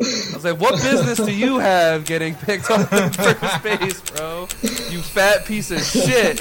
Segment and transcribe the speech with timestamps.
[0.00, 4.48] I was like, what business do you have getting picked up in first base, bro?
[4.88, 6.38] You fat piece of shit.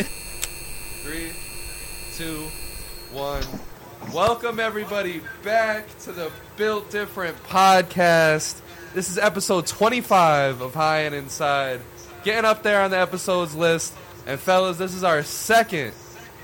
[1.03, 1.33] Three,
[2.13, 2.47] two,
[3.11, 3.43] one.
[4.13, 8.61] Welcome everybody back to the Built Different podcast.
[8.93, 11.81] This is episode 25 of High and Inside.
[12.23, 13.93] Getting up there on the episodes list.
[14.25, 15.91] And fellas, this is our second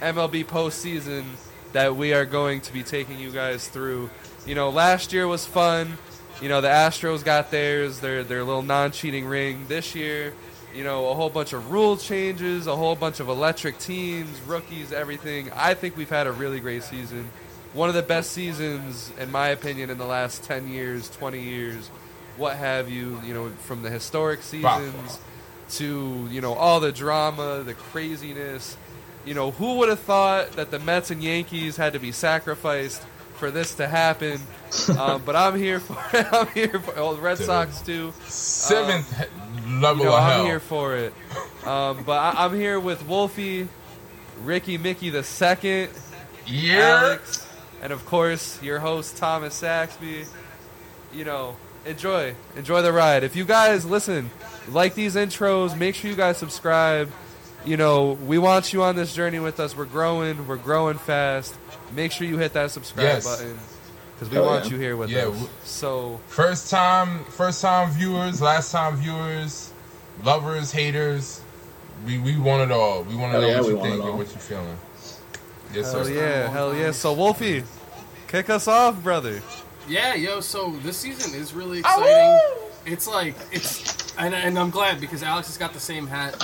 [0.02, 1.24] MLB postseason
[1.72, 4.10] that we are going to be taking you guys through.
[4.46, 5.98] You know, last year was fun.
[6.42, 9.66] You know, the Astros got theirs, their their little non-cheating ring.
[9.68, 10.34] This year,
[10.76, 14.92] you know, a whole bunch of rule changes, a whole bunch of electric teams, rookies,
[14.92, 15.50] everything.
[15.56, 17.30] I think we've had a really great season.
[17.74, 21.88] One of the best seasons, in my opinion, in the last 10 years, 20 years,
[22.38, 25.20] what have you, you know, from the historic seasons
[25.72, 28.78] to, you know, all the drama, the craziness.
[29.26, 33.02] You know, who would have thought that the Mets and Yankees had to be sacrificed
[33.46, 34.40] for this to happen?
[34.98, 36.26] Um, but I'm here for it.
[36.34, 38.12] I'm here for oh, the Red Sox too.
[38.26, 40.46] Seventh Um, level You know, of I'm hell.
[40.46, 41.14] here for it.
[41.64, 43.68] Um, but I, I'm here with Wolfie,
[44.44, 45.90] Rickey Mickey the second,
[46.48, 47.02] yeah.
[47.04, 47.48] Alex,
[47.84, 50.26] and of course your host Thomas Saxby.
[51.14, 53.24] You know, enjoy, enjoy the ride.
[53.24, 54.32] If you guys listen,
[54.70, 57.12] like these intros, make sure you guys subscribe.
[57.66, 59.76] You know, we want you on this journey with us.
[59.76, 61.56] We're growing, we're growing fast.
[61.96, 63.26] Make sure you hit that subscribe Yes.
[63.26, 63.58] button
[64.14, 64.72] because we Hell want yeah.
[64.72, 65.26] you here with Yeah, us.
[65.34, 69.72] w- So First time, first time viewers, last time viewers,
[70.24, 71.42] lovers, haters.
[72.06, 73.04] We we want it all.
[73.04, 74.18] We want to know yeah, what you want think it and all.
[74.18, 74.78] what you're feeling.
[75.74, 76.12] Yes, hell sir.
[76.14, 76.92] yeah, hell yeah.
[76.92, 77.64] So Wolfie,
[78.28, 79.42] kick us off, brother.
[79.88, 82.70] Yeah, yo, so this season is really ah, exciting.
[82.94, 86.36] It's like it's and, and I'm glad because Alex has got the same hat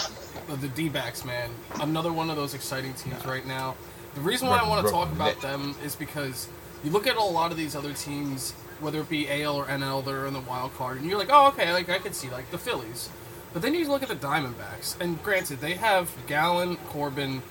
[0.60, 1.50] the D-backs, man.
[1.80, 3.76] Another one of those exciting teams right now.
[4.16, 6.50] The reason why I want to talk about them is because
[6.84, 10.04] you look at a lot of these other teams, whether it be AL or NL,
[10.04, 12.30] that are in the wild card, and you're like, oh, okay, like I could see
[12.30, 13.10] like the Phillies.
[13.54, 17.42] But then you look at the Diamondbacks, and granted, they have Gallen, Corbin,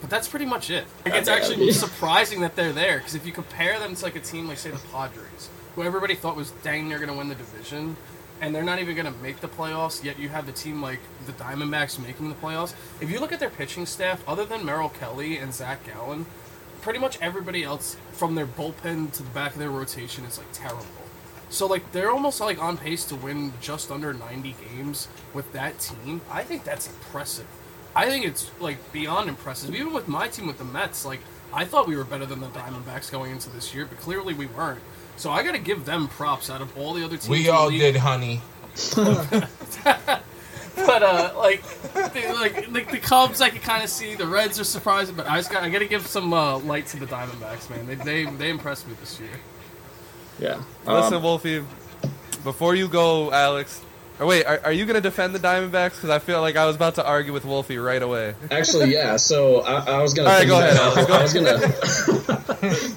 [0.00, 0.84] but that's pretty much it.
[1.04, 4.20] Like, it's actually surprising that they're there because if you compare them to like a
[4.20, 7.34] team like say the Padres, who everybody thought was dang near going to win the
[7.34, 7.96] division,
[8.40, 11.00] and they're not even going to make the playoffs, yet you have the team like
[11.26, 12.74] the Diamondbacks making the playoffs.
[13.00, 16.26] If you look at their pitching staff, other than Merrill Kelly and Zach Gallen,
[16.82, 20.46] pretty much everybody else from their bullpen to the back of their rotation is like
[20.52, 20.86] terrible.
[21.48, 25.78] So like they're almost like on pace to win just under 90 games with that
[25.78, 26.20] team.
[26.30, 27.46] I think that's impressive.
[27.94, 29.74] I think it's like beyond impressive.
[29.74, 31.20] Even with my team with the Mets, like
[31.52, 34.46] I thought we were better than the Diamondbacks going into this year, but clearly we
[34.46, 34.82] weren't.
[35.16, 37.28] So I got to give them props out of all the other teams.
[37.28, 37.80] We all league.
[37.80, 38.40] did, honey.
[40.76, 41.62] but uh, like,
[41.94, 44.14] the, like, like the Cubs, I can kind of see.
[44.14, 46.86] The Reds are surprising, but I just got I got to give some uh, light
[46.88, 47.86] to the Diamondbacks, man.
[47.86, 49.30] They they they impressed me this year.
[50.38, 50.62] Yeah.
[50.86, 51.64] Listen, Um, Wolfie,
[52.44, 53.80] before you go, Alex.
[54.18, 55.96] Or wait, are, are you going to defend the Diamondbacks?
[55.96, 58.34] Because I feel like I was about to argue with Wolfie right away.
[58.50, 59.16] actually, yeah.
[59.16, 60.30] So I, I was gonna.
[60.30, 61.72] All right, go ahead, piggyback- go I was gonna.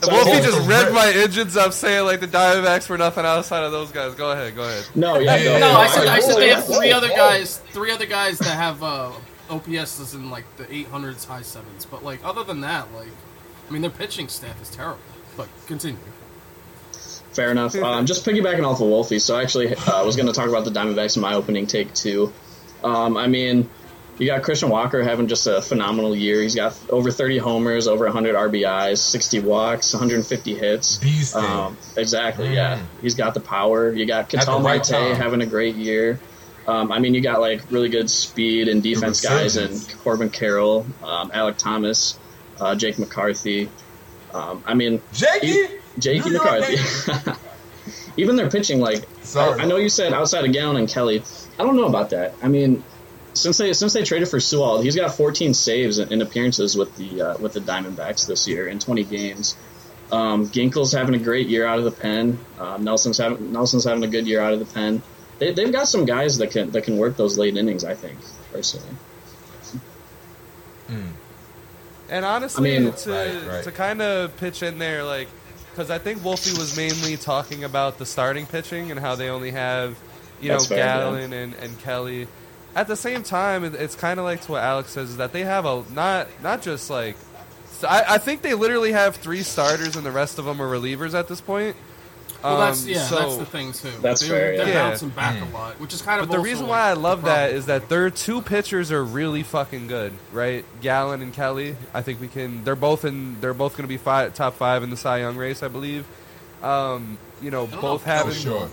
[0.02, 3.72] So Wolfie just read my engines up saying like the Diamondbacks were nothing outside of
[3.72, 4.16] those guys.
[4.16, 4.86] Go ahead, go ahead.
[4.96, 5.36] No, yeah.
[5.36, 5.60] Yeah.
[5.60, 8.56] No, No, I said I said they have three other guys, three other guys that
[8.56, 9.12] have uh,
[9.50, 11.86] OPS is in like the 800s, high sevens.
[11.86, 13.10] But like other than that, like
[13.68, 15.00] I mean, their pitching staff is terrible.
[15.36, 16.00] But continue.
[17.34, 17.76] Fair enough.
[17.76, 20.66] Um, just piggybacking off of Wolfie, so I actually uh, was going to talk about
[20.66, 22.34] the Diamondbacks in my opening take too.
[22.84, 23.70] Um, I mean,
[24.18, 26.42] you got Christian Walker having just a phenomenal year.
[26.42, 30.98] He's got over 30 homers, over 100 RBIs, 60 walks, 150 hits.
[30.98, 31.36] Beast.
[31.36, 32.54] Um, exactly, Mm.
[32.56, 32.80] yeah.
[33.02, 33.94] He's got the power.
[33.94, 36.20] You got the Ketel right Marte having a great year.
[36.68, 39.98] Um, I mean, you got like really good speed and defense guys and.
[40.04, 42.18] Corbin Carroll, um, Alec Thomas,
[42.60, 43.70] uh, Jake McCarthy.
[44.34, 45.66] Um, I mean, Jakey.
[45.98, 46.46] E- Jakey New York,
[47.06, 47.42] McCarthy.
[48.18, 49.60] Even their pitching, like Sorry.
[49.60, 51.24] I, I know you said outside of Gallen and Kelly.
[51.58, 52.34] I don't know about that.
[52.42, 52.84] I mean,
[53.34, 56.96] since they since they traded for Sewald, he's got 14 saves in, in appearances with
[56.98, 59.56] the uh, with the Diamondbacks this year in 20 games.
[60.12, 62.40] Um, Ginkel's having a great year out of the pen.
[62.60, 65.02] Um, Nelson's having Nelson's having a good year out of the pen.
[65.38, 67.84] They, they've got some guys that can that can work those late innings.
[67.86, 68.18] I think
[68.52, 68.88] personally.
[72.10, 73.64] And honestly, I mean- to Right, right.
[73.64, 75.28] to kind of pitch in there, like,
[75.72, 79.52] because I think Wolfie was mainly talking about the starting pitching and how they only
[79.52, 79.98] have,
[80.42, 82.28] you That's know, fair, and, and Kelly.
[82.76, 85.44] At the same time, it's kind of like to what Alex says is that they
[85.44, 87.16] have a not not just like,
[87.88, 91.14] I, I think they literally have three starters and the rest of them are relievers
[91.14, 91.76] at this point.
[92.44, 93.92] Well, that's Um, yeah, so- that's the thing too.
[94.02, 94.90] That's they're, fair, They're yeah.
[94.90, 96.30] bouncing back a lot, which is kind of.
[96.30, 99.88] But the reason why I love that is that their two pitchers are really fucking
[99.88, 100.64] good, right?
[100.82, 101.76] Gallen and Kelly.
[101.94, 102.64] I think we can.
[102.64, 103.40] They're both in.
[103.42, 106.06] They're both going to be five, top five in the Cy Young race, I believe.
[106.64, 108.70] Um, you know, I don't know both if having sure.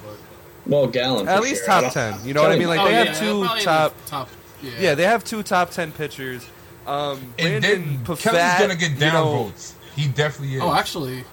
[0.67, 1.29] Well, Gallen.
[1.29, 1.81] At least sure.
[1.81, 2.15] Top ten.
[2.25, 2.69] You know what I mean?
[2.69, 3.95] Like Oh, they yeah, have two top.
[4.07, 4.29] top.
[4.63, 4.71] Yeah.
[4.81, 6.47] Yeah, they have two top ten pitchers.
[6.87, 7.61] Um, And Brandon
[8.05, 9.75] then Pfaadt, Kelly's gonna get you down know, votes.
[9.97, 10.63] He definitely is.
[10.63, 11.25] Oh, actually,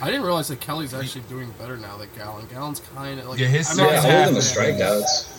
[0.00, 1.96] I didn't realize that Kelly's actually doing better now.
[1.96, 5.30] That Gallen, Gallen's kind of like Yeah, his I'm Yeah, not Yeah, than the strikeouts.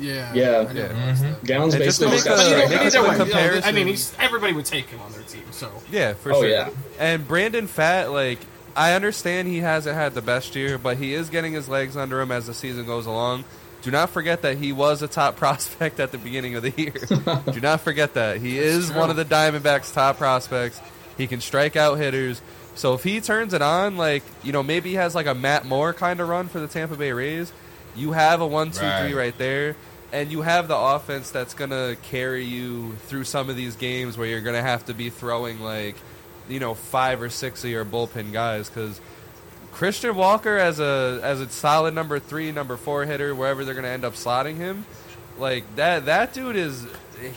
[0.00, 0.34] Yeah, Yeah.
[0.34, 0.64] Yeah.
[0.64, 0.76] Mm-hmm.
[0.98, 1.44] realize that.
[1.44, 2.86] Gallen's And just to basically got a- But either, make but strikeouts.
[2.86, 5.42] either way, comparison- I mean, he's everybody would take him on their team.
[5.50, 6.48] So Yeah, for Oh, sure.
[6.50, 6.68] yeah.
[6.98, 8.38] And Brandon Pfaadt, like
[8.76, 12.20] I understand he hasn't had the best year, but he is getting his legs under
[12.20, 13.44] him as the season goes along.
[13.82, 16.92] Do not forget that he was a top prospect at the beginning of the year.
[17.52, 18.36] Do not forget that.
[18.38, 18.98] He is true.
[19.00, 20.80] one of the Diamondbacks' top prospects.
[21.16, 22.40] He can strike out hitters.
[22.78, 25.64] So if he turns it on, like, you know, maybe he has like a Matt
[25.66, 27.52] Moore kind of run for the Tampa Bay Rays,
[27.96, 29.14] you have a one, two, three Right.
[29.14, 29.74] right there.
[30.12, 34.16] And you have the offense that's going to carry you through some of these games
[34.16, 35.96] where you're going to have to be throwing like,
[36.48, 39.00] you know, five or six of your bullpen guys because
[39.72, 43.88] Christian Walker as a as a solid number three, number four hitter, wherever they're gonna
[43.88, 44.86] end up slotting him,
[45.38, 46.86] like that that dude is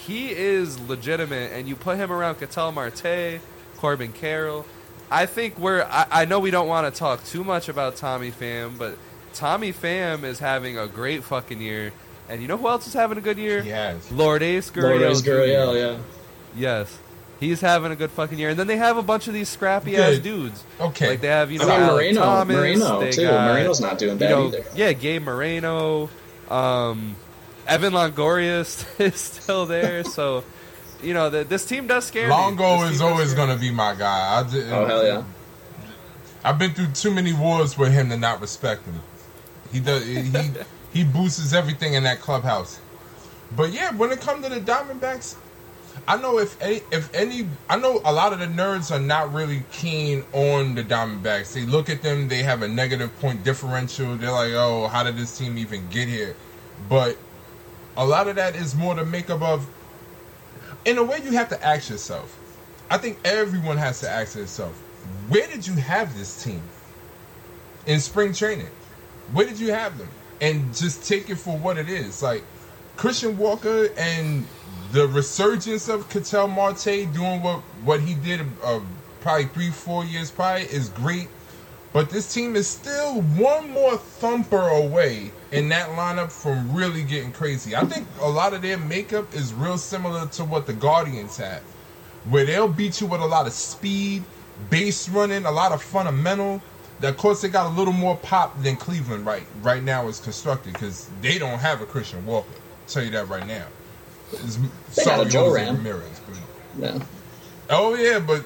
[0.05, 3.41] he is legitimate, and you put him around Ketel Marte,
[3.77, 4.65] Corbin Carroll.
[5.11, 8.31] I think we're I, I know we don't want to talk too much about Tommy
[8.31, 8.97] Pham, but
[9.33, 11.91] Tommy Pham is having a great fucking year,
[12.29, 13.61] and you know who else is having a good year?
[13.61, 14.09] He has.
[14.11, 14.99] Lourdes Gurriel.
[15.01, 15.29] Lourdes Jr.
[15.31, 16.01] Gurriel, yeah.
[16.55, 16.97] Yes.
[17.41, 19.97] He's having a good fucking year, and then they have a bunch of these scrappy
[19.97, 20.63] ass dudes.
[20.79, 21.09] Okay.
[21.09, 23.21] Like they have, you I know, mean, Alec Moreno, Thomas, Moreno too.
[23.23, 24.63] got, Moreno's not doing you bad know, either.
[24.75, 26.09] Yeah, Gabe Moreno,
[26.51, 27.15] um,
[27.65, 30.03] Evan Longoria is, is still there.
[30.03, 30.43] So,
[31.03, 32.33] you know, the, this team does scare me.
[32.33, 34.39] Longo is always gonna be my guy.
[34.39, 35.23] I did, Oh hell yeah!
[36.43, 38.99] I've been through too many wars with him to not respect him.
[39.71, 40.05] He does.
[40.05, 40.31] He
[40.93, 42.79] he boosts everything in that clubhouse.
[43.55, 45.35] But yeah, when it comes to the Diamondbacks,
[46.07, 49.33] I know if any, if any, I know a lot of the nerds are not
[49.33, 51.53] really keen on the Diamondbacks.
[51.53, 54.15] They look at them, they have a negative point differential.
[54.15, 56.35] They're like, oh, how did this team even get here?
[56.89, 57.17] But
[57.97, 59.67] a lot of that is more the makeup of.
[60.85, 62.37] In a way, you have to ask yourself.
[62.89, 64.77] I think everyone has to ask themselves,
[65.29, 66.61] where did you have this team
[67.85, 68.69] in spring training?
[69.31, 70.09] Where did you have them?
[70.41, 72.21] And just take it for what it is.
[72.23, 72.43] Like
[72.97, 74.45] Christian Walker and
[74.91, 78.81] the resurgence of Ketel Marte doing what what he did uh,
[79.21, 81.29] probably three four years prior is great.
[81.93, 87.31] But this team is still one more thumper away in that lineup from really getting
[87.31, 87.75] crazy.
[87.75, 91.61] I think a lot of their makeup is real similar to what the Guardians have,
[92.29, 94.23] where they'll beat you with a lot of speed,
[94.69, 96.61] base running, a lot of fundamental.
[97.03, 100.73] Of course, they got a little more pop than Cleveland right right now is constructed
[100.73, 102.47] because they don't have a Christian Walker.
[102.53, 103.65] I'll tell you that right now.
[104.33, 104.59] It's-
[104.95, 105.77] They got a Joe Ram.
[105.77, 106.37] Ramirez, but
[106.77, 107.03] Yeah.
[107.71, 108.45] Oh yeah, but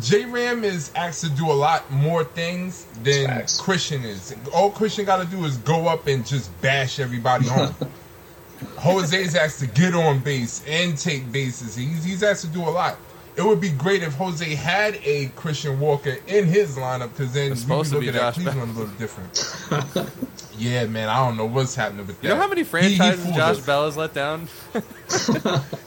[0.00, 3.60] J Ram is asked to do a lot more things than Facts.
[3.60, 4.34] Christian is.
[4.52, 7.74] All Christian got to do is go up and just bash everybody home.
[8.78, 11.76] Jose's asked to get on base and take bases.
[11.76, 12.98] He's, he's asked to do a lot.
[13.36, 17.50] It would be great if Jose had a Christian Walker in his lineup because then
[17.52, 20.10] It's we'd be supposed to be looking at Josh Cleveland a little different.
[20.58, 22.28] yeah, man, I don't know what's happening with that.
[22.28, 23.66] You know how many He- he franchises Josh us.
[23.66, 24.48] Bell has let down?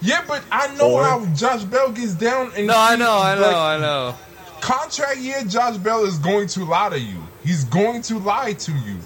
[0.02, 1.04] Yeah, but I know Four.
[1.04, 2.52] how Josh Bell gets down.
[2.56, 4.16] And No, I know, I know, like, I know.
[4.62, 7.18] contract year, Josh Bell is going to lie to you.
[7.44, 8.98] He's going to lie to you,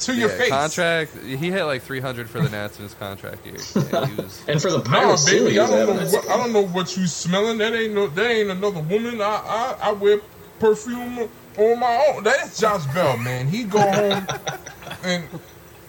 [0.00, 0.48] to your Yeah, face.
[0.50, 1.16] Contract.
[1.24, 3.56] He hit like 300 for the Nats in his contract year.
[3.74, 6.06] Yeah, he was, And for the No, Pirates too, baby, he I don't know.
[6.06, 7.58] What, I don't know what you smelling.
[7.58, 8.06] That ain't no.
[8.08, 9.20] That ain't another woman.
[9.20, 10.20] I I, I wear
[10.58, 11.28] perfume
[11.58, 12.22] on my own.
[12.24, 13.48] That's Josh Bell, man.
[13.48, 14.26] He go home
[15.02, 15.28] and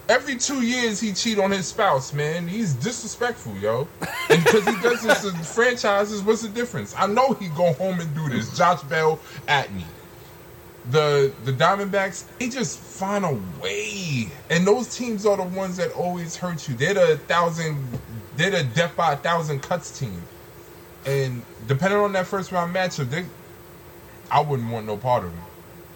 [0.09, 2.47] every two years he cheat on his spouse, man.
[2.47, 3.87] He's disrespectful, yo.
[4.29, 6.93] And because he does this to franchises, what's the difference?
[6.97, 8.55] I know he go home and do this.
[8.57, 9.83] Josh Bell at me.
[10.91, 15.91] The the Diamondbacks, they just find a way, and those teams are the ones that
[15.91, 16.75] always hurt you.
[16.75, 17.85] They're the thousand,
[18.37, 20.21] they're the death by a thousand cuts team,
[21.05, 23.25] and depending on that first round matchup, they,
[24.31, 25.43] I wouldn't want no part of them.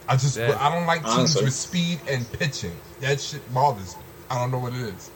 [0.09, 0.57] I just Yeah.
[0.59, 1.45] I don't like teams Honestly.
[1.45, 2.75] with speed and pitching.
[2.99, 4.01] That shit bothers me.
[4.29, 5.09] I don't know what it is.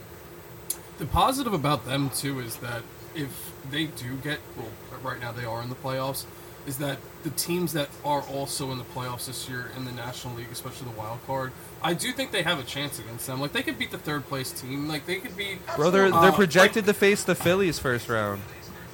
[0.99, 2.81] The positive about them too is that
[3.13, 4.67] if they do get well,
[5.03, 6.25] right now they are in the playoffs,
[6.65, 10.35] is that the teams that are also in the playoffs this year in the National
[10.35, 11.51] League, especially the wild card,
[11.83, 13.39] I do think they have a chance against them.
[13.39, 14.87] Like they could beat the third place team.
[14.87, 15.59] Like they could beat.
[15.75, 18.41] bro, they're, Uh, they're projected to face the Phillies first round.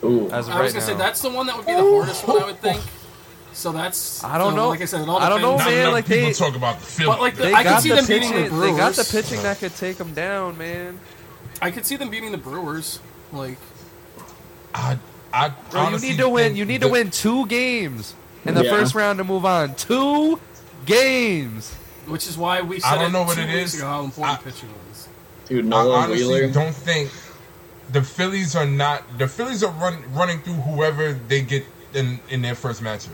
[0.03, 0.29] Ooh.
[0.31, 0.91] As of I was gonna now.
[0.93, 2.81] say that's the one that would be the hardest one I would think.
[3.53, 4.69] So that's I don't so, know.
[4.69, 5.75] Like I said, it all I don't know, depends.
[5.75, 7.07] Not man, like people they- talk about the Phillies.
[7.15, 8.55] But like the, I got could see the them beating pitching.
[8.59, 10.99] the They got the pitching that could take them down, man.
[11.61, 12.99] I could see them beating the Brewers.
[13.31, 13.57] Like
[14.73, 14.97] I,
[15.33, 16.55] I Bro, you need to win.
[16.55, 18.13] You need the- to win two games
[18.45, 18.71] in the Yeah.
[18.71, 19.75] first round to move on.
[19.75, 20.39] Two
[20.85, 21.73] games.
[22.07, 23.79] Which is why we I don't know what two it weeks is.
[23.79, 25.07] ago how important I- pitching was.
[25.47, 26.47] Dude, I honestly Wheeler.
[26.49, 27.09] don't think
[27.91, 29.03] the Phillies are not.
[29.17, 33.09] The Phillies are run, running through whoever they get in in their first matchup.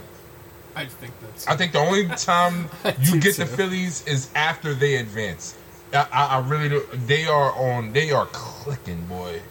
[0.76, 1.48] I think that's.
[1.48, 2.70] I think the only time
[3.02, 3.44] you get so.
[3.44, 5.56] the Phillies is after they advance.
[5.94, 6.84] I, I, I really do.
[7.08, 7.94] They are on.
[7.94, 9.42] They are clicking, boy.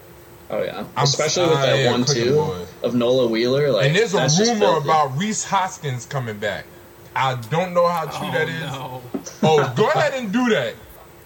[0.49, 2.65] Oh yeah, I'm- especially with uh, that yeah, one clicking two boy.
[2.83, 3.69] of Nola Wheeler.
[3.71, 6.65] Like, and there's a rumor about Rhys Hoskins coming back.
[7.15, 8.61] I don't know how true oh, that is.
[8.61, 9.01] no.
[9.43, 10.73] Oh, go ahead and do that.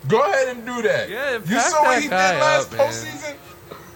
[0.08, 1.10] Go ahead and do that.
[1.10, 2.88] Yeah, you saw what he did last up, man.
[2.90, 3.36] postseason.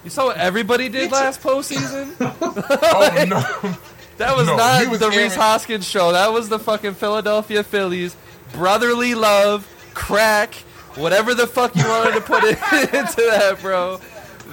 [0.04, 2.14] You saw what everybody did last postseason?
[2.20, 3.76] Oh no.
[4.18, 6.12] That was No, not he was the Rhys Hoskins show.
[6.12, 8.16] That was the fucking Philadelphia Phillies
[8.54, 10.54] brotherly love, crack,
[10.96, 14.00] whatever the fuck you wanted to put into that, bro.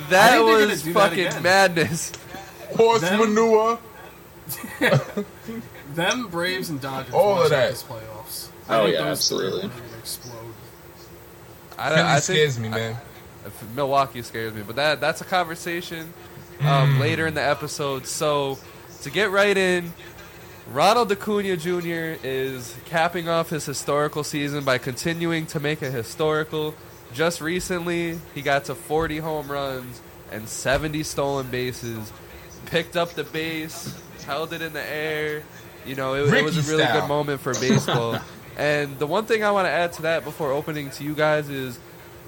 [0.09, 2.13] That think they're gonna was do that fucking madness.
[2.77, 3.79] Horse Them- manure.
[5.95, 7.15] Them Braves and Dodgers.
[7.15, 7.71] All of watch that.
[7.71, 8.49] This playoffs.
[8.69, 9.71] Oh, think yeah, absolutely.
[9.99, 10.35] Explode.
[11.79, 12.97] I, Philly I think scares me, man.
[13.75, 16.13] Milwaukee scares me, but that that's a conversation
[16.61, 18.07] um, later in the episode.
[18.07, 18.59] So
[19.03, 19.93] to get right in,
[20.71, 22.19] Ronald Acuna Jr.
[22.23, 26.75] is capping off his historical season by continuing to make it historical.
[27.15, 30.01] Just recently, he got to 40 home runs
[30.31, 32.13] and 70 stolen bases.
[32.67, 35.43] Picked up the base, held it in the air.
[35.85, 38.19] You know, it, it was a really good moment for baseball.
[38.57, 41.49] and the one thing I want to add to that before opening to you guys
[41.49, 41.79] is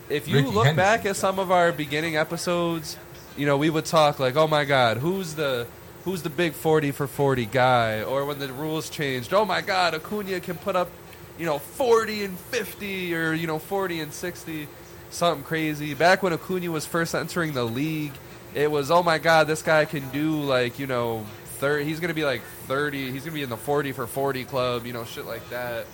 [0.09, 0.77] if you Rickey look Henderson.
[0.77, 2.99] back at some of our beginning episodes,
[3.37, 5.67] you know, we would talk like, "Oh my God, who's the
[6.05, 9.95] who's the big forty for forty guy?" Or when the rules changed, "Oh my God,
[9.95, 10.91] Acuna can put up,
[11.39, 14.69] you know, forty and fifty, or you know, forty and sixty,
[15.11, 18.13] something crazy." Back when Acuna was first entering the league,
[18.55, 21.27] it was, "Oh my God, this guy can do like you know,
[21.59, 21.85] thirty.
[21.85, 23.11] He's gonna be like thirty.
[23.11, 25.87] He's gonna be in the forty for forty club, you know, shit like that."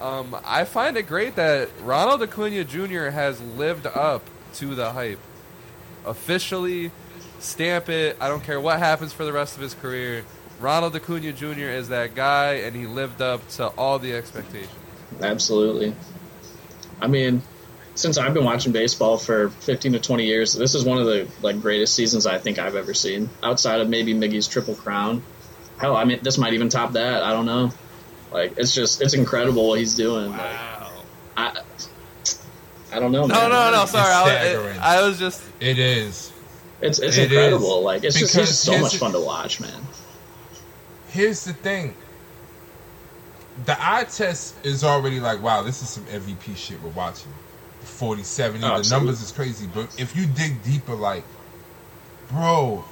[0.00, 3.08] Um, I find it great that Ronald Acuna Jr.
[3.08, 4.22] has lived up
[4.54, 5.18] to the hype.
[6.06, 6.92] Officially,
[7.40, 8.16] stamp it.
[8.20, 10.24] I don't care what happens for the rest of his career.
[10.60, 11.70] Ronald Acuna Jr.
[11.70, 14.70] is that guy, and he lived up to all the expectations.
[15.20, 15.94] Absolutely.
[17.00, 17.42] I mean,
[17.94, 21.28] since I've been watching baseball for 15 to 20 years, this is one of the
[21.42, 23.28] like greatest seasons I think I've ever seen.
[23.42, 25.22] Outside of maybe Miggy's triple crown,
[25.78, 27.22] hell, I mean, this might even top that.
[27.22, 27.72] I don't know.
[28.32, 30.30] Like, it's just it's incredible what he's doing.
[30.30, 30.40] Like,
[31.36, 31.62] I,
[32.92, 33.26] I don't know.
[33.26, 33.50] No, man.
[33.50, 33.86] no, no.
[33.86, 34.66] Sorry, I staggering.
[34.68, 35.42] was, I was just.
[35.60, 36.32] It is.
[36.80, 37.78] It's it's It incredible.
[37.78, 37.84] is.
[37.84, 39.80] Like, it's just Because it's so here's much the- fun to watch, man.
[41.08, 41.94] Here's the thing.
[43.64, 47.32] The eye test is already like, wow, this is some MVP shit we're watching.
[47.82, 49.06] 40, 70, Oh, the absolutely.
[49.06, 49.66] numbers is crazy.
[49.72, 51.24] But if you dig deeper, like,
[52.30, 52.84] bro,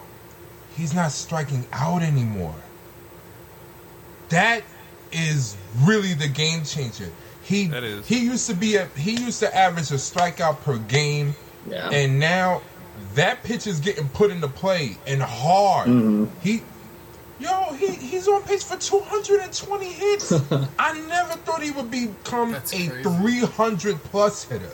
[0.76, 2.54] he's not striking out anymore.
[4.30, 4.62] That
[5.12, 7.10] is really the game changer.
[7.42, 7.70] He
[8.06, 11.36] he used to be a he used to average a strikeout per game
[11.70, 11.88] Yeah.
[11.90, 12.60] and now
[13.14, 15.86] that pitch is getting put into play and hard.
[15.88, 16.24] Mm-hmm.
[16.42, 16.62] He,
[17.38, 20.32] yo, he he's on pace for 220 hits.
[20.78, 23.02] I never thought he would become That's a crazy.
[23.02, 24.70] 300 plus hitter.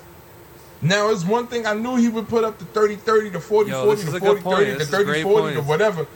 [0.84, 3.70] Now, it's one thing I knew he would put up the 30 30 to 40
[3.70, 5.68] Yo, 40 this is to 40 30, to 30 40, to points.
[5.68, 6.06] whatever.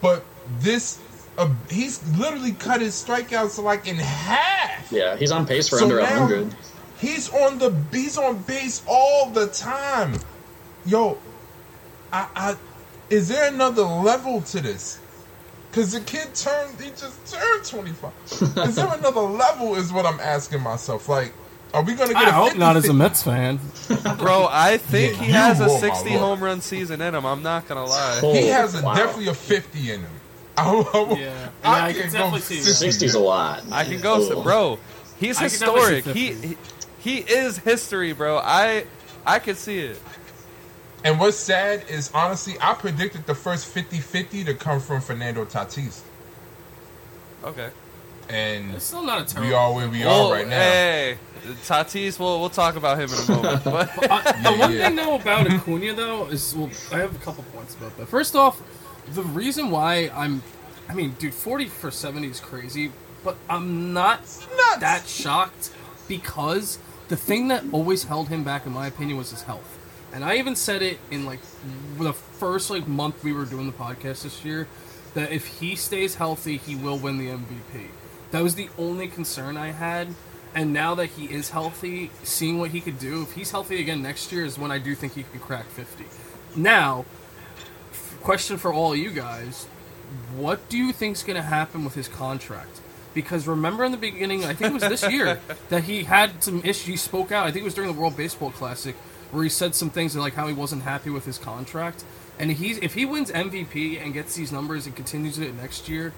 [0.00, 0.24] But
[0.60, 0.98] this,
[1.36, 4.90] uh, he's literally cut his strikeouts like in half.
[4.90, 6.54] yeah, he's on pace for So under 100.
[6.98, 10.14] He's on the he's on base all the time.
[10.86, 11.18] Yo,
[12.12, 12.56] I, I
[13.10, 14.98] is there another level to this?
[15.72, 18.12] Cause the kid turned he just turned twenty five.
[18.30, 19.74] is there another level?
[19.76, 21.08] Is what I'm asking myself.
[21.08, 21.32] Like,
[21.72, 23.58] are we gonna get I a hope 50, not as a Mets fan.
[24.18, 27.24] Bro, I think Yeah, he has a 60 home run season in him.
[27.24, 28.20] I'm not gonna lie.
[28.22, 28.94] Oh, He has a, wow.
[28.94, 30.10] definitely a fifty in him.
[30.58, 31.48] I, I, Yeah.
[31.64, 32.64] I, Yeah, I can can definitely go see that.
[32.64, 33.06] 60.
[33.06, 33.62] 60's a lot.
[33.72, 34.42] I can go, Oh.
[34.42, 34.78] bro.
[35.18, 36.16] He's I can definitely historic.
[36.16, 36.56] He, he
[36.98, 38.38] he is history, bro.
[38.38, 38.84] I
[39.24, 39.98] I could see it.
[41.04, 46.02] And what's sad is honestly, I predicted the first 50-50 to come from Fernando Tatis,
[47.44, 47.70] Okay.
[48.28, 49.48] and It's still not a terrible.
[49.48, 50.56] we are where we Well, are right now.
[50.60, 51.18] Hey,
[51.64, 52.20] Tatis.
[52.20, 53.64] We'll we'll talk about him in a moment.
[53.64, 54.86] But Uh, the one yeah.
[54.86, 58.06] thing though about Acuna though is well, I have a couple points about that.
[58.06, 58.62] First off,
[59.12, 60.40] the reason why I'm,
[60.88, 62.92] I mean, dude, forty for seventy is crazy,
[63.24, 64.46] but I'm not Nuts.
[64.78, 65.72] that shocked
[66.06, 66.78] because
[67.08, 69.78] the thing that always held him back, in my opinion, was his health.
[70.12, 71.40] And I even said it in like
[71.98, 74.68] the first like month we were doing the podcast this year
[75.14, 77.88] that if he stays healthy, he will win the MVP.
[78.30, 80.08] That was the only concern I had.
[80.54, 84.02] And now that he is healthy, seeing what he could do, if he's healthy again
[84.02, 86.04] next year, is when I do think he could crack 50.
[86.56, 87.06] Now,
[87.90, 89.64] f- question for all you guys:
[90.36, 92.80] What do you think's going to happen with his contract?
[93.14, 96.60] because remember in the beginning, I think it was this year that he had some
[96.60, 96.86] issues.
[96.86, 97.46] He spoke out.
[97.46, 98.96] I think it was during the World Baseball Classic
[99.32, 102.04] where he said some things like how he wasn't happy with his contract.
[102.38, 106.12] And he's if he wins MVP and gets these numbers and continues it next year,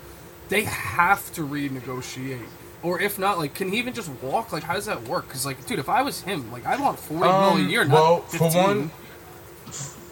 [0.49, 2.47] they have to renegotiate.
[2.83, 4.53] Or if not, like, can he even just walk?
[4.53, 5.27] Like, how does that work?
[5.27, 7.89] Because, like, dude, if I was him, like, I'd want forty mil Um, a year,
[7.89, 8.63] well, not for 15.
[8.63, 8.91] one,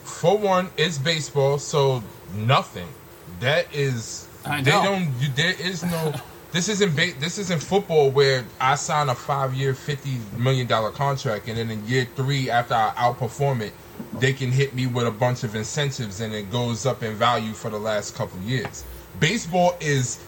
[0.04, 2.02] for one, it's baseball, so
[2.34, 2.88] nothing.
[3.40, 5.10] That is, I they don't.
[5.36, 6.14] There is no.
[6.52, 10.90] This isn't ba- this isn't football where I sign a five year, fifty million dollar
[10.90, 13.72] contract, and then in year three, after I outperform it,
[14.18, 17.54] they can hit me with a bunch of incentives, and it goes up in value
[17.54, 18.84] for the last couple years.
[19.18, 20.20] Baseball is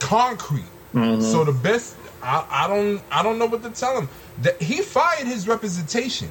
[0.00, 0.64] concrete.
[0.94, 1.22] Mm-hmm.
[1.22, 4.08] So the best, I, I don't, I don't know what to tell him.
[4.42, 6.30] That he fired his representation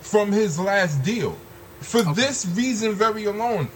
[0.00, 1.36] from his last deal
[1.80, 3.68] for this reason very alone.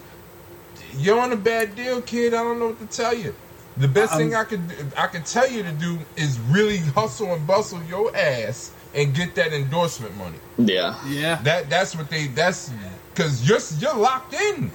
[0.97, 2.33] You're on a bad deal, kid.
[2.33, 3.33] I don't know what to tell you.
[3.79, 4.61] The best thing I could
[4.97, 9.35] I could tell you to do is really hustle and bustle your ass and get
[9.35, 10.37] that endorsement money.
[10.57, 10.95] Yeah.
[11.07, 11.35] Yeah.
[11.43, 12.71] That that's what they that's
[13.13, 14.71] because you're you're locked in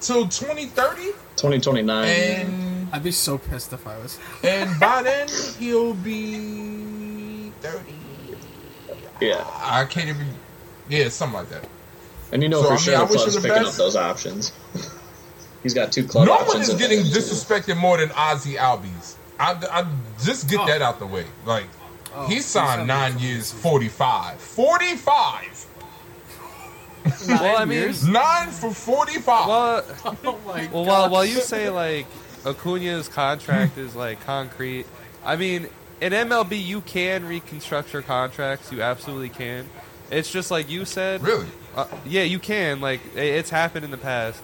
[0.00, 1.02] till 2030
[1.36, 2.04] 2029.
[2.08, 4.18] and I'd be so pissed if I was.
[4.44, 7.92] and by then he'll be 30.
[9.20, 9.44] yeah.
[9.62, 10.28] I can't even
[10.88, 11.68] yeah something like that.
[12.32, 13.66] And you know So, for I mean, sure I the wish club's him the picking
[13.66, 14.52] up those options.
[15.64, 16.52] He's got two club no options.
[16.54, 19.16] one is getting disrespected more than Ozzy Albies.
[19.40, 19.86] I, I
[20.22, 20.66] just get Oh.
[20.66, 21.26] that out the way.
[21.44, 21.66] Like
[22.14, 24.38] Oh, he signed having nine years, forty-five.
[24.40, 25.66] Forty-five.
[27.28, 28.06] Well, I mean, years?
[28.08, 29.46] Nine for forty-five.
[29.48, 29.84] well,
[30.24, 32.06] Oh my well, while, while you say like
[32.44, 34.86] Acuna's contract is like concrete,
[35.24, 35.68] I mean,
[36.00, 38.70] in MLB you can reconstruct your contracts.
[38.72, 39.68] You absolutely can.
[40.10, 41.22] It's just like you said.
[41.22, 41.46] really?
[41.76, 42.80] Uh, yeah, you can.
[42.80, 44.40] Like it's happened in the past.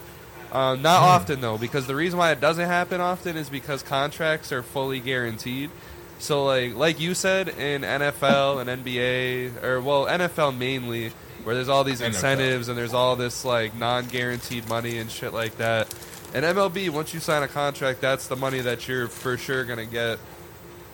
[0.52, 4.50] Uh, not often though, because the reason why it doesn't happen often is because contracts
[4.52, 5.70] are fully guaranteed.
[6.18, 11.12] So like like you said in NFL and NBA, or well NFL mainly,
[11.44, 15.56] where there's all these incentives and there's all this like non-guaranteed money and shit like
[15.58, 15.92] that.
[16.34, 19.86] In MLB, once you sign a contract, that's the money that you're for sure gonna
[19.86, 20.18] get.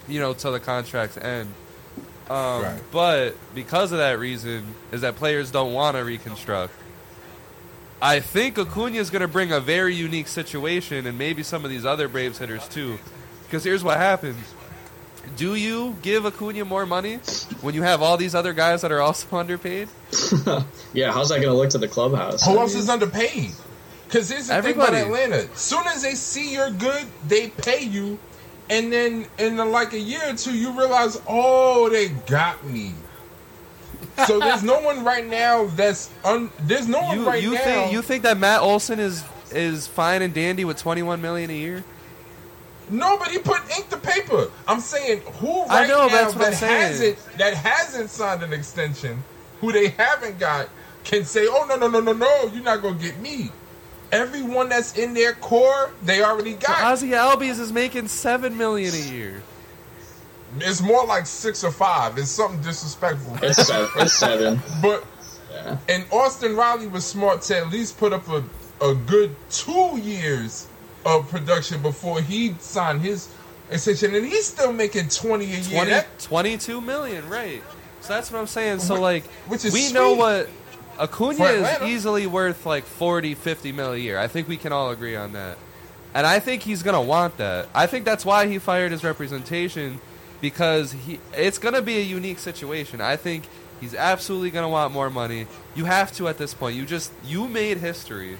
[0.09, 1.52] You know, till the contract's end.
[2.31, 2.81] Um, Right.
[2.92, 6.72] But because of that reason, is that players don't want to reconstruct.
[8.00, 11.70] I think Acuna is going to bring a very unique situation, and maybe some of
[11.70, 12.98] these other Braves hitters too.
[13.44, 14.37] Because here's what happens:
[15.37, 17.16] Do you give Acuna more money
[17.62, 19.88] when you have all these other guys that are also underpaid?
[20.92, 22.42] Yeah, how's that going to look to the clubhouse?
[22.46, 23.50] Who I else mean, is underpaid?
[24.06, 24.96] Because here's the Everybody.
[24.98, 25.56] thing about Atlanta.
[25.56, 28.18] Soon as they see you're good, they pay you,
[28.70, 32.92] and then in like a year or two, you realize, oh, they got me.
[34.26, 36.50] So there's no one right now that's un.
[36.61, 37.61] There's no one You right you now.
[37.61, 41.55] think you think that Matt Olson is is fine and dandy with 21 million a
[41.55, 41.85] year?
[42.88, 44.48] No, but he put ink to paper.
[44.68, 49.22] I'm saying who right I know, now that hasn't that hasn't signed an extension,
[49.61, 50.68] who they haven't got,
[51.05, 53.50] can say, "Oh no, no, no, no, no, you're not gonna get me."
[54.12, 56.76] Everyone that's in their core, they already got.
[56.96, 59.42] Ozzy Albies is making seven million a year.
[60.59, 62.18] It's more like six or five.
[62.18, 63.37] It's something disrespectful.
[63.42, 63.88] It's seven.
[63.96, 64.61] It's seven.
[64.82, 65.04] But
[65.52, 65.76] Yeah.
[65.88, 68.42] and Austin Riley was smart to at least put up a,
[68.80, 70.66] a good two years
[71.04, 73.28] of production before he signed his
[73.70, 75.76] extension, and he's still making twenty a year.
[75.80, 77.62] 20, That- 22 million, right?
[78.00, 78.78] So that's what I'm saying.
[78.80, 80.48] So Wh- like, which is we know what
[80.98, 84.18] Acuna is easily worth like 40, 50 mil a year.
[84.18, 85.59] I think we can all agree on that.
[86.14, 87.68] And I think he's gonna want that.
[87.74, 90.00] I think that's why he fired his representation
[90.40, 93.01] because he it's gonna be a unique situation.
[93.01, 93.44] I think
[93.81, 95.46] he's absolutely gonna want more money.
[95.75, 96.77] You have to at this point.
[96.77, 98.38] You just you made history.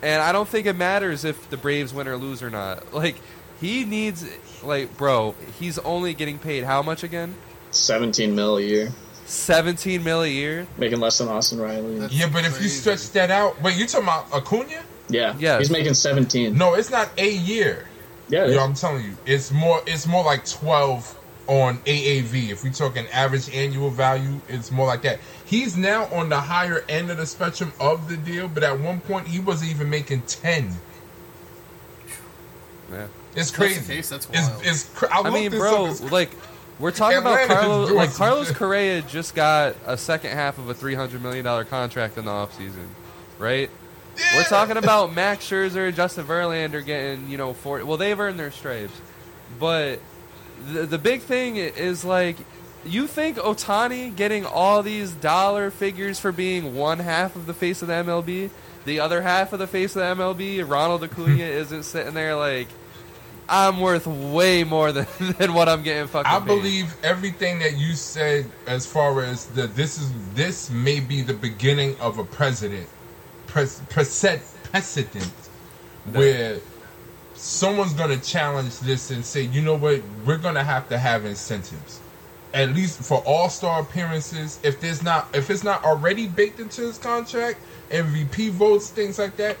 [0.00, 2.92] And I don't think it matters if the Braves win or lose or not.
[2.94, 3.16] Like
[3.60, 4.24] he needs
[4.62, 7.34] like bro, he's only getting paid how much again?
[7.70, 8.92] 17 mil a year.
[9.26, 10.66] 17 mil a year?
[10.78, 11.98] Making less than Austin Riley.
[11.98, 14.82] That's Yeah, but if you stretch that out, wait, you talking about Acuna?
[15.08, 15.34] Yeah.
[15.38, 15.60] Yes.
[15.60, 16.56] He's making 17.
[16.56, 17.86] No, it's not a year.
[18.28, 18.46] Yeah.
[18.46, 18.60] it Yo.
[18.60, 19.82] I'm telling you, it's more.
[19.86, 21.17] It's more like twelve
[21.48, 22.50] on AAV.
[22.50, 25.18] If we talking average annual value, it's more like that.
[25.44, 29.00] He's now on the higher end of the spectrum of the deal, but at one
[29.00, 30.70] point he wasn't even making ten.
[32.90, 33.06] Yeah.
[33.06, 33.94] It's If that's crazy.
[33.94, 34.62] case, that's it's, wild.
[34.64, 35.90] it's cra- I, I mean, bro, up.
[35.92, 36.30] It's- like
[36.78, 37.90] we're talking about Carlos.
[37.90, 38.50] Like Carlos.
[38.56, 42.86] Correa just got a second half of a 300 million dollar contract in the offseason,
[43.38, 43.70] right?
[44.36, 47.84] We're talking about Max Scherzer, Justin Verlander getting, you know, 40.
[47.84, 49.00] Well, they've earned their stripes,
[49.60, 50.00] but
[50.72, 52.36] the the big thing is like,
[52.84, 57.82] you think Ohtani getting all these dollar figures for being one half of the face
[57.82, 58.50] of the MLB,
[58.84, 62.68] the other half of the face of the MLB, Ronald Acuna isn't sitting there like,
[63.48, 65.06] I'm worth way more than,
[65.38, 66.30] than what I'm getting fucking.
[66.30, 66.46] I paid.
[66.46, 71.34] believe everything that you said as far as the this is this may be the
[71.34, 72.88] beginning of a president
[73.46, 75.32] pres, preced, precedent
[76.12, 76.58] where
[77.38, 80.98] someone's going to challenge this and say, you know what, we're going to have to
[80.98, 82.00] have incentives.
[82.54, 86.80] At least for all star appearances, if there's not if it's not already baked into
[86.82, 87.58] his contract,
[87.90, 89.58] MVP votes, things like that,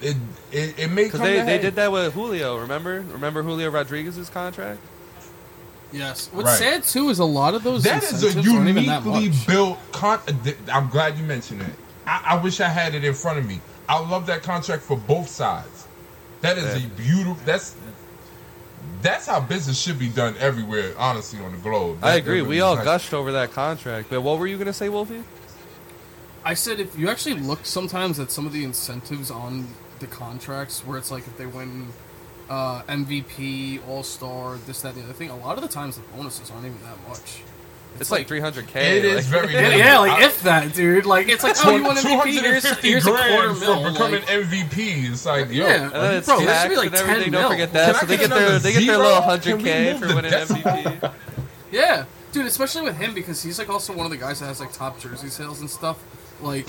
[0.00, 0.16] it
[0.50, 3.04] it, it may Because come they, to they did that with Julio, remember?
[3.12, 4.80] Remember Julio Rodriguez's contract?
[5.92, 6.30] Yes.
[6.32, 6.58] What's Right.
[6.58, 9.38] sad too is a lot of those That is a incentives aren't even that uniquely
[9.46, 9.78] built.
[9.92, 10.20] Con-
[10.72, 11.74] I'm glad you mentioned it.
[12.06, 13.60] I-, I wish I had it in front of me.
[13.88, 15.75] I love that contract for both sides.
[16.42, 16.86] That is Yeah.
[16.86, 17.36] a beautiful.
[17.44, 17.74] That's
[19.02, 20.94] that's how business should be done everywhere.
[20.98, 21.98] Honestly, on the globe.
[22.02, 22.42] I agree.
[22.42, 22.84] We all nice.
[22.84, 24.08] gushed over that contract.
[24.10, 25.22] But what were you going to say, Wolfie?
[26.44, 29.66] I said if you actually look sometimes at some of the incentives on
[29.98, 31.88] the contracts, where it's like if they win
[32.48, 35.96] uh, MVP, All Star, this, that, and the other thing, a lot of the times
[35.96, 37.42] the bonuses aren't even that much.
[38.00, 38.76] It's, like 300K.
[38.76, 39.78] It is like- very Yeah, good.
[39.78, 41.06] yeah, like I- if that, dude.
[41.06, 42.40] Like it's like, oh, you won MVP.
[42.40, 43.82] Here's, 250 here's a quarter grand mil.
[43.84, 45.10] for becoming like- MVP.
[45.12, 45.82] It's like, yo, Yeah.
[45.84, 47.22] And then it's Bro, that should be like and everything.
[47.24, 47.96] 10 Don't forget that.
[47.96, 49.92] I So they get get their another they get their little Can hundred we k
[49.92, 50.32] move for winning?
[50.32, 51.12] MVP.
[51.72, 54.60] Yeah, dude, especially with him because he's like also one of the guys that has
[54.60, 55.98] like top jersey sales and stuff.
[56.40, 56.66] Like,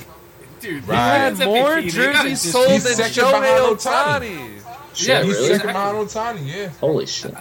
[0.59, 0.97] dude, Right.
[0.97, 4.27] had more jerseys sold than second Shohei behind
[4.97, 5.07] Ohtani.
[5.07, 5.47] Yeah, he's really?
[5.49, 6.53] second behind Ohtani.
[6.53, 6.69] Yeah.
[6.79, 7.35] Holy shit!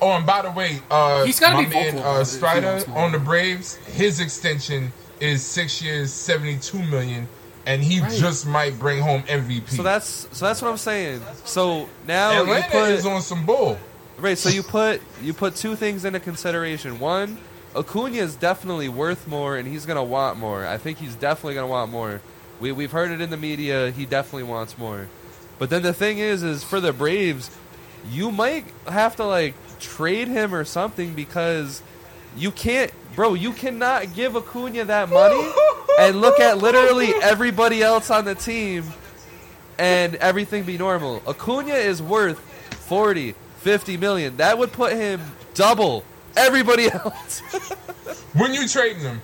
[0.00, 2.88] Oh, and by the way, uh, He's gotta my be man vocal uh, Strider wants
[2.88, 7.28] on the Braves, his extension is six years, seventy-two million,
[7.66, 9.70] and he just might bring home MVP.
[9.70, 11.20] So that's so that's what I'm saying.
[11.44, 13.78] So now you Atlanta put is on some bull.
[14.18, 14.36] right.
[14.38, 16.98] So you put you put two things into consideration.
[16.98, 17.38] One,
[17.76, 20.66] Acuna is definitely worth more, and he's gonna want more.
[20.66, 22.20] I think he's definitely gonna want more.
[22.60, 23.90] We we've heard it in the media.
[23.90, 25.08] He definitely wants more.
[25.58, 27.50] But then the thing is, is for the Braves,
[28.10, 31.82] you might have to like trade him or something because
[32.36, 33.34] you can't, bro.
[33.34, 35.50] You cannot give Acuna that money
[35.98, 38.84] and look at literally everybody else on the team
[39.78, 41.22] and everything be normal.
[41.26, 42.38] Acuna is worth
[42.86, 44.36] 40, 50 million.
[44.38, 45.20] That would put him
[45.54, 46.04] double
[46.36, 47.40] everybody else.
[48.34, 49.20] When you trading him,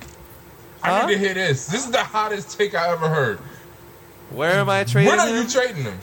[0.83, 0.93] Huh?
[0.93, 1.67] I need to hear this.
[1.67, 3.39] This is the hottest take I ever heard.
[4.31, 5.37] Where am I trading when are him?
[5.43, 5.99] you trading him?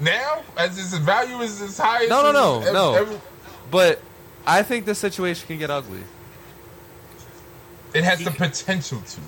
[0.00, 2.94] Now, as his value is as high as No, no, no, no.
[2.94, 3.20] every-
[3.70, 4.00] but
[4.46, 6.00] I think the situation can get ugly.
[7.94, 9.20] it has the potential to.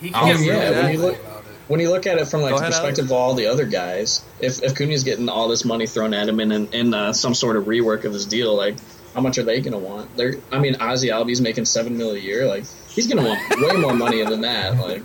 [0.00, 1.44] He can get yeah, when you look- about it.
[1.68, 3.64] When you look at it from like Go the ahead, perspective of all the other
[3.64, 7.12] guys, if if Cunha's getting all this money thrown at him in in, in uh,
[7.12, 8.74] some sort of rework of his deal, like
[9.14, 10.16] how much are they going to want?
[10.16, 13.60] They're, I mean, Ozzy Albies making seven mil a year, like he's going to want
[13.72, 14.78] way more money than that.
[14.78, 15.02] Like,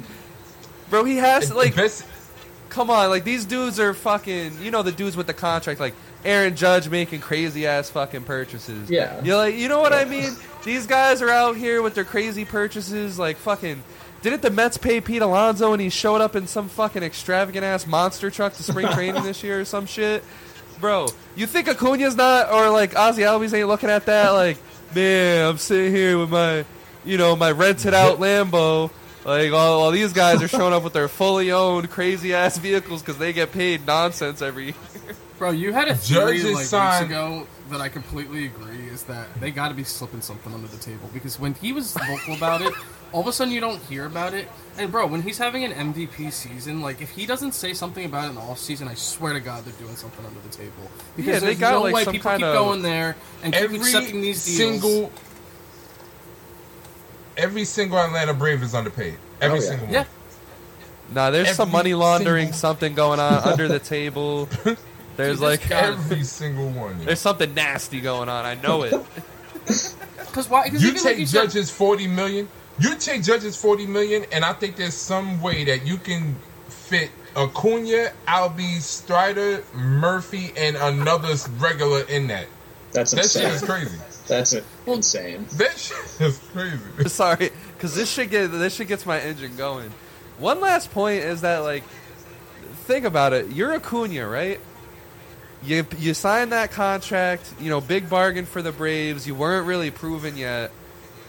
[0.89, 2.04] Bro, he has to, like Best-
[2.75, 4.61] come on, like these dudes are fucking.
[4.61, 8.89] You know the dudes with the contract, like Aaron Judge making crazy ass fucking purchases.
[8.89, 9.23] Yeah.
[9.23, 10.33] You're like you know what I mean?
[10.63, 13.81] These guys are out here with their crazy purchases, like fucking.
[14.21, 17.85] Didn't the Mets pay Pete Alonso and he showed up in some fucking extravagant ass
[17.85, 20.23] monster truck to spring training this year or some shit?
[20.79, 24.57] Bro, you think Acuna's not, or like Ozzy Albies ain't looking at that like,
[24.95, 26.65] man, I'm sitting here with my,
[27.05, 28.89] you know, my rented out Lambo.
[29.25, 33.01] Like all, all these guys are showing up with their fully owned crazy ass vehicles
[33.01, 34.73] because they get paid nonsense every year.
[35.39, 39.03] Bro, you had a theory Judge's like weeks sign- ago that I completely agree is
[39.03, 42.35] that they got to be slipping something under the table because when he was vocal
[42.35, 42.71] about it,
[43.11, 44.47] all of a sudden you don't hear about it.
[44.77, 48.25] And bro, when he's having an MVP season, like if he doesn't say something about
[48.25, 50.71] it in the off season, I swear to God they're doing something under the table.
[51.15, 53.15] Because Yeah, they there's got, no like, way some people kind keep of- going there
[53.43, 54.57] and keep every accepting these deals.
[54.81, 55.11] single,
[57.38, 59.17] every single Atlanta Brave is underpaid.
[59.41, 59.67] Every Oh, yeah.
[59.67, 59.93] single one.
[59.93, 60.06] yeah,
[61.13, 64.50] Nah, there's some money laundering, single- something going on under the table.
[65.17, 67.00] There's Dude, like Every single one.
[67.00, 67.06] yeah.
[67.06, 68.43] there's something nasty going on.
[68.43, 68.91] I know it.
[69.65, 70.67] because why?
[70.69, 72.50] Cause You even like take you said- Judge's forty million.
[72.80, 76.36] You take Judge's forty million, and I think there's some way that you can
[76.67, 82.48] fit Acuna, Albies, Strider, Murphy, and another regular in that.
[82.91, 83.98] that's That shit is crazy.
[84.27, 84.63] That's it.
[84.88, 85.45] insane.
[85.53, 86.79] That shit is crazy.
[87.09, 89.91] Sorry, because this shit get this shit gets my engine going.
[90.39, 91.83] One last point is that like,
[92.85, 93.51] think about it.
[93.51, 94.59] You're Acuna, right?
[95.63, 97.53] You you signed that contract.
[97.59, 99.27] You know, big bargain for the Braves.
[99.27, 100.71] You weren't really proven yet,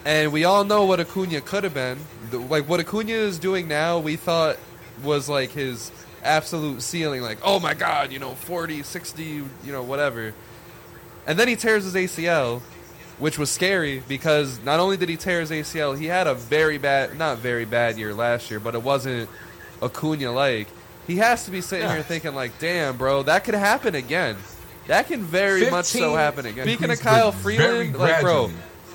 [0.04, 1.98] and we all know what Acuna could have been.
[2.32, 4.56] Like what Acuna is doing now, we thought
[5.02, 5.90] was like his
[6.22, 7.22] absolute ceiling.
[7.22, 10.34] Like, oh my god, you know, 40, 60, you know, whatever.
[11.26, 12.62] And then he tears his ACL,
[13.18, 16.78] which was scary because not only did he tear his ACL, he had a very
[16.78, 19.28] bad, not very bad year last year, but it wasn't
[19.82, 20.68] Acuna like.
[21.06, 24.36] He has to be sitting here thinking like, damn, bro, that could happen again.
[24.88, 26.64] That can very much so happen again.
[26.64, 28.50] Speaking of Kyle Freeland, like bro.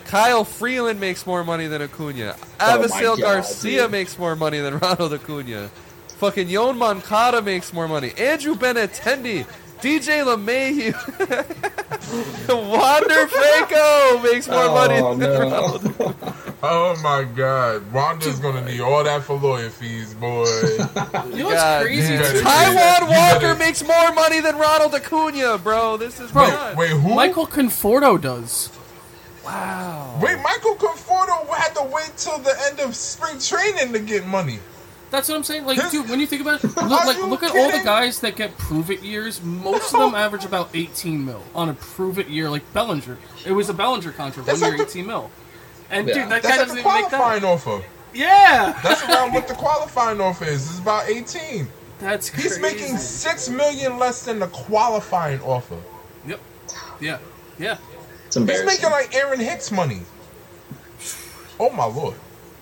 [0.05, 2.36] Kyle Freeland makes more money than Acuna.
[2.60, 3.91] Oh Garcia dude.
[3.91, 5.69] makes more money than Ronald Acuna.
[6.17, 8.13] Fucking Yon Moncada makes more money.
[8.17, 9.45] Andrew Benintendi,
[9.82, 10.94] DJ LeMahieu,
[12.72, 15.39] Wander Franco makes more oh, money Oh, than no.
[15.39, 16.15] Ronald.
[16.63, 20.46] Oh my God, Wanda's gonna need all that for lawyer fees, boy.
[21.32, 22.17] You know what's crazy?
[22.17, 22.24] dude.
[22.28, 22.41] too?
[22.41, 25.98] Taijuan Walker makes more money than Ronald Acuna, bro.
[25.98, 26.78] This is Bro, nuts.
[26.78, 27.15] Wait, who?
[27.15, 28.70] Michael Conforto does.
[29.44, 30.20] Wow.
[30.22, 34.60] Wait, Michael Conforto had to wait till the end of spring training to get money.
[35.12, 35.65] That's what I'm saying.
[35.65, 38.36] Like, dude, when you think about it, look, like, look at all the guys that
[38.38, 39.41] get prove it years.
[39.43, 42.50] Most of them average about 18 mil on a prove it year.
[42.50, 45.30] Like Bellinger, it was a Bellinger contract, That's one year, the- 18 mil.
[45.89, 46.13] And Yeah.
[46.13, 47.17] dude, that That's guy like doesn't the even make that.
[47.19, 47.84] qualifying offer.
[48.13, 50.69] Yeah, That's around what the qualifying offer is.
[50.69, 51.67] It's about 18.
[52.00, 52.47] that's crazy.
[52.47, 55.78] He's making six million less than the qualifying offer.
[56.26, 56.39] Yep.
[57.02, 57.17] Yeah.
[57.60, 57.78] Yeah.
[58.28, 58.65] It's He's embarrassing.
[58.65, 60.02] making like Aaron Hicks money.
[61.60, 62.15] Oh my lord.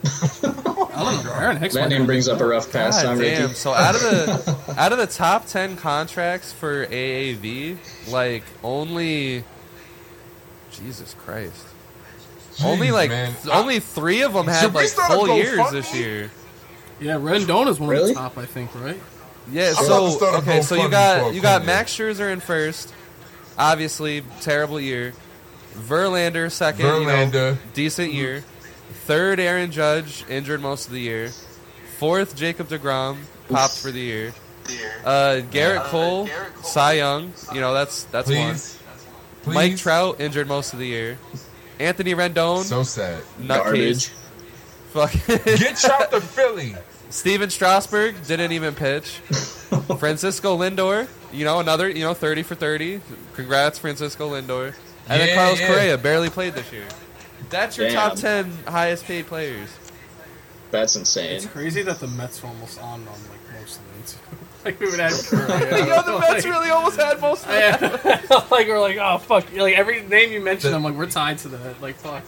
[0.05, 1.73] Aaron Hicks.
[1.75, 3.41] that name brings up a rough past God on damn.
[3.41, 3.53] Ricky.
[3.53, 7.77] So out of the out of the top ten contracts for AAV,
[8.09, 9.43] like only
[10.71, 11.65] Jesus Christ.
[12.63, 13.33] only like man.
[13.41, 15.71] th- only three of them had like start full years GoFundMe?
[15.71, 16.31] this year.
[16.99, 18.73] Yeah, Rendon is one of the top, I think.
[18.75, 18.99] Right?
[19.51, 22.93] Yeah, I'm about to so okay, so you got you got Max Scherzer in first.
[23.57, 25.13] Obviously, terrible year.
[25.73, 27.57] Verlander second, you know, Verlander.
[27.73, 28.43] decent year.
[28.89, 31.29] Third, Aaron Judge injured most of the year.
[31.97, 33.17] Fourth, Jacob Degrom
[33.49, 34.33] popped for the year.
[35.03, 36.29] Uh, Gerrit Cole,
[36.61, 38.51] Cy Young, you know that's that's one.
[38.51, 38.79] Please.
[39.41, 39.55] Please.
[39.55, 41.17] Mike Trout injured most of the year.
[41.79, 43.23] Anthony Rendon, So sad.
[43.41, 43.63] nutcase.
[43.63, 44.07] Garbage.
[44.91, 45.11] Fuck.
[45.45, 46.75] Get Trout to Philly.
[47.09, 49.19] Stephen Strasburg didn't even pitch.
[49.97, 53.01] Francisco Lindor, you know, another, you know, 30 for 30.
[53.33, 54.75] Congrats, Francisco Lindor.
[55.07, 55.67] And then Carlos yeah.
[55.67, 56.85] Correa barely played this year.
[57.49, 58.09] That's your Damn.
[58.09, 59.69] top 10 highest paid players.
[60.71, 61.31] That's insane.
[61.37, 64.03] It's crazy that the Mets were almost on on like most of them.
[64.05, 64.45] too.
[64.65, 65.13] like we would have.
[65.27, 65.47] Correa.
[65.87, 67.99] Yo, the Mets Like- really almost had most of them.
[68.05, 68.43] Yeah.
[68.51, 69.51] like we're like, oh fuck!
[69.55, 71.81] Like every name you mention, The- I'm like, we're tied to that.
[71.81, 72.23] Like fuck.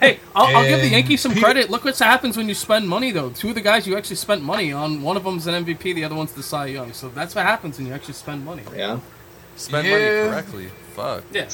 [0.00, 1.70] hey, I'll, I'll give the And Yankees some Pete- credit.
[1.70, 3.30] Look what happens when you spend money, though.
[3.30, 5.00] Two of the guys you actually spent money on.
[5.00, 5.94] One of them's an MVP.
[5.94, 6.92] The other one's the Cy Young.
[6.92, 8.64] So that's what happens when you actually spend money.
[8.76, 9.00] Yeah.
[9.56, 9.92] Spend Yeah.
[9.94, 10.68] money correctly.
[10.94, 11.24] Fuck.
[11.32, 11.48] Yeah.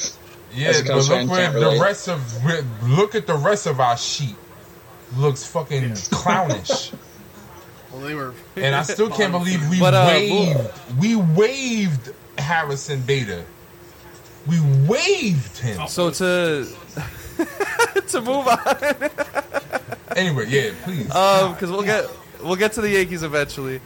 [0.55, 2.43] Yeah, but look fan, where the rest of
[2.83, 4.35] look at the rest of our sheet.
[5.17, 6.91] Looks fucking clownish.
[7.91, 8.33] Well, they were.
[8.55, 13.45] And I still can't believe we But, uh, waived we waived Harrison Bader.
[14.47, 15.87] We waived him.
[15.87, 16.67] So to
[18.07, 19.09] to move on,
[20.15, 21.11] Anyway, yeah, please.
[21.11, 22.09] um, because we'll get
[22.41, 23.79] we'll get to the Yankees eventually.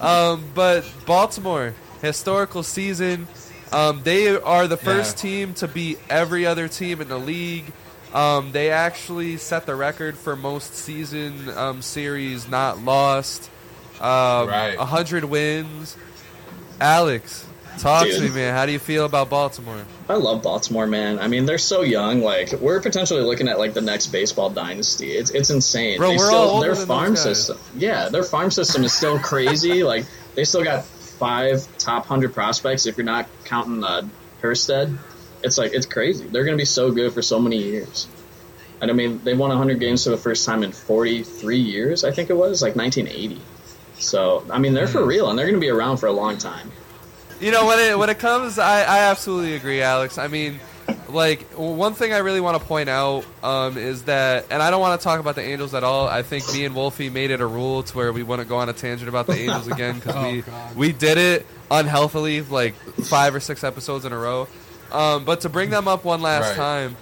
[0.00, 3.28] Um, but Baltimore historical season.
[3.72, 5.30] Um, they are the first Yeah.
[5.30, 7.72] team to beat every other team in the league.
[8.12, 13.48] Um, they actually set the record for most season um, series not lost.
[14.00, 14.76] Um, Right.
[14.76, 15.96] 100 wins.
[16.80, 17.44] Alex,
[17.78, 18.54] talk to me, man.
[18.54, 19.82] How do you feel about Baltimore?
[20.08, 21.18] I love Baltimore, man.
[21.18, 22.22] I mean, they're so young.
[22.22, 25.12] Like, we're potentially looking at like the next baseball dynasty.
[25.12, 25.98] It's it's insane.
[25.98, 27.36] Bro, They we're still, all older their than farm those guys.
[27.38, 27.58] system.
[27.76, 29.82] Yeah, their farm system is still crazy.
[29.92, 30.84] like, they still got
[31.20, 32.86] five top hundred prospects.
[32.86, 34.08] If you're not counting uh,
[34.42, 34.98] Hurstead,
[35.44, 36.26] it's like it's crazy.
[36.26, 38.08] They're going to be so good for so many years.
[38.80, 42.02] And I mean, they won 100 games for the first time in 43 years.
[42.02, 43.38] I think it was like 1980.
[43.98, 44.92] So I mean, they're Hmm.
[44.92, 46.72] for real, and they're going to be around for a long time.
[47.40, 50.16] You know, when it when it comes, I, I absolutely agree, Alex.
[50.18, 50.58] I mean,
[51.12, 54.80] like one thing I really want to point out um, is that, and I don't
[54.80, 56.06] want to talk about the Angels at all.
[56.08, 58.68] I think me and Wolfie made it a rule to where we wouldn't go on
[58.68, 60.76] a tangent about the Angels again because Oh, we God.
[60.76, 64.48] we did it unhealthily like five or six episodes in a row.
[64.92, 66.56] Um, but to bring them up one last Right.
[66.56, 66.96] time,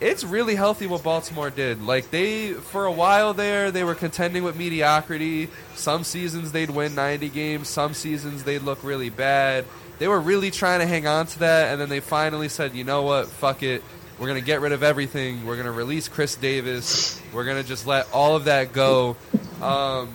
[0.00, 1.82] it's really healthy what Baltimore did.
[1.82, 5.48] Like they, for a while there, they were contending with mediocrity.
[5.74, 7.68] Some seasons they'd win 90 games.
[7.68, 9.64] Some seasons they'd look really bad.
[9.98, 12.84] They were really trying to hang on to that, and then they finally said, "You
[12.84, 13.28] know what?
[13.28, 13.82] Fuck it.
[14.18, 15.44] We're gonna get rid of everything.
[15.46, 17.20] We're gonna release Chris Davis.
[17.32, 19.16] We're gonna just let all of that go."
[19.60, 20.08] Um,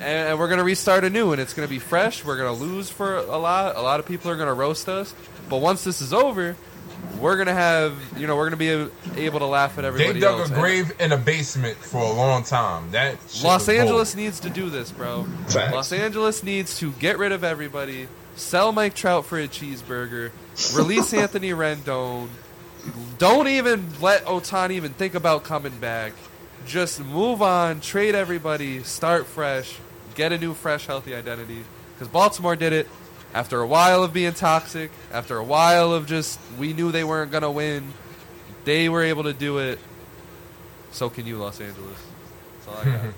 [0.00, 2.24] and, and we're gonna restart anew, and it's gonna be fresh.
[2.24, 3.76] We're gonna lose for a lot.
[3.76, 5.12] A lot of people are gonna roast us,
[5.48, 6.56] but once this is over,
[7.18, 10.14] we're gonna have you know we're gonna be able to laugh at everybody.
[10.14, 10.50] they dug else.
[10.50, 12.90] a And grave in a basement for a long time.
[12.92, 14.24] That Los Angeles gold.
[14.24, 15.26] needs to do this, bro.
[15.48, 15.74] Facts.
[15.74, 20.30] Los Angeles needs to get rid of everybody, sell Mike Trout for a cheeseburger,
[20.74, 22.28] release Anthony Rendon.
[23.18, 26.12] Don't even let Ohtani even think about coming back.
[26.66, 29.76] Just move on, trade everybody, start fresh,
[30.14, 31.64] get a new, fresh, healthy identity.
[31.94, 32.88] Because Baltimore did it.
[33.34, 37.30] after a while of being toxic, after a while of just we knew they weren't
[37.30, 37.92] gonna win,
[38.64, 39.78] they were able to do it.
[40.92, 41.98] So can you, Los Angeles.
[42.66, 43.12] That's all I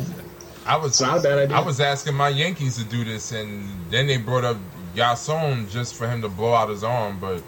[0.00, 0.16] got.
[0.66, 1.04] That's it.
[1.04, 1.56] I was not a bad idea.
[1.56, 4.56] I was asking my Yankees to do this, and then they brought up
[4.94, 7.18] Jasson just for him to blow out his arm.
[7.20, 7.42] But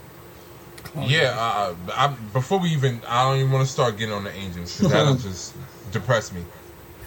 [0.96, 4.32] yeah, uh, I, before we even, I don't even want to start getting on the
[4.34, 5.54] Angels because that'll just
[5.92, 6.42] depress me.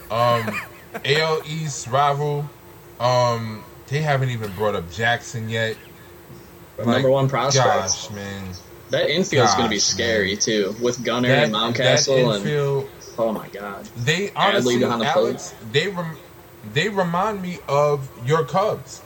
[0.09, 0.49] Um,
[1.05, 2.49] AL East rival.
[2.99, 5.75] Um, they haven't even brought up Jackson yet.
[6.77, 7.65] The number one prospect.
[7.65, 8.53] Gosh, man.
[8.89, 12.45] That infield's going to be Gosh, scary too, with Gunnar That, and that Mountcastle, and
[12.45, 16.17] infield, oh my god, They honestly, the Alex, they rem-
[16.73, 18.99] they remind me of your Cubs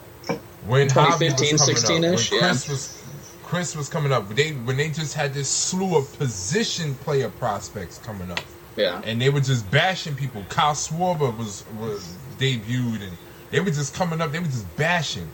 [0.68, 2.40] when 2015, coming 16-ish, yeah.
[2.40, 3.04] Chris was
[3.44, 4.28] Chris was coming up.
[4.30, 8.42] They when they just had this slew of position player prospects coming up,
[8.76, 9.02] yeah.
[9.06, 10.44] and they were just bashing people.
[10.50, 13.18] Kyle Schwarber was was debuted, and
[13.52, 14.32] they were just coming up.
[14.32, 15.30] They were just bashing.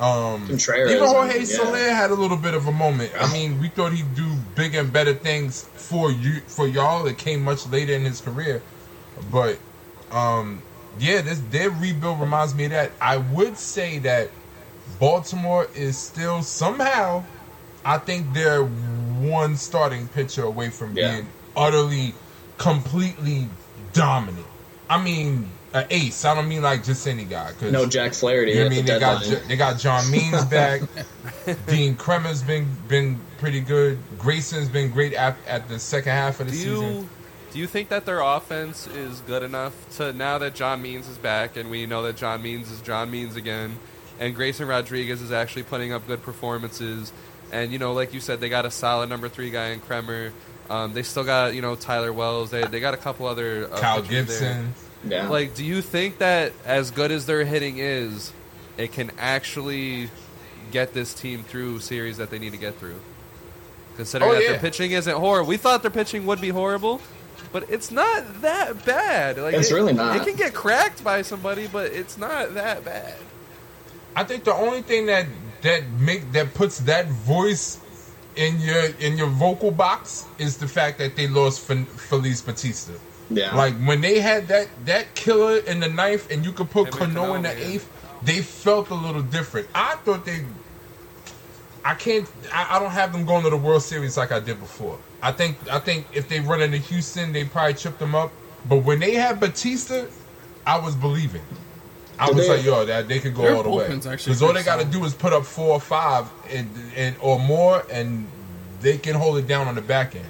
[0.00, 1.44] Um, Contreras, even Jorge yeah.
[1.44, 3.12] Soler had a little bit of a moment.
[3.18, 4.26] I mean, we thought he'd do
[4.56, 7.06] big and better things for you, for y'all.
[7.06, 8.60] It came much later in his career,
[9.30, 9.58] but
[10.10, 10.62] um,
[10.98, 12.90] yeah, this their rebuild reminds me of that.
[13.00, 14.30] I would say that
[14.98, 17.24] Baltimore is still somehow.
[17.84, 21.12] I think they're one starting pitcher away from Yeah.
[21.12, 22.14] being utterly,
[22.58, 23.48] completely
[23.92, 24.46] dominant.
[24.88, 26.24] I mean, an ace.
[26.24, 27.52] I don't mean like just any guy.
[27.58, 28.86] 'cause- No Jack Flaherty you know what I mean?
[28.86, 29.40] the They got deadline.
[29.42, 30.80] J- they got John Means back.
[31.66, 33.98] Dean Kremer's been been pretty good.
[34.18, 36.82] Grayson's been great at, at the second half of the Do season.
[36.94, 37.08] you
[37.52, 41.18] do you think that their offense is good enough to now that John Means is
[41.18, 43.76] back and we know that John Means is John Means again,
[44.18, 47.12] and Grayson Rodriguez is actually putting up good performances,
[47.52, 50.32] and you know, like you said, they got a solid number three guy in Kremer.
[50.70, 52.50] Um, they still got you know Tyler Wells.
[52.50, 54.64] They they got a couple other uh, Kyle pitchers there.
[55.04, 55.10] Gibson.
[55.26, 55.28] yeah.
[55.28, 58.32] Like, do you think that as good as their hitting is,
[58.76, 60.10] it can actually
[60.72, 63.00] get this team through series that they need to get through?
[63.96, 64.50] Considering Oh, that yeah.
[64.52, 67.00] their pitching isn't horrible, we thought their pitching would be horrible,
[67.52, 69.38] but it's not that bad.
[69.38, 70.16] Like, It's it- really not.
[70.16, 73.14] It can get cracked by somebody, but it's not that bad.
[74.16, 75.26] I think the only thing that
[75.62, 77.78] that make that puts that voice
[78.36, 82.92] in your in your vocal box is the fact that they lost Fe- Felice Bautista.
[83.30, 83.54] Yeah.
[83.56, 86.92] Like when they had that that killer in the ninth, and you could put Him
[86.92, 87.66] Cano in the Cano, yeah.
[87.66, 89.68] eighth, they felt a little different.
[89.74, 90.44] I thought they.
[91.84, 92.30] I can't.
[92.52, 94.98] I, I don't have them going to the World Series like I did before.
[95.22, 95.56] I think.
[95.70, 98.32] I think if they run into Houston, they probably chip them up.
[98.68, 100.08] But when they had Bautista,
[100.66, 101.42] I was believing.
[102.18, 103.88] I was they- like, yo, that they could go all the way.
[103.88, 107.38] Because all they got to do is put up four or five and, and or
[107.38, 108.26] more, and
[108.80, 110.24] they can hold it down on the back end.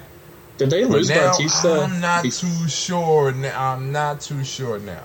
[0.57, 1.81] Did they lose now, Bautista?
[1.81, 3.31] I'm not be- too sure.
[3.31, 3.73] Now.
[3.73, 5.03] I'm not too sure now.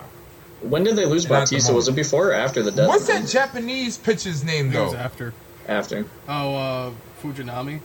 [0.63, 1.73] when did they lose Not at the Bautista?
[1.73, 2.89] Was it before or after the death?
[2.89, 4.99] What's that Japanese pitcher's name It was though?
[4.99, 5.35] after.
[5.69, 6.05] After.
[6.29, 6.91] Oh, uh,
[7.23, 7.81] Fujinami,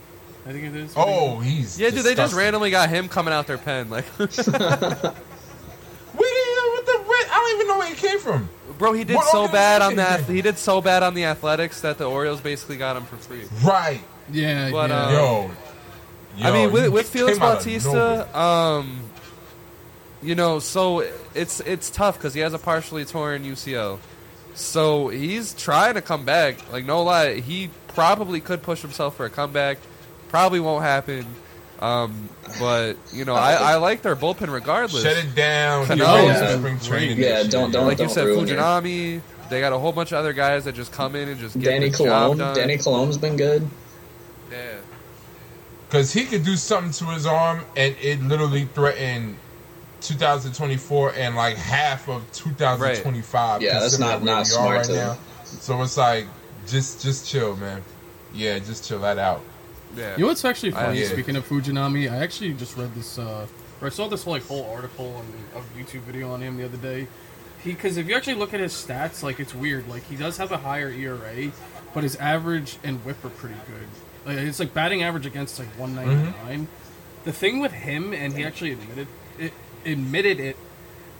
[0.46, 0.94] I think it is.
[0.96, 3.90] Oh, he's Yeah, dude, they just randomly got him coming out their pen.
[3.90, 4.56] Like, We didn't
[6.56, 7.28] know what the red.
[7.32, 8.50] I don't even know where he came from.
[8.78, 10.22] bro, he did What so bad on that.
[10.24, 13.44] He did so bad on the Athletics that the Orioles basically got him for free.
[13.64, 14.02] Right,
[14.32, 15.06] yeah, But, yeah.
[15.08, 15.52] uh, yo.
[16.42, 18.18] I mean, with, with Felix came out of nowhere.
[18.26, 19.02] Bautista, um,
[20.22, 24.00] you know, so it's it's tough because he has a partially torn UCL.
[24.56, 26.58] So he's trying to come back.
[26.72, 29.78] Like no lie, he probably could push himself for a comeback.
[30.30, 31.26] Probably won't happen.
[31.80, 35.04] Um, but you know, I, I like their bullpen regardless.
[35.04, 35.86] Shut it down.
[35.88, 37.18] Cano Get ready has for been spring great.
[37.18, 37.72] training Yeah, don't- year.
[37.74, 38.58] don't- like you said, ruin it.
[38.58, 39.22] Fujinami.
[39.50, 41.66] They got a whole bunch of other guys that just come in and just get
[41.70, 42.56] Danny the job done.
[42.56, 43.68] Danny Coulombe's been good.
[45.96, 46.02] Yeah.
[46.02, 49.38] Because he could do something to his arm and it literally threatened
[50.02, 53.62] 2024 and like half of 2025.
[53.62, 55.18] Yeah, that's not- where not we are smart right to- now.
[55.44, 56.26] So it's like,
[56.68, 57.84] just just chill, man.
[58.34, 59.42] Yeah, just chill that out.
[59.96, 60.16] Yeah.
[60.16, 61.00] You know what's actually funny?
[61.02, 61.08] yeah.
[61.08, 63.18] Speaking of Fujinami, I actually just read this.
[63.18, 63.48] Uh,
[63.82, 66.78] or I saw this like whole article and a YouTube video on him the other
[66.78, 67.08] day.
[67.64, 69.88] He because if you actually look at his stats, like it's weird.
[69.88, 71.52] Like he does have a higher ERA,
[71.94, 73.88] but his average and WHIP are pretty good.
[74.26, 76.34] Like it's like batting average against like 199.
[76.34, 76.66] Mm-hmm.
[77.24, 79.08] The thing with him, and he actually admitted
[79.40, 79.54] it,
[79.86, 80.58] admitted it,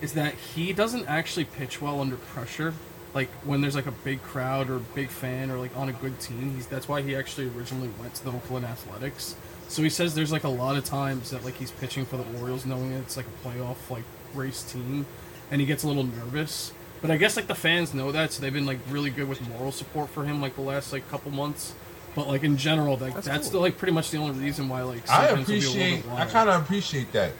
[0.00, 2.74] is that he doesn't actually pitch well under pressure.
[3.14, 6.20] Like when there's like a big crowd or big fan or like on a good
[6.20, 9.36] team, he's that's why he actually originally went to the Oakland Athletics.
[9.68, 12.40] So he says there's like a lot of times that like he's pitching for the
[12.40, 14.04] Orioles, knowing it's like a playoff like
[14.34, 15.06] race team,
[15.50, 16.72] and he gets a little nervous.
[17.00, 19.46] But I guess like the fans know that, so they've been like really good with
[19.48, 21.74] moral support for him like the last like couple months.
[22.16, 23.60] But like in general, like That's that's, cool.
[23.60, 26.02] the, like pretty much the only reason why like I sometimes he'll be a appreciate,
[26.02, 27.32] bit I kind of appreciate that.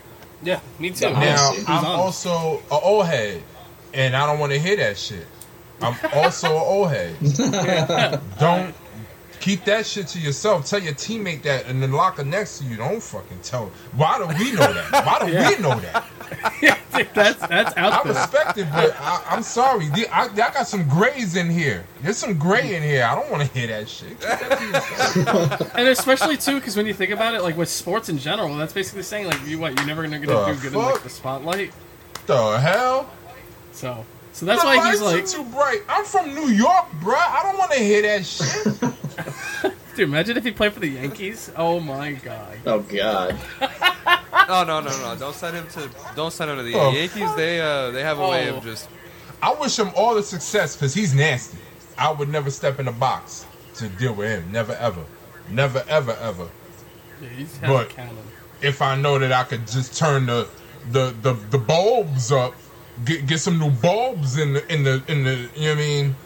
[0.43, 1.07] yeah, me too.
[1.07, 2.27] Yeah, Now, I'm honest.
[2.29, 3.43] also a old head,
[3.95, 5.27] and I don't want to hear that shit.
[5.83, 7.17] I'm also an old head.
[8.39, 8.75] Don't
[9.41, 10.65] keep that shit to yourself.
[10.67, 12.77] Tell your teammate that in the locker next to you.
[12.77, 13.67] Don't fucking tell.
[13.93, 14.91] Why do we know that?
[15.07, 16.05] Why do we know that?
[16.97, 18.13] Dude, that's that's I out there.
[18.15, 19.89] respect it, but I, I'm sorry.
[19.89, 21.85] The- I, I got some grays in here.
[22.03, 23.05] There's some gray in here.
[23.05, 24.19] I don't want to hear that shit.
[24.21, 25.73] That.
[25.77, 28.73] And especially too, because when you think about it, like with sports in general, that's
[28.73, 31.11] basically saying like you what you're never gonna, gonna The do good in like the
[31.11, 31.73] spotlight.
[32.27, 33.11] the hell?
[33.73, 35.81] So so that's the why he's like, too bright.
[35.89, 37.15] I'm from New York, bruh.
[37.17, 39.75] I don't want to hear that shit.
[39.97, 41.51] dude, imagine if he played for the Yankees.
[41.57, 42.59] Oh my god.
[42.67, 43.39] Oh God.
[44.49, 45.17] Oh no no no!
[45.19, 47.35] Don't send him to don't send him to the Oh, Yankees.
[47.35, 48.57] They uh they have a way Oh.
[48.57, 48.89] of just
[49.43, 51.59] I wish him all the success because he's nasty.
[51.99, 54.51] I would never step in the box to deal with him.
[54.53, 55.05] Never ever.
[55.51, 56.49] Never ever ever.
[57.21, 58.17] Yeah, he's having But- cannon.
[58.63, 60.49] If I know that I could just turn the
[60.93, 62.55] the the, the bulbs up,
[63.05, 65.75] get get some new bulbs in the in the in the you know what I
[65.75, 66.17] mean?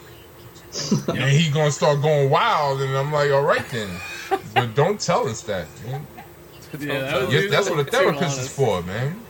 [1.08, 3.90] and he gonna start going wild, and I'm like, all right then,
[4.54, 5.66] but don't tell us that.
[5.86, 6.06] Man.
[6.78, 9.20] Yeah, that was, Yes, that's what a therapist is for, man.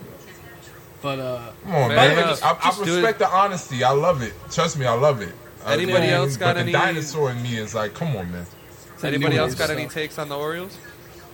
[1.03, 2.19] But uh, Come on, Man, man.
[2.29, 3.83] uh, I, I just do respect the honesty.
[3.85, 4.35] I love it.
[4.51, 5.33] Trust me, I love it.
[5.67, 8.31] Anybody I mean, else got but any- The dinosaur in me is like, come on,
[8.31, 8.47] man.
[8.95, 9.79] it's a anybody else got stuff.
[9.79, 10.77] any takes on the Orioles?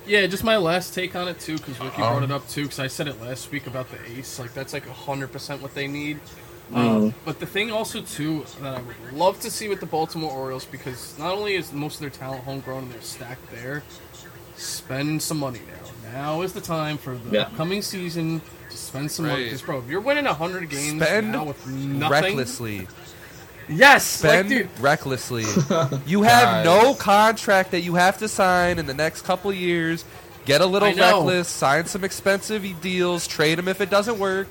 [0.07, 2.63] Yeah, just my last take on it too, because Rickey Um, brought it up too,
[2.63, 4.39] because I said it last week about the ace.
[4.39, 6.21] Like that's like hundred percent what they need.
[6.73, 6.77] Mm.
[6.77, 10.31] Um, but the thing also too that I would love to see with the Baltimore
[10.31, 13.83] Orioles, because not only is most of their talent homegrown and they're stacked there,
[14.57, 15.86] spend some money now.
[16.13, 17.41] Now is the time for the Yeah.
[17.43, 18.41] upcoming season
[18.71, 19.37] to spend some money.
[19.37, 19.45] Right.
[19.47, 22.89] Because bro, if you're winning hundred games Spend now with nothing, recklessly.
[23.69, 25.45] yes, Spend like dude, recklessly.
[26.07, 30.05] You have no contract that you have to sign in the next couple years.
[30.45, 31.49] Get a little reckless.
[31.49, 33.27] Sign some expensive deals.
[33.27, 34.47] Trade him if it doesn't work,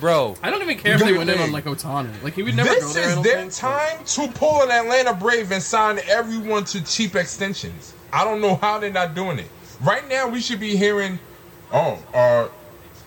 [0.00, 0.34] bro.
[0.42, 2.22] I don't even care if they Good win in on like Ohtani.
[2.22, 3.08] Like he would never this go there.
[3.08, 6.82] I is their think, but- time to pull an Atlanta Brave and sign everyone to
[6.82, 7.92] cheap extensions.
[8.12, 9.50] I don't know how they're not doing it.
[9.80, 11.18] Right now, we should be hearing,
[11.72, 12.48] oh, uh,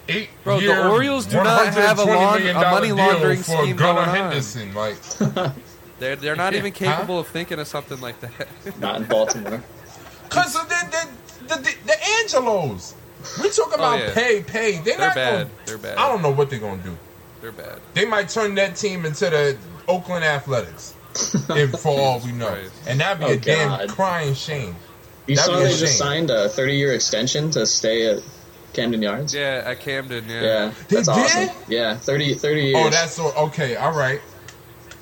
[0.08, 2.96] eight Bro, the year, Orioles do not have a $120 laun- million a money deal
[2.98, 4.74] laundering for scheme Gunnar going on.
[4.74, 5.54] Like,
[6.00, 6.78] They're they're not even Huh?
[6.96, 8.48] capable of thinking of something like that.
[8.80, 9.62] Not in Baltimore.
[10.30, 11.08] Cause the the,
[11.56, 12.96] the, the, the Angelos.
[13.42, 14.14] We talk about Oh, yeah.
[14.14, 14.72] pay, pay.
[14.78, 15.48] They're, They're not bad.
[15.48, 15.98] Gonna, They're bad.
[15.98, 16.98] I don't know what they're gonna do.
[17.42, 17.80] They're bad.
[17.96, 19.58] They might turn that team into the
[19.90, 20.94] Oakland Athletics,
[21.50, 22.72] if for all we know, Christ.
[22.88, 24.76] and that'd be Oh, a damn crying shame.
[25.30, 28.24] You That'd saw they just signed a 30 year extension to stay at
[28.74, 29.32] Camden Yards.
[29.34, 30.26] Yeah, at Camden.
[30.28, 30.42] Yeah.
[30.42, 31.50] Yeah, They that's did?
[31.50, 31.64] awesome.
[31.68, 32.76] Yeah, 30, 30 years.
[32.78, 33.76] Oh, that's so, okay.
[33.76, 34.22] All right.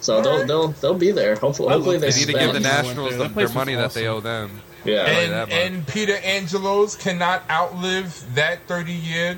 [0.01, 0.47] so they'll alright.
[0.47, 1.35] theyll they'll be there.
[1.35, 3.93] Hopefully, I hopefully they, They need to give the Nationals the, their was money that
[3.93, 4.61] they owe them.
[4.83, 9.37] Yeah, And that and Peter Angelos cannot outlive that thirty year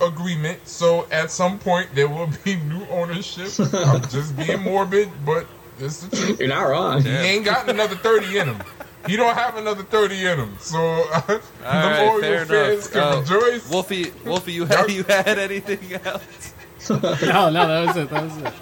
[0.00, 0.66] agreement.
[0.66, 3.48] So at some point there will be new ownership.
[3.72, 5.46] I'm just being morbid, but
[5.78, 6.40] it's the truth.
[6.40, 7.02] you're not wrong.
[7.02, 8.62] He ain't got another thirty in him.
[9.06, 10.56] He don't have another thirty in him.
[10.60, 10.76] So
[11.26, 12.92] the right, Oriole fair fans enough.
[12.92, 13.70] can Uh, rejoice.
[13.70, 16.52] Wolfie, Wolfie, you had you had anything else?
[16.88, 18.10] No, no, that was it.
[18.10, 18.44] That was it.
[18.44, 18.52] All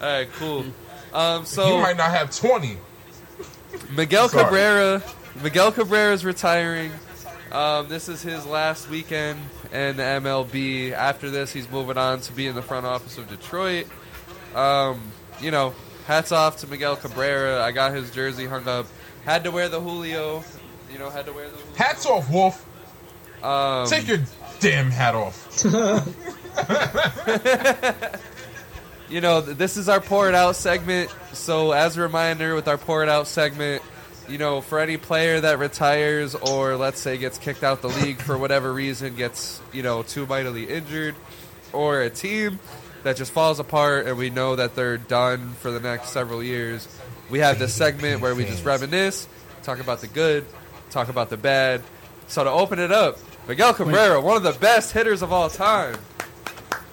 [0.00, 0.64] right, cool.
[1.12, 2.76] Um, he so might not have twenty.
[3.96, 4.44] Miguel Sorry.
[4.44, 5.02] Cabrera,
[5.42, 6.92] Miguel Cabrera is retiring.
[7.50, 9.40] Um, this is his last weekend
[9.72, 10.92] in the MLB.
[10.92, 13.86] After this, he's moving on to be in the front office of Detroit.
[14.54, 15.00] Um,
[15.40, 15.74] you know,
[16.06, 17.62] hats off to Miguel Cabrera.
[17.64, 18.86] I got his jersey hung up.
[19.28, 20.42] Had to wear the Julio.
[20.90, 21.76] You know, had to wear the Julio.
[21.76, 22.64] Hats off, Wolf.
[23.44, 24.20] Um, Take your
[24.58, 25.62] damn hat off.
[29.10, 31.14] you know, this is our pour it out segment.
[31.34, 33.82] So, as a reminder, with our pour it out segment,
[34.30, 38.22] you know, for any player that retires or let's say gets kicked out the league
[38.22, 41.14] for whatever reason, gets you know too mightily injured,
[41.74, 42.58] or a team
[43.02, 46.88] that just falls apart and we know that they're done for the next several years,
[47.30, 49.28] we have this segment where we just reminisce,
[49.62, 50.44] talk about the good,
[50.90, 51.82] talk about the bad.
[52.28, 55.96] So to open it up, Miguel Cabrera, one of the best hitters of all time.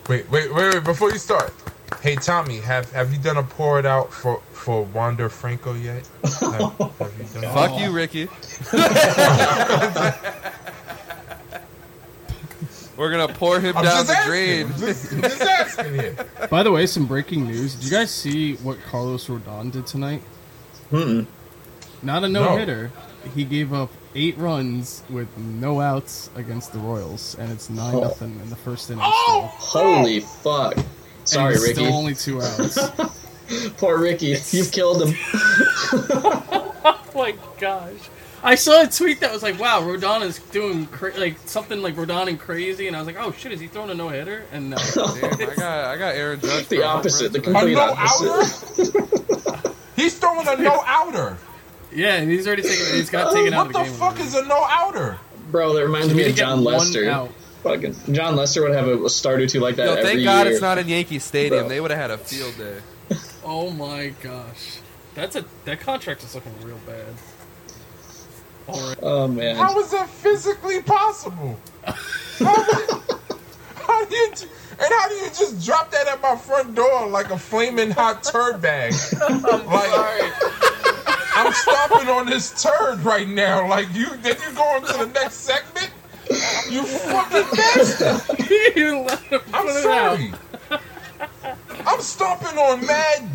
[0.08, 0.84] Wait, wait, wait, wait!
[0.84, 1.54] Before you start,
[2.02, 6.08] hey Tommy, have have you done a pour it out for for Wander Franco yet?
[6.24, 7.42] Have, have you?
[7.42, 8.28] Fuck you, Rickey.
[12.98, 14.32] We're gonna pour him I'm down just the asking.
[14.32, 14.66] drain.
[14.68, 16.16] I'm just, I'm just asking here.
[16.50, 17.76] By the way, some breaking news.
[17.76, 20.22] Did you guys see what Carlos Rodon did tonight?
[20.92, 21.26] Mm-mm.
[22.02, 22.46] Not a No.
[22.46, 22.92] no hitter.
[23.34, 28.02] He gave up eight runs with no outs against the Royals, and it's nine Oh.
[28.02, 29.04] nothing in the first inning.
[29.06, 30.76] Oh, Holy fuck!
[31.24, 31.74] Sorry, and Rickey.
[31.74, 32.78] Still only two outs.
[33.78, 34.36] Poor Rickey.
[34.52, 35.16] You've killed him.
[35.34, 37.92] oh my gosh!
[38.46, 41.96] I saw a tweet that was like, "Wow, Rodon is doing cra- like something like
[41.96, 44.44] Rodon and crazy," and I was like, "Oh shit, is he throwing a no hitter?"
[44.52, 45.16] And no, Damn,
[45.50, 46.68] I got I got Aaron Judge.
[46.68, 47.64] The opposite, the tonight.
[47.64, 48.96] a complete opposite.
[48.96, 49.76] outer.
[49.96, 51.38] He's throwing a no outer.
[51.92, 52.86] Yeah, and he's already taken.
[52.96, 54.00] He's got taken out What of the room.
[54.00, 54.26] What the game.
[54.26, 55.18] fuck is a no outer?
[55.50, 57.28] Bro, that reminds me of Jon Lester.
[57.64, 60.46] Fucking Jon Lester would have a start or two like that Yo, every thank God
[60.46, 60.54] year.
[60.54, 61.62] it's not in Yankee Stadium.
[61.64, 61.70] Bro.
[61.70, 62.78] They would have had a field day.
[63.48, 64.80] Oh my gosh,
[65.14, 67.06] that's a that contract is looking real bad.
[68.68, 69.00] Alright.
[69.02, 69.56] Oh man.
[69.56, 71.60] How is that physically possible?
[71.86, 72.64] how,
[73.76, 74.32] how do you
[74.78, 78.24] and how do you just drop that at my front door like a flaming hot
[78.24, 78.94] turd bag?
[79.20, 80.34] like
[81.38, 83.68] I'm stomping on this turd right now.
[83.68, 85.92] Like you, then you go on to the next segment.
[86.70, 88.50] You fucking bastard!
[88.76, 90.34] you let him I'm put sorry.
[91.86, 93.30] I'm stomping on mad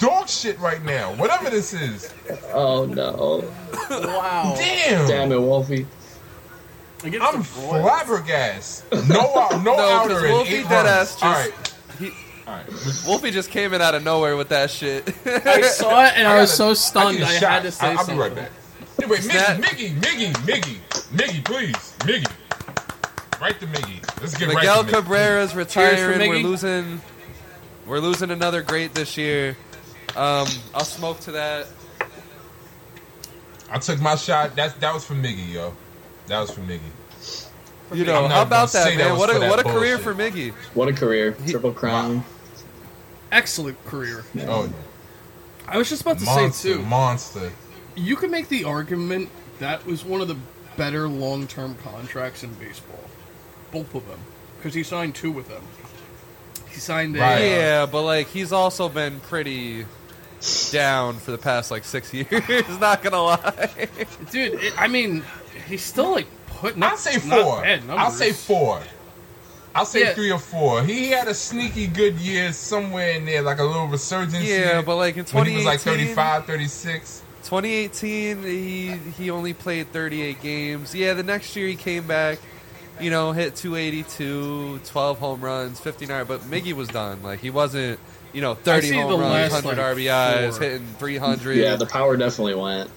[0.00, 1.12] dog shit right now.
[1.14, 2.12] Whatever this is.
[2.52, 3.44] Oh no.
[3.90, 4.54] Wow.
[4.56, 5.06] Damn.
[5.08, 5.86] Damn it, Wolfie.
[7.04, 9.08] I'm flabbergasted.
[9.08, 10.88] No, out, no, No, outer 'cause in Wolfie eight dead runs.
[10.88, 12.10] ass just- All right, He,
[12.46, 12.66] all right.
[13.06, 15.08] Wolfie just came in out of nowhere with that shit.
[15.26, 17.18] I saw it and I, was gotta- so stunned.
[17.18, 17.50] need a I, shot.
[17.52, 18.16] had to say I, I'll something.
[18.16, 18.50] be right back.
[19.00, 19.56] Hey, wait, Snap.
[19.58, 22.30] Miggy, Miggy, Miggy, Miggy, Miggy, please, Miggy.
[23.40, 24.20] Right to Miggy.
[24.20, 25.02] Let's get Miguel right to Miggy.
[25.02, 26.18] Cabrera's retiring.
[26.28, 26.42] We're Miggy.
[26.42, 27.00] losing.
[27.86, 29.56] We're losing another great this year.
[30.16, 31.66] Um, I'll smoke to that.
[33.70, 34.56] I took my shot.
[34.56, 35.74] That that was for Miggy, yo.
[36.26, 36.80] That was for Miggy.
[37.92, 39.18] You know, I'm how about that, say that man?
[39.18, 40.52] What a what a career for Miggy.
[40.74, 41.36] What a career.
[41.46, 42.24] Triple crown.
[43.32, 44.24] Excellent career.
[44.40, 44.72] Oh,
[45.66, 46.82] I was just about to monster, say too.
[46.82, 47.52] monster.
[47.94, 49.28] You could make the argument
[49.60, 50.36] that was one of the
[50.76, 53.04] better long-term contracts in baseball.
[53.70, 54.18] Both of them,
[54.56, 55.62] because he signed two with them.
[56.70, 57.20] He signed a.
[57.20, 57.42] Right.
[57.42, 59.86] uh, Yeah, but like he's also been pretty
[60.70, 62.30] down for the past like six years.
[62.80, 63.68] Not gonna lie.
[64.30, 64.54] dude.
[64.54, 65.22] It, I mean,
[65.68, 66.82] he's still like putting.
[66.82, 67.62] I'll say not four.
[67.62, 68.80] bad I'll say four.
[69.74, 70.14] I'll say Yeah.
[70.14, 70.82] three or four.
[70.82, 74.42] He had a sneaky good year somewhere in there, like a little resurgence.
[74.42, 77.22] Yeah, year but like in when he was like 2018 35, 36.
[77.44, 80.94] 2018, he he only played 38 games.
[80.94, 82.38] Yeah, the next year he came back,
[83.00, 86.26] you know, hit 282, 12 home runs, 59.
[86.26, 87.22] But Miggy was done.
[87.22, 88.00] Like he wasn't,
[88.32, 90.62] you know, 30 see home the runs, 100 like, RBIs, four.
[90.62, 91.56] hitting 300.
[91.56, 92.90] Yeah, the power definitely went.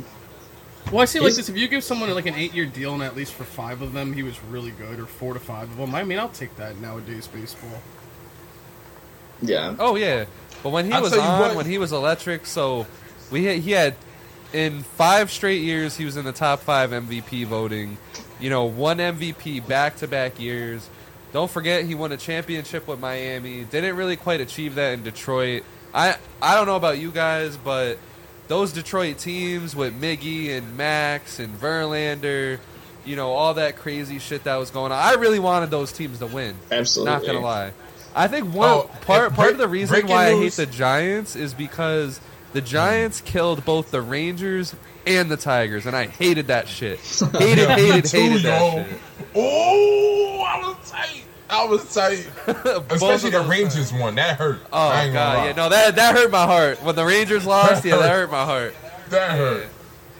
[0.91, 1.49] Well, I see like He's- this.
[1.49, 4.13] If you give someone like an eight-year deal and at least for five of them
[4.13, 6.77] he was really good, or four to five of them, I mean, I'll take that
[6.79, 7.81] nowadays baseball.
[9.41, 9.75] Yeah.
[9.79, 10.25] Oh yeah,
[10.61, 12.85] but when he I'll was on, what- when he was electric, so
[13.31, 13.95] we had, he had
[14.53, 17.97] in five straight years he was in the top five MVP voting.
[18.39, 20.89] You know, one MVP back to back years.
[21.33, 23.63] Don't forget he won a championship with Miami.
[23.65, 25.63] Didn't really quite achieve that in Detroit.
[25.93, 27.97] I I don't know about you guys, but
[28.47, 32.59] those Detroit teams with Miggy and Max and Verlander,
[33.05, 34.97] you know, all that crazy shit that was going on.
[34.99, 36.55] I really wanted those teams to win.
[36.71, 37.11] Absolutely.
[37.13, 37.71] Not gonna lie.
[38.15, 40.67] I think one Oh, part and part of the reason breaking why I hate the
[40.67, 42.19] Giants is because
[42.53, 44.75] the Giants killed both the Rangers
[45.05, 46.99] and the Tigers, and I hated that shit.
[46.99, 48.49] Hated, Yeah, hated, too, hated yo.
[48.49, 48.87] that
[49.35, 51.23] Oh, I was tight.
[51.49, 52.29] I was tight.
[52.91, 54.01] Especially the Rangers times.
[54.01, 54.15] one.
[54.15, 54.59] That hurt.
[54.71, 55.45] Oh I ain't gonna god, lie.
[55.47, 57.83] yeah, no, that that hurt my heart when the Rangers lost.
[57.85, 58.75] Yeah, that hurt my heart.
[59.09, 59.67] That hurt.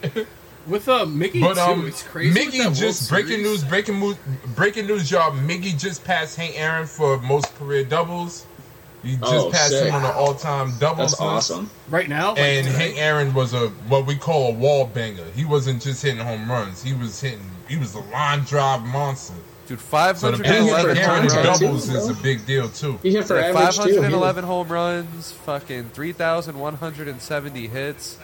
[0.66, 2.28] With uh, Miggy But too, um, it's crazy.
[2.40, 3.44] with that Miggy World just breaking Series.
[3.44, 4.16] news, breaking news,
[4.56, 5.30] breaking news, y'all.
[5.32, 8.46] Miggy just passed Hank Aaron for most career doubles.
[9.04, 9.88] He just Oh, passed sick.
[9.88, 11.10] him on the all-time doubles.
[11.12, 11.22] That's list.
[11.50, 11.70] awesome.
[11.90, 12.30] right now.
[12.30, 12.78] Like, And today.
[12.78, 15.24] Hank Aaron was a what we call a wall banger.
[15.36, 16.82] He wasn't just hitting home runs.
[16.82, 17.40] He was hitting.
[17.68, 19.34] He was a line drive monster.
[19.66, 21.46] Dude, So five the hundred And and he hit for eleven Hank Aaron home in
[21.46, 21.58] runs.
[21.58, 22.98] too, doubles is a big deal too.
[23.02, 23.80] He hit for Yeah, average Five too.
[23.82, 28.18] hundred and He- eleven home runs, fucking three thousand one hundred and seventy hits.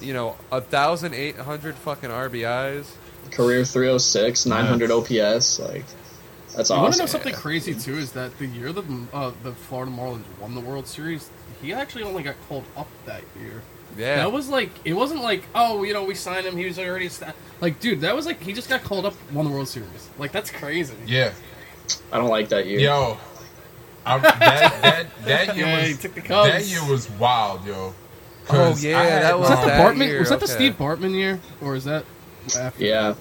[0.00, 2.86] You know, a thousand eight hundred fucking RBIs.
[3.30, 5.60] Career 306, 900 OPS.
[5.60, 5.84] Like,
[6.56, 7.94] that's You want to know something crazy too?
[7.94, 11.30] Is that the year that uh, the Florida Marlins won the World Series,
[11.60, 13.62] he actually only got called up that year.
[13.96, 16.78] Yeah, That was like it wasn't like oh you know we signed him he was
[16.78, 19.68] already sta- like dude that was like he just got called up won the World
[19.68, 20.94] Series like that's crazy.
[21.06, 21.32] Yeah,
[22.10, 22.80] I don't like that year.
[22.80, 23.18] yo,
[24.06, 26.50] I, that that that year Yeah, was he took the Cubs.
[26.50, 27.92] that year was wild, yo.
[28.48, 30.06] Oh yeah, had that was Was that the that Bartman?
[30.06, 30.54] year, was that the okay.
[30.54, 32.04] Steve Bartman year or is that
[32.58, 32.82] after?
[32.84, 33.14] Yeah.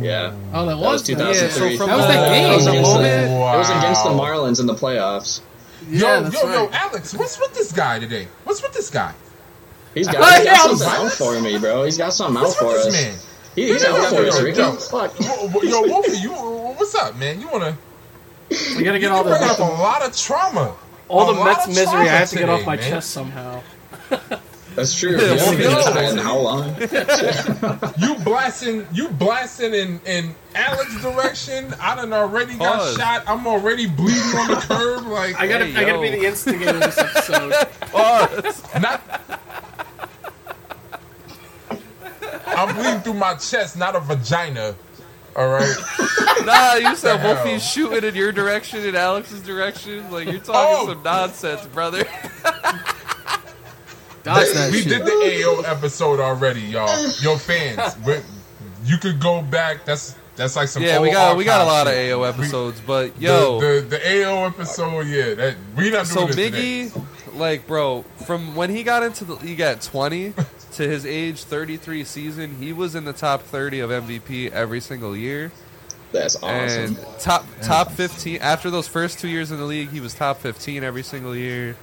[0.00, 0.32] Yeah.
[0.52, 1.12] Oh, oh, that That was was that.
[1.16, 1.70] 2003.
[1.72, 2.50] Yeah, so That was that the- game.
[2.52, 5.40] It was, the against the, moment- it was against the Marlins in the playoffs.
[5.88, 6.70] Yeah, yo, that's yo, yo.
[6.72, 8.26] Alex, what's with this guy today?
[8.44, 9.12] What's with this guy?
[9.94, 11.06] He's got, Oh, he's got yeah, something what?
[11.06, 11.84] out for me, bro.
[11.84, 12.90] He's got something out for us.
[12.92, 13.14] man?
[13.54, 14.58] He, he's Yo, out for us, yo, Rickey.
[14.58, 14.72] yo.
[14.72, 15.18] Fuck.
[15.20, 17.40] Wo- wo- Yo, Wolfie, you what's up, man?
[17.40, 17.78] You wanna
[18.50, 20.74] We gotta you get all the, bring up a lot of trauma.
[21.08, 23.62] all the Mets misery I have to get off my chest somehow.
[24.76, 25.18] That's true.
[25.18, 26.76] Yeah, you know, how long?
[27.98, 31.74] you blasting, you blasting in in Alex's direction.
[31.80, 32.96] I done already got Pause.
[32.98, 33.24] shot.
[33.26, 35.06] I'm already bleeding on the curb.
[35.06, 37.52] Like I gotta, hey, I gotta be the instigator this episode.
[37.80, 38.80] Pause.
[38.82, 39.02] Not.
[42.48, 44.74] I'm bleeding through my chest, not a vagina.
[45.36, 45.76] All right.
[46.44, 50.10] nah, you said Wolfie's shooting in your direction and Alex's direction.
[50.10, 50.86] Like you're talking oh.
[50.88, 52.04] some nonsense, brother.
[54.26, 54.88] Dodge that we shit.
[54.88, 56.88] did the AO episode already, y'all.
[57.22, 57.96] Yo, fans,
[58.84, 59.84] you could go back.
[59.84, 60.82] That's that's like some.
[60.82, 62.12] yeah, we got we got a archive lot of shit.
[62.12, 66.26] AO We- episodes, but yo, the, the the AO episode, yeah, that we not so
[66.26, 67.02] doing this today.
[67.34, 70.32] Like bro, from when he got into the league at 20
[70.72, 75.16] to his age 33 season, he was in the top 30 of MVP every single
[75.16, 75.52] year.
[76.12, 76.48] That's awesome.
[76.96, 80.38] And top top 15 after those first two years in the league, he was top
[80.38, 81.76] 15 every single year.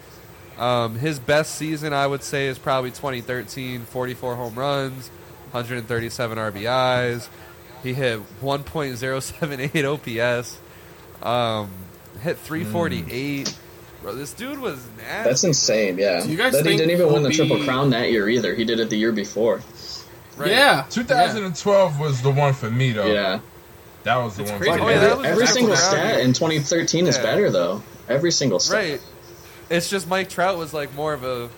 [0.57, 5.09] Um, his best season, I would say, is probably 2013, 44 home runs,
[5.51, 7.27] 137 RBIs.
[7.81, 10.57] He hit 1.078 OPS.
[11.21, 11.69] Um,
[12.21, 13.57] hit 348.
[14.01, 15.29] Bro, this dude was nasty.
[15.29, 15.97] That's insane.
[15.97, 16.21] Yeah.
[16.21, 18.53] Do you guys that he didn't even win the he'll triple crown that year either.
[18.53, 19.61] He did it the year before.
[20.35, 20.51] Right.
[20.51, 20.85] Yeah.
[20.89, 23.05] 2012 was the one for me though.
[23.05, 23.39] Yeah.
[24.03, 24.59] that was the It's one.
[24.59, 24.77] crazy.
[24.77, 26.25] For Oh, yeah, every that was every exactly single stat mean.
[26.25, 27.81] in 2013 is better though.
[28.09, 28.75] Every single stat.
[28.77, 29.01] Right.
[29.73, 31.49] It's just Mike Trout was like more of a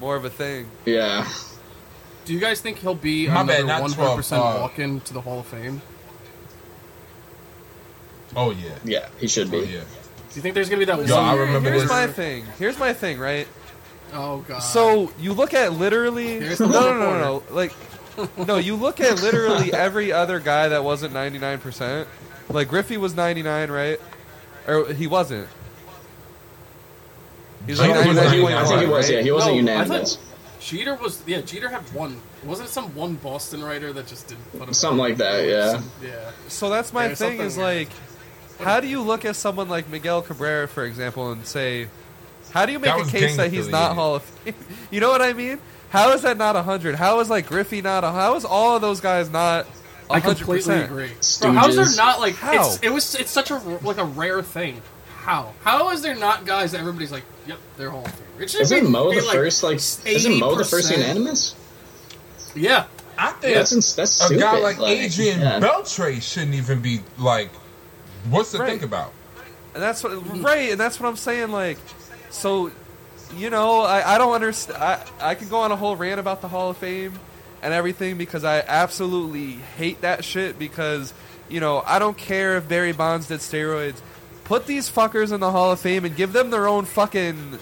[0.00, 0.66] more of a thing.
[0.86, 1.28] Yeah.
[2.24, 5.00] Do you guys think he'll be My another bad, not 100% 12, uh, walk in
[5.00, 5.82] to the Hall of Fame?
[8.34, 9.08] Oh yeah, Yeah.
[9.20, 9.58] He should be.
[9.58, 9.80] oh yeah.
[9.80, 11.16] Do you think there's gonna be that Yo.
[11.16, 11.90] I remember Here's this.
[11.90, 12.44] my thing.
[12.58, 13.46] Here's my thing, right?
[14.12, 14.60] Oh god.
[14.60, 17.72] So you look at literally no no no no no like
[18.38, 22.08] no you look at literally every other guy that wasn't ninety nine percent.
[22.48, 24.00] Like Griffey was ninety nine, right?
[24.66, 25.48] Or he wasn't.
[27.66, 29.06] He was like Jeter was 99.1, 99, I think he was.
[29.10, 29.14] right?
[29.16, 29.22] Yeah.
[29.22, 30.18] He wasn't No, I unanimous.
[30.60, 31.22] Jeter was.
[31.26, 32.20] Yeah, Jeter had one.
[32.44, 34.74] Wasn't it some one Boston writer that just didn't put him?
[34.74, 35.46] Something like that.
[35.46, 35.80] Yeah.
[36.02, 36.30] Yeah.
[36.48, 37.88] So that's my There's thing is weird.
[37.88, 37.88] like,
[38.60, 41.88] how do you look at someone like Miguel Cabrera, for example, and say,
[42.52, 43.94] how do you make a case that he's not.
[43.94, 44.54] Hall of Fame?
[44.90, 45.58] You know what I mean?
[45.90, 46.94] How is that not hundred?
[46.96, 48.04] How is like Griffey not?
[48.04, 49.66] A, how is all of those guys not?
[50.10, 51.10] I hundred completely agree.
[51.40, 52.66] Bro, how is there not like How?
[52.66, 54.82] it's it was it's such a like a rare thing.
[55.18, 55.52] How?
[55.62, 58.26] How is there not guys that everybody's like, yep, they're Hall of Fame?
[58.40, 59.76] It should Isn't be- Mo be the first like?
[59.76, 61.54] Isn't Mo the first unanimous?
[62.54, 62.86] Yeah.
[63.16, 64.40] I think That's ins- that's a stupid.
[64.40, 65.60] guy like, Adrian yeah.
[65.60, 67.50] Beltre shouldn't even be like.
[68.28, 68.70] What's to Right.
[68.70, 69.12] think about?
[69.74, 71.50] And that's what right, and that's what I'm saying.
[71.52, 71.78] Like,
[72.30, 72.70] so,
[73.36, 74.82] you know, I, I don't understand.
[74.82, 77.12] I I can go on a whole rant about the Hall of Fame
[77.62, 80.58] and everything because I absolutely hate that shit.
[80.58, 81.12] Because
[81.48, 84.00] you know, I don't care if Barry Bonds did steroids.
[84.44, 87.58] Put these fuckers in the Hall of Fame and give them their own fucking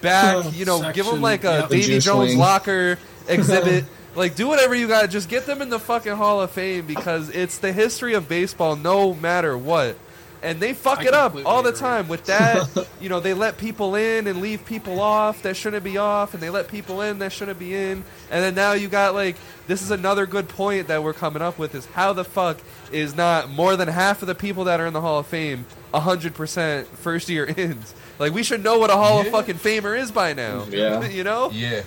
[0.00, 0.52] back.
[0.54, 1.66] You know, give them like a yeah.
[1.66, 2.38] The Davy Jones wing.
[2.38, 2.98] locker
[3.28, 3.84] exhibit.
[4.14, 5.10] Like, do whatever you got.
[5.10, 8.76] Just get them in the fucking Hall of Fame because it's the history of baseball,
[8.76, 9.96] no matter what.
[10.44, 11.80] And they fuck I it up all the agree.
[11.80, 12.86] time with that.
[13.00, 16.42] you know, they let people in and leave people off that shouldn't be off, and
[16.42, 18.04] they let people in that shouldn't be in.
[18.30, 19.36] And then now you got like
[19.66, 22.58] this is another good point that we're coming up with is how the fuck
[22.92, 25.64] is not more than half of the people that are in the Hall of Fame
[25.92, 27.94] hundred percent first year ins.
[28.18, 30.66] Like we should know what a Hall of fucking Famer is by now.
[30.70, 31.08] Yeah.
[31.08, 31.50] you know.
[31.52, 31.82] Yeah,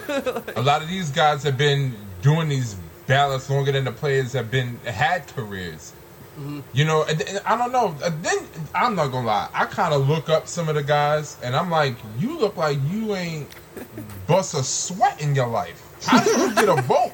[0.55, 4.49] a lot of these guys have been doing these ballots longer than the players have
[4.49, 5.93] been had careers.
[6.73, 7.95] You know, and, and I don't know.
[8.03, 8.37] uh, Then
[8.75, 9.49] I'm not gonna lie.
[9.53, 12.77] I kind of look up some of the guys, and I'm like, you look like
[12.89, 13.47] you ain't
[14.27, 15.81] bust a sweat in your life.
[16.05, 17.11] How did you get a vote?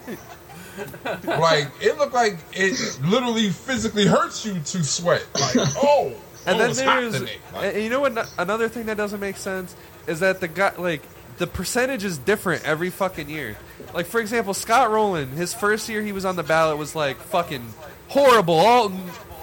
[1.25, 5.25] like it looked like it literally physically hurts you to sweat.
[5.35, 6.13] Like oh,
[6.45, 7.21] And oh, then there's.
[7.21, 8.33] Like, and you know what?
[8.37, 9.75] Another thing that doesn't make sense
[10.07, 11.01] is that the guy, like,
[11.37, 13.55] the percentage is different every fucking year.
[13.93, 17.17] Like, for example, Scott Rolen, his first year he was on the ballot was like
[17.17, 17.65] fucking
[18.13, 18.91] horrible, all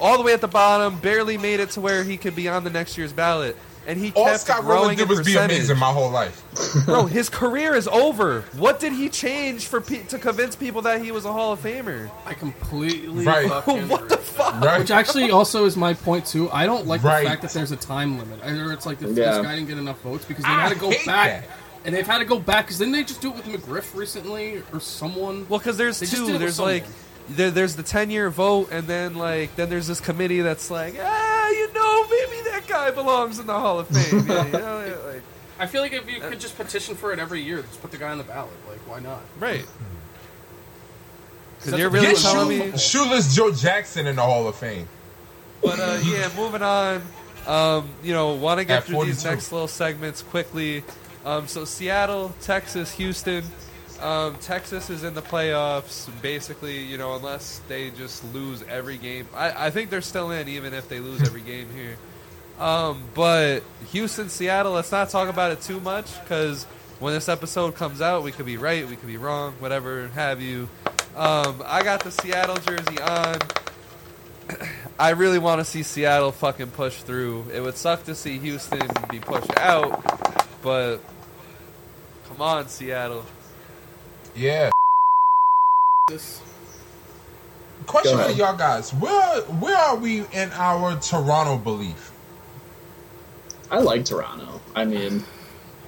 [0.00, 2.64] all the way at the bottom, barely made it to where he could be on
[2.64, 3.54] the next year's ballot,
[3.86, 6.42] and he all kept Scott growing Rolen did in was be amazing my whole life.
[6.86, 8.40] Bro, his career is over.
[8.56, 11.60] What did he change for pe- to convince people that he was a Hall of
[11.62, 12.10] Famer?
[12.24, 13.46] I completely Right.
[13.48, 14.60] fucking what the fuck?
[14.62, 14.78] Right?
[14.78, 16.48] Which actually also is my point too.
[16.50, 17.24] I don't like Right.
[17.24, 19.32] the fact that there's a time limit, or it's like if Yeah.
[19.32, 21.44] this guy didn't get enough votes because they had to go back, that.
[21.84, 24.62] and they've had to go back because then they just do it with McGriff recently
[24.72, 25.44] or someone.
[25.50, 26.26] Well, because there's They two.
[26.26, 26.80] it with There's someone.
[27.30, 30.70] Like there, there's the ten year vote, and then like then there's this committee that's
[30.70, 34.26] like, ah, you know, maybe that guy belongs in the Hall of Fame.
[34.28, 35.22] yeah, you know, like,
[35.58, 37.98] I feel like if you could just petition for it every year, just put the
[37.98, 38.52] guy on the ballot.
[38.68, 39.22] Like, why not?
[39.38, 39.66] right.
[41.58, 42.78] Because you're really Get telling me.
[42.78, 44.88] shoeless Joe Jackson in the Hall of Fame.
[45.62, 47.02] But uh, yeah, moving on.
[47.46, 50.84] Um, you know, want to get At through these next little segments quickly.
[51.24, 53.44] Um, so Seattle, Texas, Houston.
[54.00, 56.78] Um, Texas is in the playoffs, basically.
[56.78, 59.28] You know, unless they just lose every game.
[59.34, 61.96] I, I think they're still in, even if they lose every game here.
[62.58, 64.72] Um, but Houston, Seattle.
[64.72, 66.64] Let's not talk about it too much because
[67.00, 70.42] when this episode comes out, we could be right, we could be wrong, whatever have
[70.42, 70.68] you.
[71.16, 73.38] Um, I got the Seattle jersey on.
[74.98, 77.46] I really want to see Seattle fucking push through.
[77.54, 80.04] It would suck to see Houston be pushed out,
[80.62, 80.98] but
[82.28, 83.24] come on, Seattle.
[84.34, 84.70] Yeah.
[86.08, 86.42] This
[87.86, 92.12] Question for y'all guys: Where where are we in our Toronto belief?
[93.70, 94.60] I like Toronto.
[94.76, 95.24] I mean,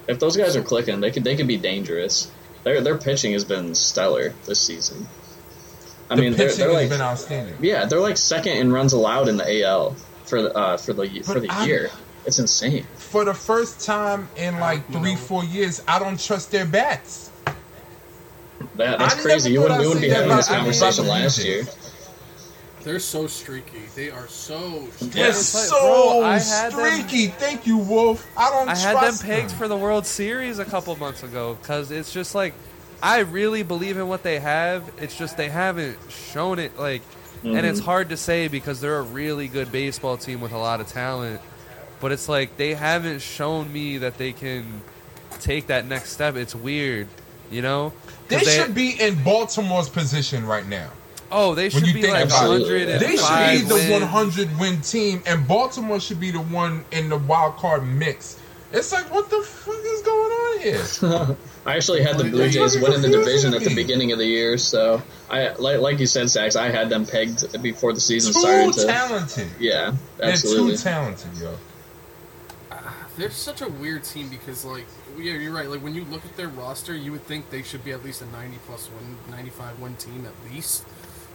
[0.07, 2.29] if those guys are clicking, they could they could be dangerous.
[2.63, 5.07] Their their pitching has been stellar this season.
[6.09, 7.55] I the mean, they're, they're like been outstanding.
[7.61, 11.21] yeah, they're like second in runs allowed in the AL for the uh, for the
[11.21, 11.89] for the I'm- year.
[12.25, 12.85] It's insane.
[12.95, 17.31] For the first time in like three, four years, I don't trust their bats.
[18.75, 19.51] That, that's I crazy.
[19.51, 21.63] You wouldn't we I'd wouldn't be having this about- I mean, conversation last Blue year.
[22.83, 23.83] They're so streaky.
[23.95, 24.87] They are so.
[24.95, 25.13] Streaky.
[25.13, 27.27] They're so bro, I had them- streaky.
[27.27, 28.27] Thank you, Wolf.
[28.35, 31.57] I don't I had them trust pegged for the World Series a couple months ago
[31.61, 32.53] because it's just like
[33.01, 34.89] I really believe in what they have.
[34.97, 37.01] It's just they haven't shown it like,
[37.43, 37.85] and it's mm-hmm.
[37.85, 41.41] hard to say because they're a really good baseball team with a lot of talent.
[42.01, 44.81] But it's like they haven't shown me that they can
[45.39, 46.35] take that next step.
[46.35, 47.07] It's weird,
[47.49, 47.93] you know.
[48.29, 50.89] 'Cause They should be in Baltimore's position right now.
[51.31, 53.89] Oh, they should you be think like about hundred and They should be the wins.
[53.89, 58.35] 100 win team, and Baltimore should be the one in the wild card mix.
[58.71, 61.37] It's like, what the fuck is going on here?
[61.65, 64.57] I actually had the Blue Jays winning the division at the beginning of the year,
[64.57, 66.55] so I like like you said, Sax.
[66.55, 68.73] I had them pegged before the season Too started.
[68.73, 69.47] Too talented.
[69.59, 70.75] yeah, They're absolutely.
[70.77, 71.55] too talented, yo.
[73.17, 74.85] They're such a weird team because, like,
[75.17, 75.69] yeah, you're right.
[75.69, 78.21] Like, when you look at their roster, you would think they should be at least
[78.21, 80.85] a 90 plus one, 95 one team at least.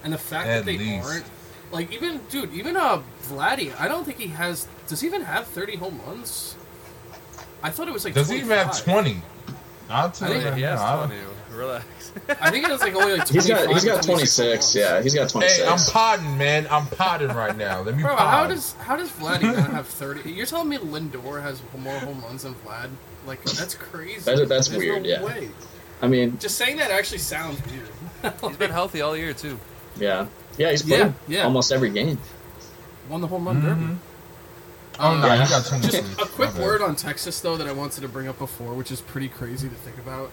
[0.02, 1.06] And the fact at that they least.
[1.06, 1.24] aren't,
[1.70, 5.46] like, even, dude, even uh, Vladdy, I don't think he has, does he even have
[5.46, 6.56] 30 home runs?
[7.62, 8.48] I thought it was like, does 25.
[8.48, 9.22] he even have 20?
[9.90, 11.06] I'll tell you, yeah,
[11.58, 12.12] Relax.
[12.40, 14.38] I think it was like only like 25 He's got he's or got 26 26.
[14.38, 14.74] home runs.
[14.76, 15.58] Yeah, he's got 26.
[15.58, 16.66] Hey, I'm podding, man.
[16.70, 17.80] I'm podding right now.
[17.82, 18.28] Let me Bro, pod.
[18.30, 20.30] how does how does Vladdy not have 30?
[20.30, 22.90] You're telling me Lindor has more home runs than Vlad?
[23.26, 24.20] Like that's crazy.
[24.20, 25.22] That- that's There's weird, No yeah.
[25.24, 25.50] way.
[26.00, 28.34] I mean, Just saying that actually sounds weird.
[28.40, 29.58] He's been healthy all year too.
[29.98, 31.42] yeah, yeah, he's Yeah, played yeah.
[31.42, 32.18] almost every game.
[33.08, 33.80] Won the home run derby.
[33.80, 33.94] Mm-hmm.
[35.00, 35.42] Oh, no, Yeah.
[35.44, 35.88] you got 20.
[35.88, 38.90] Just a quick word on Texas though that I wanted to bring up before, which
[38.90, 40.30] is pretty crazy to think about.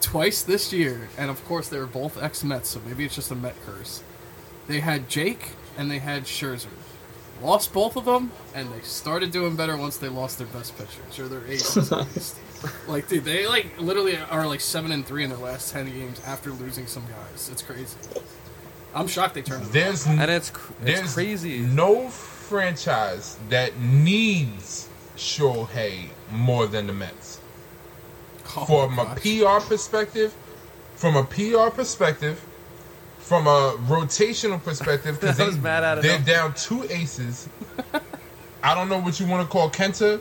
[0.00, 3.30] Twice this year, and of course they were both ex Mets, so maybe it's just
[3.30, 4.02] a Met curse.
[4.68, 6.66] They had Jake and they had Scherzer.
[7.42, 11.18] Lost both of them, and they started doing better once they lost their best pitchers
[11.18, 11.92] or their aces.
[11.92, 12.36] at least.
[12.88, 16.20] like, dude, they like literally are like seven and three in their last ten games
[16.26, 17.50] after losing some guys.
[17.52, 17.96] It's crazy.
[18.94, 19.64] I'm shocked they turned.
[19.66, 21.58] it There's, And it's cr- it's there's crazy.
[21.58, 24.88] no franchise that needs
[25.18, 27.35] Shohei more than the Mets.
[28.56, 29.14] Oh, From a.
[29.16, 30.34] PR perspective,
[30.96, 32.44] from a PR perspective,
[33.18, 36.34] from a rotational perspective, because That was mad out of they're nowhere.
[36.34, 37.48] down two aces.
[38.62, 40.20] I don't know what you want to call Kenta.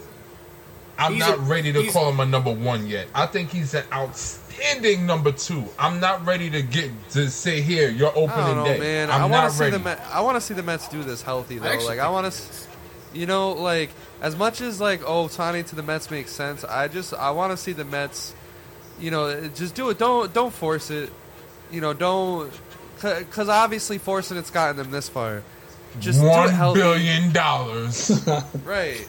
[0.98, 3.08] I'm He's not a- ready to call him a number one yet.
[3.14, 5.66] I think he's an outstanding number two.
[5.78, 8.80] I'm not ready to get to say here your opening I know, day.
[8.80, 9.10] man.
[9.12, 11.22] I'm I not want to see the I want to see the Mets do this
[11.22, 11.68] healthy though.
[11.68, 12.68] actually Like I want they to,
[13.16, 13.90] you know, like
[14.22, 16.64] as much as like oh Tani to the Mets makes sense.
[16.64, 18.36] I just I want to see the Mets,
[19.00, 19.98] you know, eh, just do it.
[19.98, 21.12] Don't don't force it.
[21.72, 22.52] You know, don't
[22.96, 25.44] because obviously forcing it's gotten them this far.
[26.00, 28.28] Just do it billion dollars.
[28.66, 29.08] right?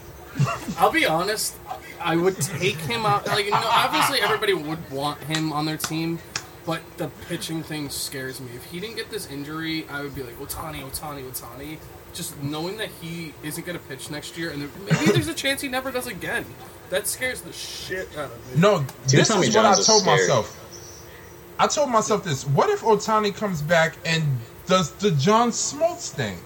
[0.77, 1.55] I'll be honest.
[1.99, 3.27] I would take him out.
[3.27, 6.19] Like, you know, obviously everybody would want him on their team,
[6.67, 8.49] but the pitching thing scares me.
[8.55, 11.77] If he didn't get this injury, I would be like, Ohtani, Ohtani, Ohtani.
[12.13, 15.33] Just knowing that he isn't going to pitch next year, and there, maybe there's a
[15.33, 16.45] chance he never does again.
[16.89, 18.61] That scares the shit out of me.
[18.61, 20.17] No, Dude, this Tommy is what I told scary.
[20.19, 20.63] myself.
[21.59, 22.45] I told myself this.
[22.45, 24.23] What if Ohtani comes back and
[24.67, 26.37] does the John Smoltz thing?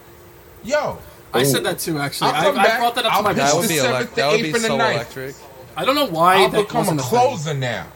[0.63, 0.99] Yo,
[1.33, 1.45] I Ooh.
[1.45, 1.97] said that too.
[1.99, 3.69] Actually, I'll I, come I brought that up I'll to my pitch That the would
[3.69, 4.95] be seventh, elect- the that would eighth, be and the so ninth.
[4.95, 5.35] electric.
[5.77, 7.09] I don't know why I'll that become a wasn't thing.
[7.09, 7.87] closer now.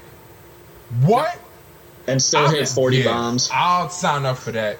[1.01, 1.39] What?
[2.07, 3.49] And still I'll- hit ah, 40 yeah, bombs.
[3.53, 4.77] I'll sign up for that.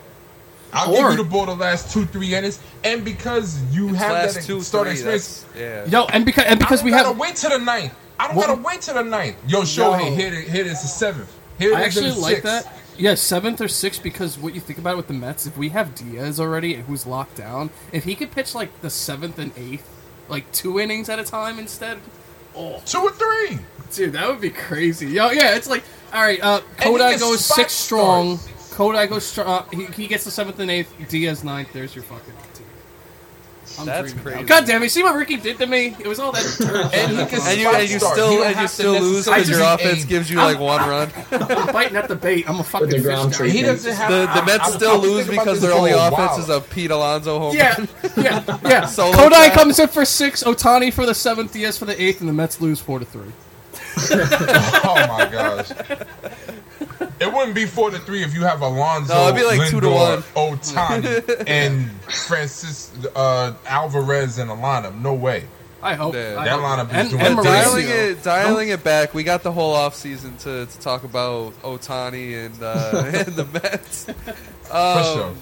[0.74, 4.34] I'll Or- give you the ball the last two, three innings, and because you have
[4.34, 5.14] that two, starting three.
[5.16, 5.86] experience, yeah.
[6.02, 7.94] Yo, and because and because I we don't have gotta wait to the ninth.
[8.20, 9.36] I don't Well- gotta wait to the ninth.
[9.48, 10.16] Yo, Shohei, Yo.
[10.16, 11.32] here, it- here it is the seventh.
[11.58, 12.44] Here it I is actually the like sixth.
[12.66, 12.74] that.
[12.98, 15.70] Yeah, seventh or sixth because what you think about it with the Mets, if we
[15.70, 19.52] have Diaz already and who's locked down, if he could pitch like the seventh and
[19.58, 19.88] eighth,
[20.30, 22.00] like two innings at a time instead,
[22.56, 23.60] oh, Two or three.
[23.94, 25.08] dude, that would be crazy.
[25.08, 25.84] Yo, yeah, it's like
[26.16, 28.38] all right, uh, Kodai goes spot six strong.
[28.38, 28.56] start.
[28.96, 29.48] Kodai goes strong.
[29.48, 30.94] Uh, he, he gets the seventh and eighth.
[31.10, 31.70] Diaz ninth.
[31.74, 32.66] There's your fucking team.
[33.80, 34.32] I'm That's dreaming now.
[34.32, 34.46] crazy.
[34.48, 34.90] God damn it!
[34.92, 35.96] See what Rickey did to me?
[36.00, 36.94] It was all that dirt.
[36.94, 39.50] And he can And you and you still You and you still lose necessarily because
[39.50, 41.12] your offense a- gives you like one run.
[41.32, 42.48] I'm biting at the bait.
[42.48, 43.50] I'm a fucking the fish ground guy.
[43.50, 45.92] He doesn't have The the Mets I- I still was lose because this their only
[45.92, 46.40] for a offense while.
[46.40, 47.90] is a Pete Alonso home Yeah, run.
[48.18, 48.86] yeah, yeah.
[48.86, 49.50] Solo Kodai fly.
[49.50, 52.62] comes in for six, Ohtani for the seventh, Diaz for the eighth, and the Mets
[52.62, 53.32] lose four to three.
[54.88, 55.72] Oh my gosh.
[57.20, 59.80] It wouldn't be four to three if you have Alonso, No, it'd be like two
[59.80, 60.58] to Lindor, one.
[60.60, 65.00] Ohtani, and Francis uh, Alvarez in a lineup.
[65.02, 65.46] No way.
[65.82, 66.36] I hope Yeah.
[66.40, 66.62] I That hope.
[66.62, 67.44] lineup is and, doing and Mauricio.
[67.44, 69.14] dialing it dialing it back.
[69.14, 73.46] We got the whole off season to, to talk about Ohtani and uh, and the
[73.46, 74.06] Mets.
[74.64, 75.34] For Um, sure.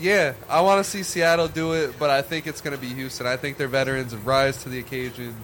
[0.00, 2.88] Yeah, I want to see Seattle do it, but I think it's going to be
[2.94, 3.26] Houston.
[3.26, 5.34] I think their veterans rise to the occasion.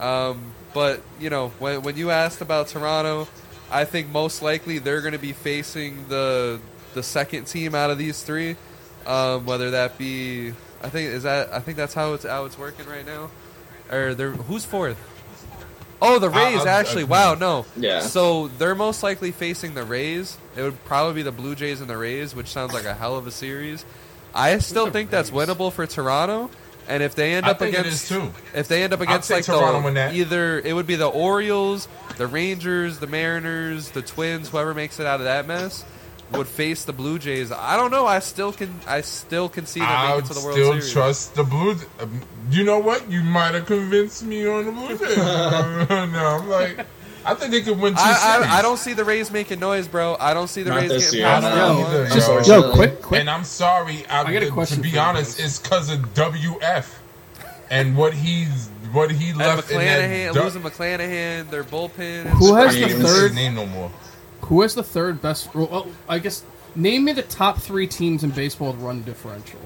[0.00, 3.26] Um, but you know, when when you asked about Toronto,
[3.70, 6.60] I think most likely they're going to be facing the
[6.92, 8.56] the second team out of these three,
[9.06, 10.52] um, whether that be
[10.82, 13.30] I think is that I think that's how it's how it's working right now,
[13.90, 14.98] or they're who's fourth.
[16.02, 17.04] Oh, the Rays I- actually.
[17.04, 17.64] I- wow, no.
[17.74, 18.00] Yeah.
[18.00, 20.36] So they're most likely facing the Rays.
[20.56, 23.16] It would probably be the Blue Jays and the Rays, which sounds like a hell
[23.16, 23.86] of a series.
[24.34, 26.50] I still the think that's winnable for Toronto.
[26.88, 28.32] And if they end I up think against is too.
[28.54, 30.14] if they end up against like Toronto the win that.
[30.14, 35.06] either it would be the Orioles, the Rangers, the Mariners, the Twins, whoever makes it
[35.06, 35.84] out of that mess
[36.32, 37.52] would face the Blue Jays.
[37.52, 38.04] I don't know.
[38.06, 40.54] I still can I still can see them I make would it to the World
[40.54, 40.92] still Series.
[40.92, 41.76] trust the Blue.
[42.00, 42.20] um,
[42.50, 43.08] You know what?
[43.10, 45.16] You might have convinced me on the Blue Jays.
[45.18, 45.86] no,
[46.40, 46.86] I'm like,
[47.26, 48.16] I think they could win two series.
[48.18, 50.16] I, I, I don't see the Rays making noise, bro.
[50.20, 51.48] I don't see the Not Rays this getting year, past no.
[51.56, 51.94] round Yo, one.
[51.94, 52.32] either, Just, yo.
[52.34, 52.74] yo, Unfortunately.
[52.74, 53.20] quick, quick.
[53.20, 54.06] And I'm sorry.
[54.06, 55.46] I, I got a to question be for you honest, guys.
[55.46, 56.94] it's because of WF
[57.70, 60.08] and what he's what he And left in that.
[60.08, 62.24] McClanahan, du- losing McClanahan, their bullpen.
[62.26, 63.34] Who I has can't the even say his third?
[63.34, 63.90] name no more.
[64.42, 65.52] Who has the third best?
[65.54, 66.44] Well, well, I guess
[66.76, 69.58] name me the top three teams in baseball with run differential.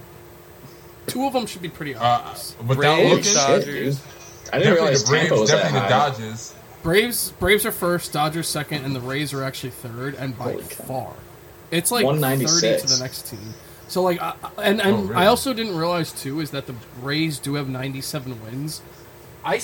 [1.07, 2.55] Two of them should be pretty Uh, obvious.
[2.67, 3.97] without Braves, looking, Shit, Dodgers.
[3.99, 4.07] dude.
[4.53, 6.09] I didn't definitely realize the Braves, Tampa was that definitely the high.
[6.09, 6.55] Dodgers.
[6.83, 10.65] Braves Braves are first, Dodgers second, and the Rays are actually third, and by Holy
[10.65, 10.85] cow.
[10.85, 11.13] far,
[11.71, 13.55] it's like thirty to the next team.
[13.89, 15.15] So like, I, I- and and Oh, really?
[15.15, 18.81] I also didn't realize too is that the Rays do have ninety-seven wins.
[19.45, 19.61] I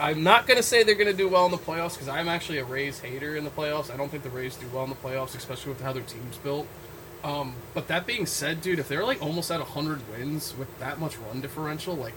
[0.00, 2.64] I'm not gonna say they're gonna do well in the playoffs because I'm actually a
[2.64, 3.92] Rays hater in the playoffs.
[3.92, 6.36] I don't think the Rays do well in the playoffs, especially with how their team's
[6.38, 6.66] built.
[7.24, 10.98] Um, but that being said, dude, if they're like almost at hundred wins with that
[10.98, 12.14] much run differential, like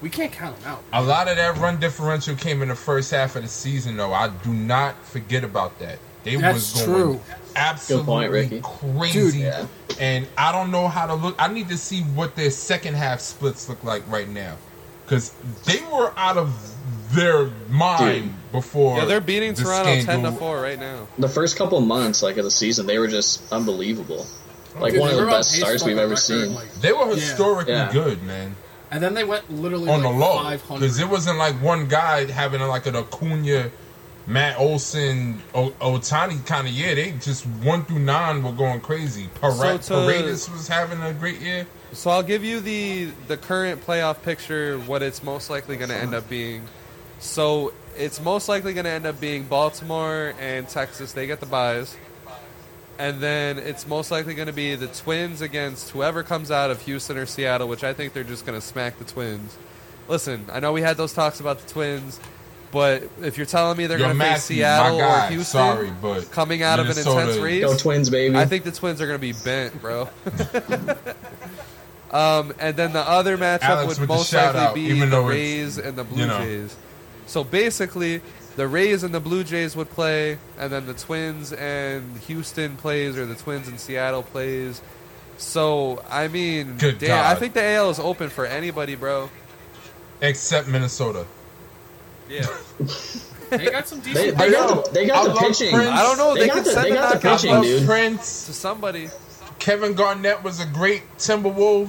[0.00, 0.82] we can't count them out.
[0.92, 4.12] A lot of that run differential came in the first half of the season, though.
[4.12, 5.98] I do not forget about that.
[6.24, 7.20] They That's was going true.
[7.54, 8.60] absolutely point, Rickey.
[8.62, 9.38] crazy.
[9.38, 9.40] Dude.
[9.42, 9.66] Yeah.
[10.00, 11.34] And I don't know how to look.
[11.38, 14.56] I need to see what their second half splits look like right now,
[15.04, 15.30] because
[15.66, 16.74] they were out of
[17.14, 18.52] their mind Dude.
[18.52, 18.98] before.
[18.98, 21.06] Yeah, they're beating the Toronto ten to four right now.
[21.18, 24.26] The first couple months, like of the season, they were just unbelievable.
[24.76, 26.54] Oh, like Dude, one of the best pace starts we've ever record, seen.
[26.54, 27.92] like- They were historically Yeah.
[27.92, 28.56] good, man.
[28.94, 30.80] And then they went literally On like the low, 500.
[30.80, 33.70] because it wasn't like one guy having like an Acuna,
[34.28, 36.94] Matt Olson, o- Ohtani kind of year.
[36.94, 39.28] They just one through nine were going crazy.
[39.40, 41.66] Pare- So to- Paredes was having a great year.
[41.92, 44.78] So I'll give you the the current playoff picture.
[44.78, 46.62] What it's most likely going to end up being.
[47.18, 51.12] So it's most likely going to end up being Baltimore and Texas.
[51.12, 51.96] They get the buys.
[52.98, 56.80] And then it's most likely going to be the Twins against whoever comes out of
[56.82, 59.56] Houston or Seattle, which I think they're just going to smack the Twins.
[60.06, 62.20] Listen, I know we had those talks about the Twins,
[62.70, 65.44] but if you're telling me they're Yo, going to face Seattle my guy, or Houston
[65.44, 68.36] sorry, but coming out of an intense race, Go Twins, baby.
[68.36, 70.02] I think the Twins are going to be bent, bro.
[72.10, 75.96] um, and then the other matchup Alex would most likely out, be the Rays and
[75.96, 76.38] the Blue you know.
[76.38, 76.76] Jays.
[77.26, 78.20] So basically,
[78.56, 83.16] the Rays and the Blue Jays would play, and then the Twins and Houston plays,
[83.18, 84.80] or the Twins and Seattle plays.
[85.38, 89.30] So I mean, Good damn, I think the AL is open for anybody, bro.
[90.20, 91.26] except Minnesota.
[92.28, 92.46] Yeah,
[93.50, 94.38] they got some decent.
[94.38, 95.74] they I got the, they got I the love pitching.
[95.74, 95.90] Prince.
[95.90, 96.34] I don't know.
[96.34, 97.86] They, They could got the- send they got the pitching, I love dude.
[97.86, 98.46] Prince.
[98.46, 99.08] to somebody.
[99.58, 101.88] Kevin Garnett was a great Timberwolf.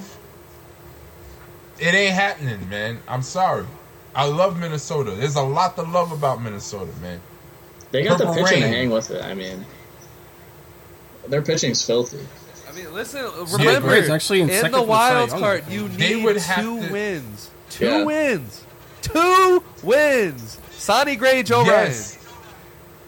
[1.78, 3.00] It ain't happening, man.
[3.06, 3.66] I'm sorry.
[4.16, 5.12] I love Minnesota.
[5.12, 7.20] There's a lot to love about Minnesota, man.
[7.92, 9.22] They got the Purple pitching to hang with it.
[9.22, 9.64] I mean,
[11.28, 12.18] their pitching's filthy.
[12.68, 13.20] I mean, listen.
[13.22, 15.98] Yeah, Remember, Braves actually in in the wild card, you think.
[16.00, 17.50] They need would two to- wins.
[17.70, 18.04] Two Yeah.
[18.04, 18.62] wins.
[19.02, 20.58] Two wins.
[20.76, 22.18] Sonny Gray, Joe yes.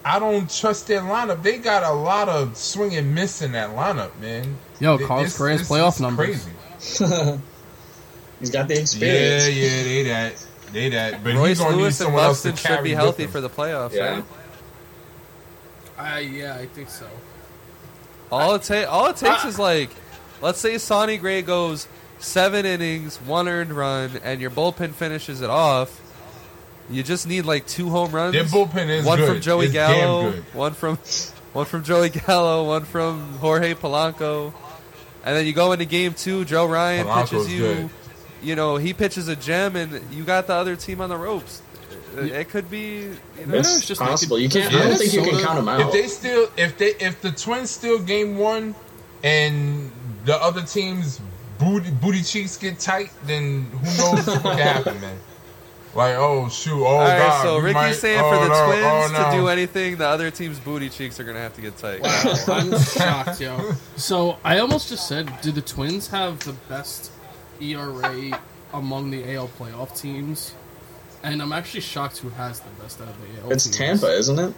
[0.05, 1.43] I don't trust their lineup.
[1.43, 4.57] They got a lot of swing and miss in that lineup, man.
[4.81, 6.47] Yo, Carlos this- Correa's playoff is numbers.
[6.97, 7.11] Crazy.
[8.41, 9.49] He's got the experience.
[9.49, 11.23] Yeah, yeah, they that, they that.
[11.25, 11.49] But Ryan.
[11.49, 13.51] he's Royce gonna need Lewis and someone else to Buxton should be healthy for the
[13.51, 13.93] playoffs.
[13.95, 14.23] Yeah.
[15.99, 16.15] Right?
[16.17, 17.07] Uh, yeah, I think so.
[18.31, 19.91] All it ta- all it takes is like,
[20.41, 21.89] let's say Sonny Gray goes
[22.19, 26.01] seven innings, one earned run, and your bullpen finishes it off,
[26.91, 28.33] you just need like two home runs.
[28.35, 29.29] Their bullpen is one good.
[29.29, 30.45] from Joey It's damn Gallo, good.
[30.55, 30.99] one from
[31.53, 34.53] one from Joey Gallo, one from Jorge Polanco,
[35.25, 36.45] and then you go into game two.
[36.45, 37.61] Joe Ryan Polanco's pitches you.
[37.61, 37.91] good.
[38.43, 41.63] You know he pitches a gem, and you got the other team on the ropes.
[42.17, 43.11] Uh, it, it could be.
[43.39, 44.39] You know, It's it's just possible.
[44.39, 44.73] You can't.
[44.75, 44.97] I don't Yeah.
[44.97, 45.81] think you can count them out.
[45.81, 48.75] If they still, if they, if the Twins steal Game One,
[49.25, 49.91] and
[50.25, 51.21] the other team's
[51.59, 55.19] booty booty cheeks get tight, then who knows what can happen, man?
[55.95, 57.43] Like, oh shoot, oh All right, god.
[57.43, 59.31] so Rickey's might- saying oh, for the no, Twins oh, no.
[59.31, 62.01] to do anything, the other team's booty cheeks are gonna have to get tight.
[62.49, 63.73] I'm shocked, yo.
[63.97, 67.11] So I almost just said, do the Twins have the best
[67.61, 68.41] ERA
[68.73, 70.55] among the AL playoff teams?
[71.23, 73.77] And I'm actually shocked who has the best out of the AL it's teams.
[73.77, 74.55] Tampa, isn't it?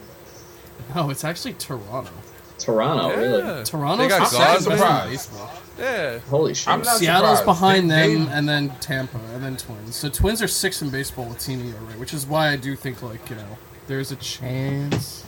[0.95, 2.11] No, it's actually Toronto.
[2.59, 3.17] Toronto, yeah.
[3.17, 3.65] really?
[3.65, 5.11] Toronto's They got the God second best in surprised.
[5.11, 5.51] baseball.
[5.79, 6.19] Yeah.
[6.29, 6.69] Holy shit!
[6.69, 7.45] I'm not Seattle's surprised.
[7.47, 9.97] behind They- them, they- and then Tampa, and then Twins.
[9.97, 13.03] So Twins are six in baseball with team ERA, which is why I do think
[13.03, 15.25] like you know there's a chance.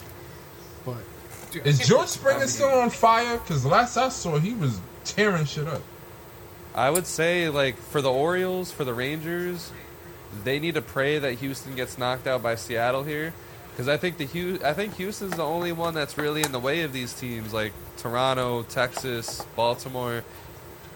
[0.85, 0.97] But
[1.53, 3.39] dude, Is can't George believe- Springer still on fire?
[3.39, 5.81] Because last I saw, he was tearing shit up.
[6.75, 9.71] I would say like for the Orioles, for the Rangers,
[10.45, 13.35] they need to pray that Houston gets knocked out by Seattle here,
[13.71, 16.83] because I think the I think Houston's the only one that's really in the way
[16.83, 20.25] of these teams like Toronto, Texas, Baltimore.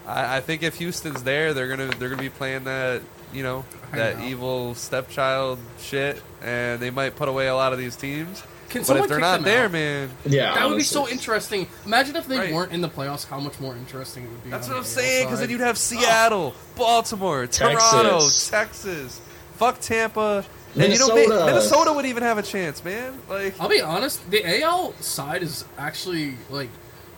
[0.07, 3.01] I, I think if Houston's there, they're gonna they're gonna be playing that
[3.33, 4.25] you know that know.
[4.25, 8.41] evil stepchild shit, and they might put away a lot of these teams.
[8.69, 9.71] Can But someone if they're not there, out?
[9.71, 11.67] man, yeah, That would be so interesting.
[11.85, 12.53] Imagine if they Right.
[12.53, 14.49] weren't in the playoffs, how much more interesting it would be.
[14.49, 15.25] That's what I'm saying.
[15.25, 18.49] Because then you'd have Seattle, Baltimore, Toronto, Texas.
[18.49, 19.21] Texas.
[19.55, 20.43] Fuck Tampa.
[20.75, 21.45] And you know, Minnesota.
[21.45, 23.17] Minnesota would even have a chance, man.
[23.29, 26.69] Like, I'll be honest, the AL side is actually like,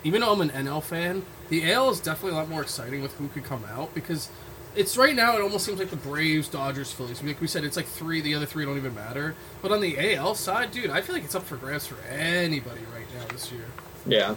[0.04, 3.12] even though I'm an NL fan, the AL is definitely a lot more exciting with
[3.18, 4.28] who could come out because
[4.76, 5.36] it's right now.
[5.36, 7.22] It almost seems like the Braves, Dodgers, Phillies.
[7.22, 8.20] Like we said, it's like three.
[8.20, 9.34] The other three don't even matter.
[9.62, 12.80] But on the AL side, dude, I feel like it's up for grabs for anybody
[12.94, 13.64] right now this year.
[14.06, 14.34] Yeah,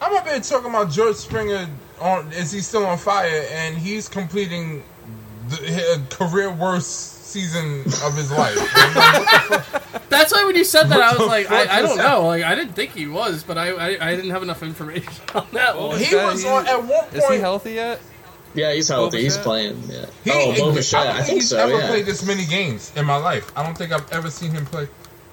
[0.00, 1.68] I'm up here talking about George Springer.
[2.00, 3.46] On is he still on fire?
[3.52, 4.82] And he's completing
[5.48, 8.56] the career worst season of his life.
[8.56, 10.08] Like, what the fuck?
[10.08, 12.26] That's why when you said that, I was like, I, I don't know.
[12.26, 15.46] Like I didn't think he was, but I I, I didn't have enough information on
[15.52, 15.98] that Well, one.
[15.98, 17.14] He guy, was he- on at one point.
[17.14, 18.00] is he healthy yet?
[18.58, 19.22] Yeah, he's healthy.
[19.22, 19.82] He's playing.
[19.88, 20.06] Yeah.
[20.24, 20.90] He, oh, he- Boba I Fett.
[20.92, 21.58] don't I think think he's so.
[21.58, 21.86] ever Yeah.
[21.88, 23.50] played this many games in my life.
[23.56, 24.88] I don't think I've ever seen him play.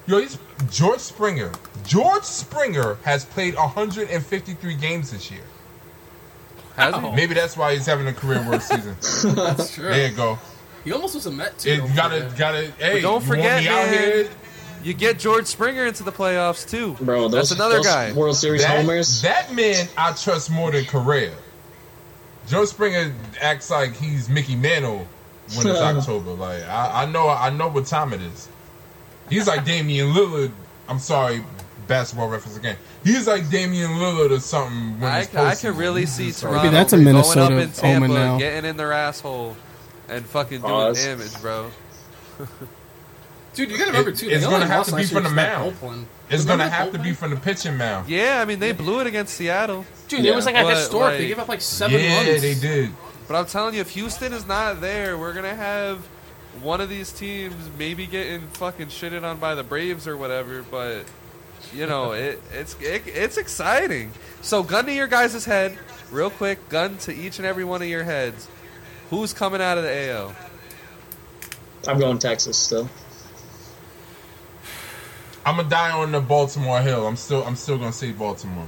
[0.08, 0.38] Yo, he's
[0.70, 1.52] George Springer.
[1.86, 5.42] George Springer has played 153 games this year.
[6.76, 7.10] Has Wow.
[7.12, 7.16] he?
[7.16, 8.96] Maybe that's why he's having a career worst season.
[9.36, 9.86] That's true.
[9.90, 10.38] There you go.
[10.84, 11.70] He almost was a Met too.
[11.70, 12.38] It, you gotta, forget.
[12.38, 12.72] gotta.
[12.78, 13.94] Hey, don't you want forget, me out man.
[13.94, 14.30] here?
[14.84, 16.96] You get George Springer into the playoffs too.
[17.02, 18.12] Bro, those, That's another those guy.
[18.14, 19.22] World Series That, homers.
[19.24, 21.34] that man, I trust more than Correa.
[22.48, 25.08] Joe Springer acts like he's Mickey Mantle
[25.56, 26.32] when it's October.
[26.32, 28.50] Like I, I know, I know what time it is.
[29.30, 30.52] He's like Damian Lillard.
[30.88, 31.44] I'm sorry,
[31.88, 32.78] basketball reference again.
[33.04, 35.00] He's like Damian Lillard or something.
[35.00, 37.56] When I, it's I can really see He's just like- Toronto that's a going Minnesota
[37.56, 38.38] up in Tampa, now.
[38.38, 39.56] getting in their asshole,
[40.10, 41.04] and fucking doing Pause.
[41.04, 41.72] damage, bro.
[43.56, 44.30] Dude, you gotta remember It- too.
[44.30, 45.76] it's gonna have to be from the mound.
[46.30, 48.10] It's Remember gonna have to be from the pitching mound.
[48.10, 50.34] Yeah, I mean they blew it against Seattle, Dude, Yeah.
[50.34, 51.18] it was like a But, historic.
[51.20, 52.42] they gave up like seven yeah, runs.
[52.42, 52.92] they did.
[53.28, 56.00] but I'm telling you, if Houston is not there, we're gonna have
[56.62, 60.64] one of these teams maybe getting fucking shitted on by the Braves or whatever.
[60.70, 61.04] But
[61.74, 64.12] you know, it, it's it, it's exciting.
[64.42, 65.78] So, gun to your guys' head,
[66.12, 66.70] real quick.
[66.70, 68.48] Gun to each and every one of your heads.
[69.12, 70.34] Who's coming out of the AO?
[71.88, 72.90] I'm going Texas still.
[75.46, 77.06] I'm gonna die on the Baltimore Hill.
[77.08, 78.68] I'm still, I'm still gonna say Baltimore.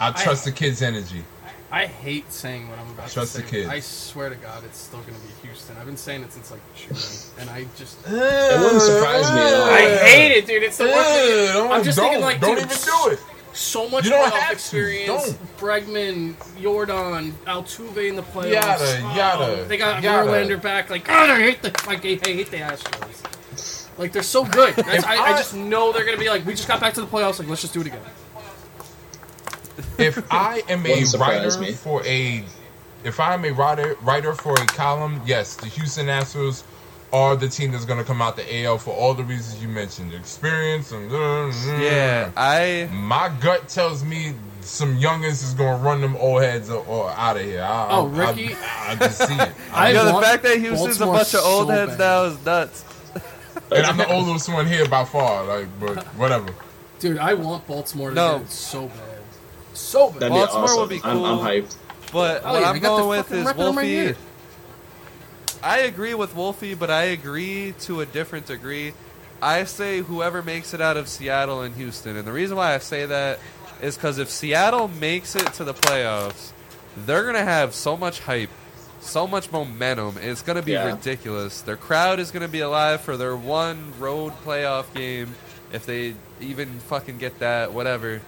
[0.00, 1.24] I trust the kid's energy.
[1.70, 3.50] I hate saying what I'm about Trust to the say.
[3.50, 3.68] kid.
[3.68, 5.76] I swear to God, it's still gonna be Houston.
[5.76, 6.96] I've been saying it since like June,
[7.38, 9.66] and I just It wouldn't surprise me at all.
[9.66, 10.62] I hate it, dude.
[10.62, 11.70] It's the worst thing.
[11.70, 13.20] I'm just thinking like, don't dude, even do it.
[13.52, 15.32] So much You playoff experience.
[15.32, 15.56] Don't.
[15.58, 18.52] Bregman, Yordan, Altuve in the playoffs.
[18.52, 20.30] Yada, yada, They got yada.
[20.30, 20.88] Verlander back.
[20.90, 23.37] Like, God, I hate the like, I hate the Astros.
[23.98, 24.74] Like they're so good.
[24.76, 27.00] That's, I, I I- just know they're gonna be like, we just got back to
[27.00, 27.38] the playoffs.
[27.38, 28.00] Like, let's just do it again.
[29.98, 31.72] If I am a writer me.
[31.72, 32.44] for a,
[33.04, 36.62] if I am a writer writer for a column, yes, the Houston Astros
[37.12, 40.12] are the team that's gonna come out the AL for all the reasons you mentioned,
[40.14, 41.10] experience and
[41.80, 46.84] Yeah, I My gut tells me some youngins is gonna run them old heads or,
[46.86, 47.62] or out of here.
[47.62, 49.52] I, Oh, I, Rickey- I, I just see it.
[49.72, 51.98] I you know, the fact that Houston's Baltimore a bunch of old so heads bad.
[51.98, 52.84] now is nuts.
[53.70, 55.44] And I'm the oldest one here by far.
[55.44, 56.48] Like, but whatever.
[57.00, 58.38] Dude, I want Baltimore to No.
[58.38, 58.96] get it so bad,
[59.74, 60.20] so bad.
[60.20, 60.80] That'd Baltimore awesome.
[60.80, 61.76] would be I'm, I'm hyped.
[62.12, 63.94] But Oh, what yeah, I'm got going with is record on my Wolfie.
[63.96, 64.16] ear.
[65.62, 68.94] I agree with Wolfie, but I agree to a different degree.
[69.42, 72.16] I say whoever makes it out of Seattle and Houston.
[72.16, 73.38] And the reason why I say that
[73.80, 76.52] is because if Seattle makes it to the playoffs,
[76.96, 78.50] they're going to have so much hype,
[79.00, 80.16] so much momentum.
[80.20, 80.86] It's going to be Yeah.
[80.86, 81.60] ridiculous.
[81.62, 85.34] Their crowd is going to be alive for their one road playoff game,
[85.72, 88.20] if they even fucking get that, whatever.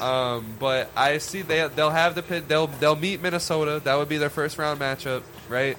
[0.00, 2.46] Um, but I see they they'll have the pit.
[2.46, 3.80] They'll they'll meet Minnesota.
[3.82, 5.76] That would be their first round matchup, right?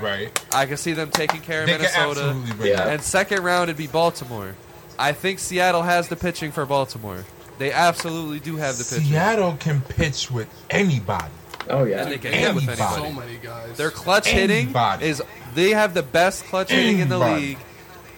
[0.00, 0.30] Right.
[0.54, 2.34] I can see them taking care of They Minnesota.
[2.62, 2.88] Yeah.
[2.88, 4.54] And second round would be Baltimore.
[4.98, 7.24] I think Seattle has the pitching for Baltimore.
[7.58, 9.08] They absolutely do have the pitching.
[9.10, 11.26] Seattle can pitch with anybody.
[11.68, 12.04] Oh And yeah.
[12.04, 12.82] they can hit with Anybody.
[12.82, 13.12] anybody.
[13.14, 13.76] So many guys.
[13.76, 15.22] Their clutch hitting is
[15.54, 17.46] they have the best clutch hitting in the Anybody.
[17.46, 17.58] league.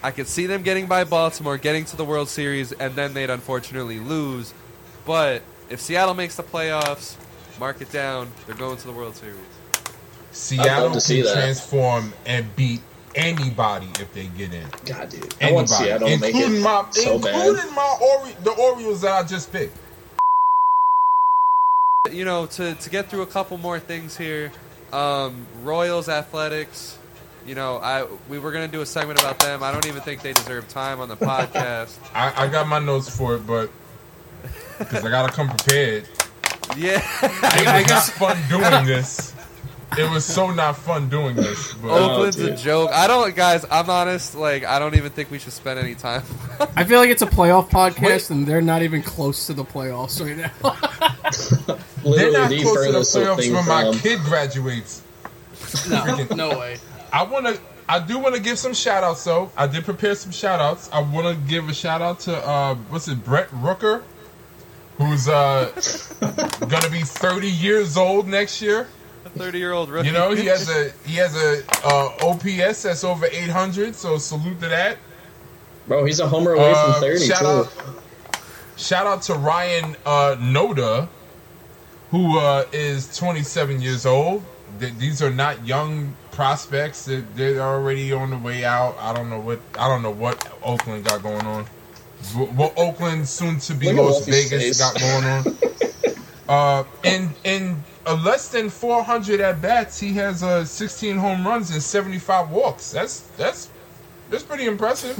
[0.03, 3.29] I could see them getting by Baltimore, getting to the World Series, and then they'd
[3.29, 4.53] unfortunately lose.
[5.05, 7.15] But if Seattle makes the playoffs,
[7.59, 8.31] mark it down.
[8.45, 9.37] They're going to the World Series.
[10.31, 11.33] Seattle to see can that.
[11.33, 12.81] transform and beat
[13.15, 14.67] anybody if they get in.
[14.85, 15.23] God, dude.
[15.41, 17.47] I Anybody, want Seattle to make including it my so bad.
[17.47, 19.77] including my Ori- the Orioles that I just picked.
[22.11, 24.51] You know, to, to get through a couple more things here,
[24.93, 26.97] um, Royals Athletics.
[27.45, 29.61] You know, I we were gonna do a segment about them.
[29.61, 31.97] I don't even think they deserve time on the podcast.
[32.15, 33.69] I, I got my notes for it, but
[34.79, 36.09] because I gotta come prepared.
[36.75, 39.35] yeah, It was not fun doing this.
[39.97, 41.73] It was so not fun doing this.
[41.73, 42.89] But uh, Oakland's a joke.
[42.91, 43.63] I don't, guys.
[43.69, 44.35] I'm honest.
[44.35, 46.23] Like, I don't even think we should spend any time.
[46.75, 48.29] I feel like it's a playoff podcast, Wait.
[48.31, 51.77] and they're not even close to the playoffs right now.
[52.05, 53.99] They're Literally not the close to the playoffs when my from.
[53.99, 55.01] kid graduates.
[55.89, 56.77] no, no way.
[57.11, 57.59] I want to.
[57.87, 59.51] I do want to give some shout outs though.
[59.57, 60.89] I did prepare some shout outs.
[60.93, 64.01] I want to give a shout out to uh what's it Brent Rooker
[64.97, 65.71] who's uh
[66.69, 68.87] gonna be 30 years old next year.
[69.25, 70.07] A 30 year old rookie.
[70.07, 74.59] You know, he has a he has a uh, OPS that's over 800, so salute
[74.61, 74.97] to that.
[75.87, 77.47] Bro, he's a homer away Uh, from 30, shout too.
[77.47, 77.73] out
[78.77, 81.07] shout out to Ryan uh Noda
[82.11, 84.43] who uh is 27 years old.
[84.79, 87.05] Th- These are not young prospects.
[87.05, 88.95] They're, they're already on the way out.
[88.99, 91.65] I don't know what I don't know what Oakland got going on.
[92.33, 95.57] What Oakland soon to be Las Vegas got going on.
[96.47, 101.71] Uh, in in uh, less than 400 at bats, he has uh, 16 home runs
[101.71, 102.91] and 75 walks.
[102.91, 103.69] That's that's
[104.29, 105.17] that's pretty impressive.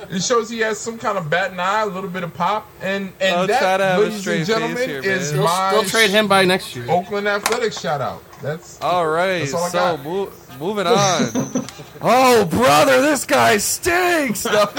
[0.10, 2.68] it shows he has some kind of bat and eye, a little bit of pop,
[2.80, 5.40] and and I'll that, try to have a ladies and gentlemen, here, is man.
[5.40, 6.90] They'll, my they'll trade him by next year.
[6.90, 8.22] Oakland Athletics shout out.
[8.40, 10.04] That's All right, That's all I so got.
[10.04, 11.66] mo- moving on.
[12.02, 14.44] oh, brother, this guy stinks.
[14.44, 14.70] No.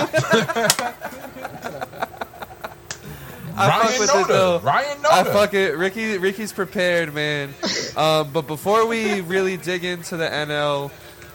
[3.61, 4.59] I fuck Ryan with it, though.
[4.59, 5.05] Noda.
[5.11, 5.75] I fuck it.
[5.75, 7.53] Rickey, Rickey's prepared, man.
[7.97, 10.91] Um, but before we really dig into the NL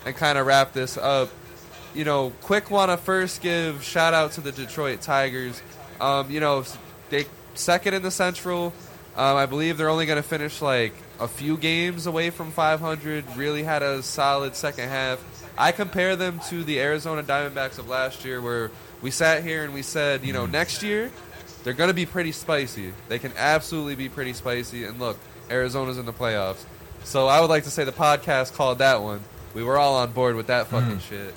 [0.06, 1.28] and kind of wrap this up,
[1.94, 5.62] you know, quick want to first give shout out to the Detroit Tigers.
[6.00, 6.64] Um, you know,
[7.10, 8.72] they second in the Central.
[9.16, 13.36] Um, I believe they're only going to finish like a few games away from 500.
[13.36, 15.22] Really had a solid second half.
[15.56, 18.72] I compare them to the Arizona Diamondbacks of last year, where
[19.02, 21.12] we sat here and we said, you know, next year
[21.62, 22.92] they're going to be pretty spicy.
[23.08, 24.84] They can absolutely be pretty spicy.
[24.84, 25.16] And look,
[25.48, 26.64] Arizona's in the playoffs.
[27.04, 29.20] So I would like to say the podcast called that one.
[29.54, 31.34] We were all on board with that fucking shit.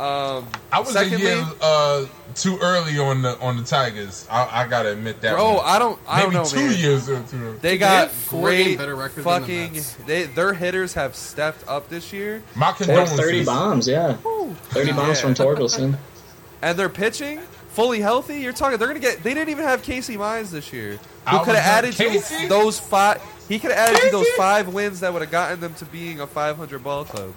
[0.00, 4.26] Um, I was secondly, a year uh, too early on the on the Tigers.
[4.30, 5.34] I, I gotta admit that.
[5.34, 5.62] bro, one.
[5.64, 6.78] I don't, I maybe don't know, two man.
[6.78, 7.52] years or two.
[7.60, 9.72] They They got have four game great better record than the fucking.
[9.74, 9.94] Mets.
[10.06, 13.18] They their hitters have stepped up this year, My condolences.
[13.20, 14.14] 30 bombs, yeah.
[14.14, 15.22] 30 bombs Yeah.
[15.22, 15.98] from Torkelson.
[16.62, 18.40] and they're pitching fully healthy.
[18.40, 18.78] You're talking.
[18.78, 19.22] They're gonna get.
[19.22, 20.98] They didn't even have Casey Mize this year.
[21.26, 22.42] I Who could have added Casey?
[22.44, 23.20] to those five?
[23.48, 26.20] He could have added to those five wins that would have gotten them to being
[26.20, 27.34] a 500 ball club.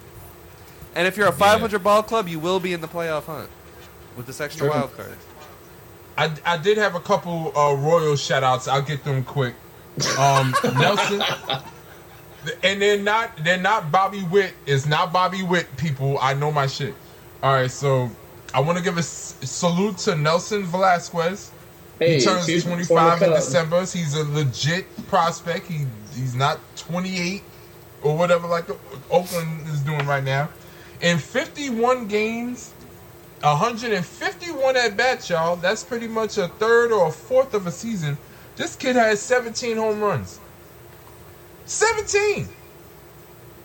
[0.94, 3.50] And if you're a 500 ball club, you will be in the playoff hunt
[4.16, 4.76] with this extra True.
[4.76, 5.16] wild card.
[6.16, 8.68] I, I did have a couple uh, Royal shout outs.
[8.68, 9.54] I'll get them quick.
[10.18, 11.22] Um, Nelson,
[12.62, 14.52] and they're not they're not Bobby Witt.
[14.66, 15.76] It's not Bobby Witt.
[15.76, 16.94] People, I know my shit.
[17.42, 18.10] All right, so
[18.52, 21.50] I want to give a s- salute to Nelson Velasquez.
[21.98, 23.80] Hey, he turns 25 in December.
[23.80, 25.66] He's a legit prospect.
[25.66, 27.42] He he's not 28
[28.02, 28.66] or whatever like
[29.10, 30.48] Oakland is doing right now.
[31.00, 32.72] In 51 games,
[33.42, 35.56] 151 at bats, y'all.
[35.56, 38.16] That's pretty much a third or a fourth of a season.
[38.56, 40.40] This kid has 17 home runs.
[41.66, 42.48] 17.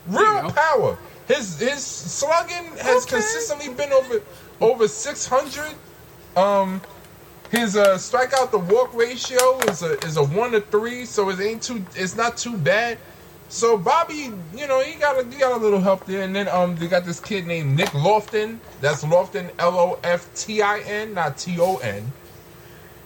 [0.09, 0.97] you Real power.
[1.27, 3.17] His his slugging has Okay.
[3.17, 4.21] consistently been over
[4.59, 5.75] over 600.
[6.35, 6.81] Um,
[7.51, 11.39] his uh, strikeout to walk ratio is a is a one to three, so it
[11.39, 11.85] ain't too.
[11.95, 12.97] It's not too bad.
[13.49, 16.47] So Bobby, you know, he got a he got a little help there, and then
[16.47, 18.61] um they got this kid named Nick Loftin.
[18.79, 22.11] That's Loftin, L O F T I N, not T O N.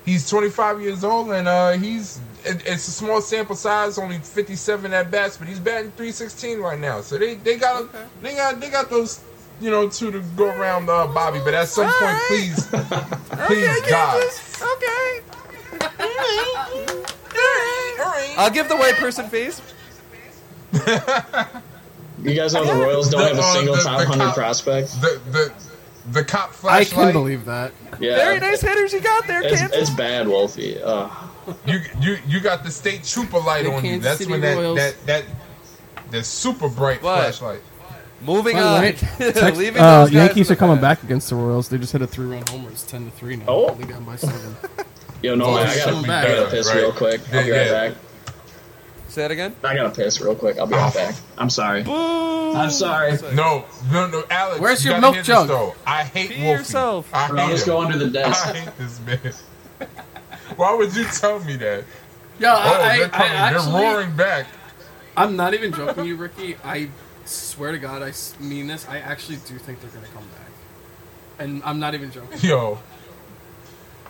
[0.06, 4.94] He's 25 years old, and uh he's it, it's a small sample size, only 57
[4.94, 7.00] at best, but he's batting 316 right now.
[7.00, 7.90] So they they got
[8.22, 9.22] they got they got those
[9.62, 12.28] you know two to go around uh, Bobby, but at some point, Alright.
[12.28, 12.68] please,
[13.48, 14.22] please God.
[14.62, 15.22] Okay.
[17.98, 18.38] Alright.
[18.38, 19.62] I'll give the white person face.
[20.74, 24.26] You guys know the Royals don't The- have a uh, single the- top the 100
[24.26, 25.02] cop- prospect.
[25.02, 25.52] The the
[26.12, 26.90] the cop I flashlight.
[27.06, 27.72] can believe that.
[28.00, 28.16] Yeah.
[28.18, 29.78] Very nice hitters you got there, It's, Kansas.
[29.78, 30.82] it's bad, Wolfie.
[30.82, 31.12] Ugh.
[31.66, 34.00] You you you got the state trooper light The on you.
[34.00, 34.78] That's City when that, Royals.
[34.78, 35.24] that that
[36.12, 37.18] the super bright What?
[37.20, 37.62] flashlight.
[38.22, 38.82] Moving By the on.
[38.82, 40.82] way, Tex- uh, Yankees are coming past.
[41.02, 41.68] back against the Royals.
[41.68, 42.70] They just hit a three-run homer.
[42.70, 43.44] It's ten to three now.
[43.50, 43.70] Oh.
[43.72, 44.56] Only down by seven.
[45.22, 46.78] Yo, no, Oh, I gotta, be I gotta piss right?
[46.78, 47.20] real quick.
[47.34, 47.90] I'll be Yeah, right yeah.
[47.90, 47.98] back.
[49.14, 49.56] Say that again.
[49.64, 50.58] I gotta piss real quick.
[50.58, 51.14] I'll be right back.
[51.38, 51.84] I'm sorry.
[51.84, 52.54] Boo!
[52.56, 53.12] I'm sorry.
[53.36, 54.60] No, no, no, Alex.
[54.60, 55.48] Where's you your gotta milk hear this, jug?
[55.50, 55.76] though.
[55.86, 56.60] I hate Pee Wolfie.
[56.60, 57.10] yourself.
[57.14, 57.74] I Bro, hate I'll just him.
[57.74, 58.48] go under the desk.
[58.48, 59.34] I hate this man.
[60.56, 61.84] Why would you tell me that?
[62.40, 63.32] Yo, Oh, I, they're I, coming.
[63.32, 64.48] I actually, they're roaring back.
[65.16, 66.56] I'm not even joking, you, Rickey.
[66.64, 66.90] I
[67.26, 68.88] swear to God, I s- mean this.
[68.90, 70.50] I actually do think they're gonna come back,
[71.38, 72.40] and I'm not even joking.
[72.42, 72.80] Yo,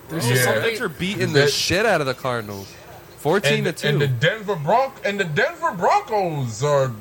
[0.08, 0.36] There's Yeah.
[0.36, 0.82] just Mets something.
[0.84, 2.72] are beating the That- shit out of the Cardinals.
[3.24, 3.88] 14 and, to 2.
[3.88, 6.92] and the Denver Bronc and the Denver Broncos are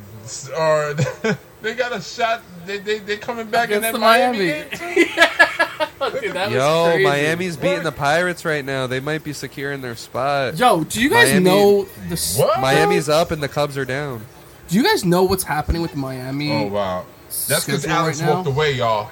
[0.56, 0.94] are
[1.62, 2.42] they got a shot.
[2.64, 4.68] They they they coming back in Against that the Miami, Miami.
[4.70, 6.20] game too.
[6.20, 7.04] Dude, that was Yo, crazy.
[7.04, 8.86] Miami's beating the Pirates right now.
[8.86, 10.56] They might be securing their spot.
[10.56, 12.12] Yo, do you guys Miami- know the?
[12.14, 12.60] s- What?
[12.60, 14.24] Miami's up and the Cubs are down.
[14.68, 16.52] Do you guys know what's happening with Miami?
[16.52, 17.04] Oh wow,
[17.48, 19.10] that's because schedule Alex right walked away, y'all.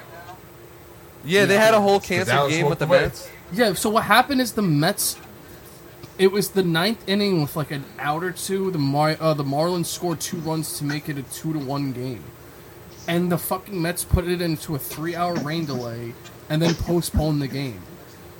[1.23, 3.01] Yeah, they had a whole canceled game with the away.
[3.01, 3.29] Mets.
[3.53, 5.17] Yeah, so what happened is the Mets.
[6.21, 8.69] It was the ninth inning with like an out or two.
[8.69, 11.93] The Mar- uh, the Marlins scored two runs to make it a two to one
[11.93, 12.23] game,
[13.07, 16.13] and the fucking Mets put it into a three hour rain delay,
[16.47, 17.81] and then postponed the game,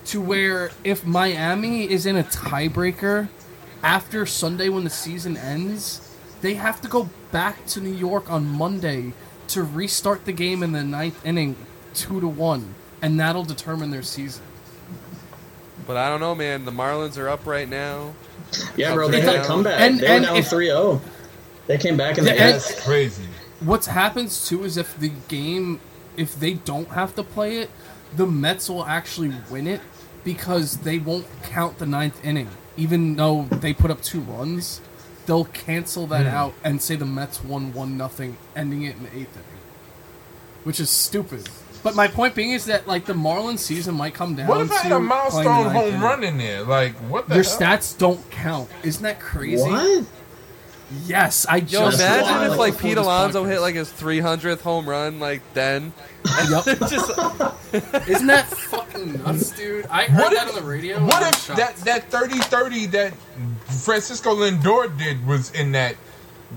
[0.05, 3.29] to where if Miami is in a tiebreaker
[3.81, 8.45] after Sunday when the season ends, they have to go back to New York on
[8.45, 9.13] Monday
[9.47, 11.55] to restart the game in the ninth inning,
[11.95, 14.43] two to one, and that'll determine their season.
[15.87, 16.65] But I don't know, man.
[16.65, 18.13] The Marlins are up right now.
[18.75, 19.79] Yeah, bro, they had a comeback.
[19.79, 21.01] And- they and were down if- 3 0.
[21.67, 22.67] They came back in the Yeah, and- eighth.
[22.69, 23.23] That's crazy.
[23.61, 25.79] What happens too is if the game,
[26.17, 27.69] if they don't have to play it,
[28.15, 29.79] the Mets will actually win it
[30.23, 34.81] because they won't count the ninth inning, even though they put up two runs.
[35.27, 36.35] They'll cancel that Hmm.
[36.35, 39.61] out and say the Mets won one nothing, ending it in the eighth inning,
[40.63, 41.47] which is stupid.
[41.83, 44.47] But my point being is that like the Marlins season might come down.
[44.47, 46.01] What if I had a milestone home inning.
[46.01, 46.63] run in there?
[46.63, 47.57] Like what the Your hell?
[47.59, 48.69] stats don't count.
[48.83, 49.63] Isn't that crazy?
[49.63, 50.05] What?
[51.05, 52.51] Yes, I Yo, just That's imagine wild.
[52.53, 53.49] if like before Pete this Alonso podcast.
[53.49, 55.93] hit like his 300th home run like then.
[56.49, 56.63] Yep.
[56.89, 57.09] Just
[58.09, 59.87] Isn't that fucking nuts, dude?
[59.87, 61.03] I heard What that if- on the radio.
[61.03, 61.57] What if shocked.
[61.57, 63.13] that that 30-30 that
[63.83, 65.95] Francisco Lindor did was in that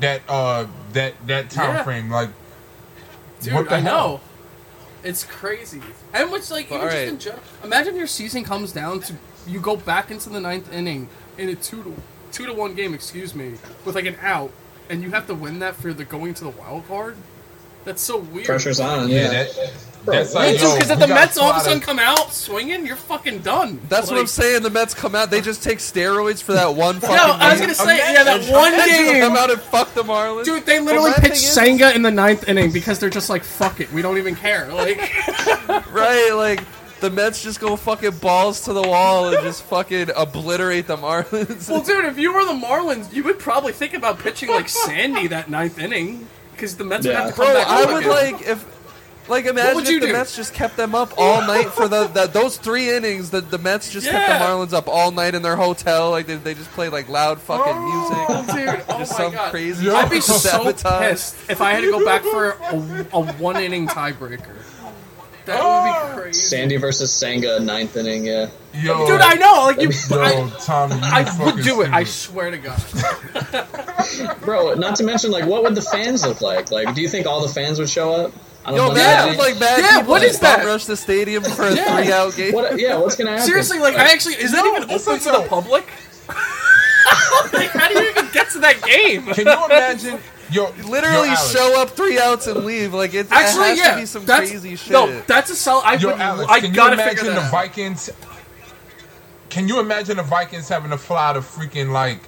[0.00, 1.82] that uh that that time Yeah.
[1.84, 2.10] frame?
[2.10, 2.30] Like
[3.40, 3.54] dude?
[3.54, 4.20] what the I know.
[5.04, 5.10] Hell?
[5.10, 5.80] It's crazy.
[6.12, 7.08] And which, like, Well, even just alright.
[7.08, 9.14] in general, imagine your season comes down to
[9.46, 11.08] you go back into the ninth inning
[11.38, 11.94] in a two to
[12.32, 13.54] two to one game, excuse me,
[13.84, 14.50] with like an out,
[14.90, 17.16] and you have to win that for the going to the wild card.
[17.84, 18.46] That's so weird.
[18.46, 19.08] Pressure's on.
[19.08, 19.30] Yeah, Yeah.
[19.44, 19.70] that
[20.04, 20.40] Bro, that's what?
[20.42, 21.98] like Hey, dude, yo, because if we the got Mets all of a sudden come
[21.98, 23.80] out swinging, you're fucking done.
[23.88, 24.62] That's what Like, I'm saying.
[24.62, 25.30] The Mets come out.
[25.30, 27.16] They just take steroids for that one fucking.
[27.16, 29.20] No, I was gonna say, yeah, that one them game.
[29.22, 30.44] Come out and fuck the Marlins.
[30.44, 33.30] Dude, they literally my pitched thing is- Senga in the ninth inning because they're just
[33.30, 34.70] like, fuck it, we don't even care.
[34.72, 34.98] Like,
[35.90, 36.60] Right, like
[37.00, 41.68] the Mets just go fucking balls to the wall and just fucking obliterate the Marlins.
[41.70, 45.26] well, dude, if you were the Marlins, you would probably think about pitching like Sandy
[45.28, 47.68] that ninth inning because the Mets would have to come Bro, back.
[47.68, 48.10] I up would again.
[48.32, 48.73] like if.
[49.26, 50.12] Like imagine would if the do?
[50.12, 53.30] Mets just kept them up all night for the, the those three innings.
[53.30, 56.10] The the Mets just kept the Marlins up all night in their hotel.
[56.10, 58.54] Like they, they just played like loud fucking Oh, music.
[58.54, 59.50] dude, oh Just my some god.
[59.50, 59.88] crazy.
[59.90, 61.08] I'd be so sabotage.
[61.10, 64.54] pissed if I had to go back for a, a one inning tiebreaker.
[65.46, 66.12] That would be ah!
[66.22, 66.40] crazy.
[66.40, 68.24] Sandy versus Senga, ninth inning.
[68.24, 68.48] Yeah.
[68.72, 69.64] Yo, Dude, I know.
[69.66, 71.90] Like you, yo, I, Tommy, you I would do it.
[71.92, 72.82] I swear to God.
[74.40, 76.70] Bro, not to mention, like, what would the fans look like?
[76.70, 78.32] Like, do you think all the fans would show up?
[78.64, 78.90] I Yo, know.
[78.92, 80.58] imagine like bad Yeah, people what just is that?
[80.58, 81.96] bum rush the stadium for a Yeah.
[81.96, 82.54] three out game.
[82.54, 83.44] What, yeah, what's gonna happen?
[83.46, 85.84] Seriously, like I actually is that even open to the public?
[87.52, 89.26] like, how do you even get to that game?
[89.34, 90.18] Can you imagine?
[90.50, 92.94] Yo, Literally yo, Alex, show up three outs and leave.
[92.94, 94.92] Like it, Actually, it has yeah, to be some that's, crazy shit.
[94.92, 95.82] No, that's a sell.
[95.84, 96.20] I Yo, would.
[96.20, 97.50] Alex, I can gotta imagine figure the out.
[97.50, 98.10] Vikings?
[99.50, 102.20] Can you imagine the Vikings having to fly to freaking like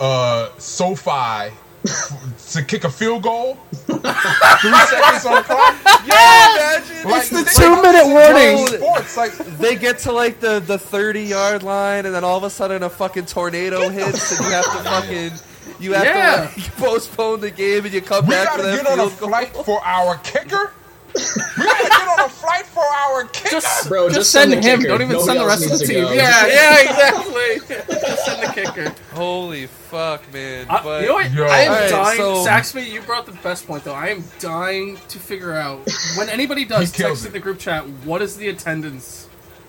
[0.00, 1.52] uh SoFi
[2.52, 3.54] to kick a field goal.
[3.86, 5.76] Three seconds on the clock.
[6.06, 7.10] Yeah, imagine.
[7.10, 8.66] Like, It's the two minute warning.
[8.66, 12.44] Sports like they get to like the the 30 yard line and then all of
[12.44, 15.32] a sudden a fucking tornado hits and you have to fucking
[15.80, 16.46] you have Yeah.
[16.50, 18.92] to like postpone the game and you come we back for gotta that get on
[18.94, 19.08] a goal.
[19.10, 20.72] flight for our kicker.
[21.14, 23.50] We gotta get on a flight for our kicker.
[23.50, 24.78] Just, Bro, just, just send, send the him.
[24.80, 24.88] kicker.
[24.88, 26.04] Don't even Nobody send the rest of the team.
[26.04, 26.12] go.
[26.12, 27.76] Yeah, yeah, exactly.
[28.00, 28.94] just send the kicker.
[29.14, 30.66] Holy fuck, man!
[30.68, 31.32] I, but you know what?
[31.32, 31.44] Yo.
[31.46, 32.18] I am Alright, dying.
[32.18, 33.94] so- Saxby, you brought the best point though.
[33.94, 35.80] I am dying to figure out
[36.16, 37.86] when anybody does text in the group chat.
[38.04, 39.28] What is the attendance?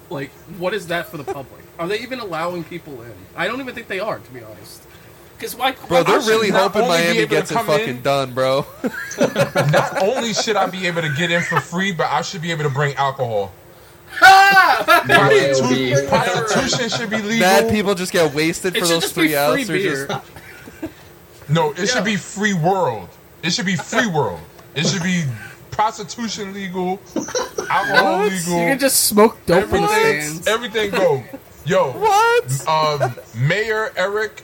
[0.10, 1.64] Like, what is that for the public?
[1.78, 3.14] Are they even allowing people in?
[3.36, 4.84] I don't even think they are, to be honest.
[5.40, 5.72] Because why?
[5.72, 8.66] bro, why they're should really hoping Miami gets it fucking in- done, bro.
[9.20, 12.52] Not only should I be able to get in for free, but I should be
[12.52, 13.54] able to bring alcohol.
[14.20, 16.08] BYOB.
[16.10, 17.40] Prostitution should be legal.
[17.40, 20.08] Mad people just get wasted for should those just be three free outs.
[20.08, 20.90] Just
[21.50, 21.86] No, it Yeah.
[21.86, 23.08] should be free world.
[23.44, 24.40] It should be free world.
[24.76, 25.24] It should be
[25.72, 27.00] prostitution legal,
[27.70, 28.32] alcohol What?
[28.32, 28.54] legal.
[28.60, 30.48] You can just smoke dope in the everything, stands.
[30.48, 31.24] everything go.
[31.66, 32.68] Yo, what?
[32.68, 34.44] um, Mayor Eric,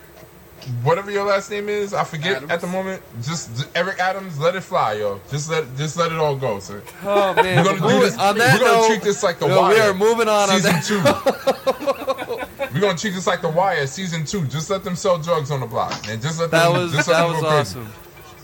[0.83, 2.51] whatever your last name is, I forget Adams.
[2.51, 3.01] at the moment.
[3.21, 5.19] Just just Eric Adams, let it fly, yo.
[5.29, 6.81] Just let just let it all go, sir.
[7.03, 7.57] Oh man!
[7.65, 8.17] We're gonna do this.
[8.17, 9.73] on that we're gonna note, treat this like the yo, wire.
[9.73, 10.49] we are moving on.
[10.49, 10.71] on season
[11.03, 12.45] that.
[12.65, 12.65] two.
[12.73, 14.45] we're gonna treat this like the wire, season two.
[14.47, 16.81] Just let them sell drugs on the block, and just let That them.
[16.81, 17.59] was just let that was go crazy.
[17.79, 17.89] awesome.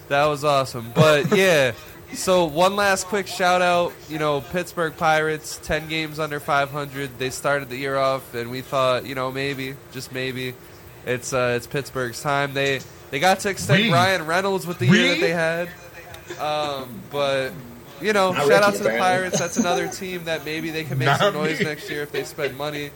[0.09, 0.91] That was awesome.
[0.93, 1.71] But yeah,
[2.13, 3.93] so one last quick shout out.
[4.09, 7.17] You know, Pittsburgh Pirates, ten games under 500.
[7.17, 10.53] They started the year off, and we thought, you know, maybe, just maybe,
[11.05, 12.53] it's uh, it's Pittsburgh's time.
[12.53, 12.79] They
[13.09, 15.69] they got to extend We- Bryan Reynolds with the we- year that they had.
[16.39, 17.51] Um, but
[18.01, 18.99] you know, Not shout out to the apparently.
[18.99, 19.39] Pirates.
[19.39, 21.65] That's another team that maybe they can make Not some noise me.
[21.65, 22.91] next year if they spend money.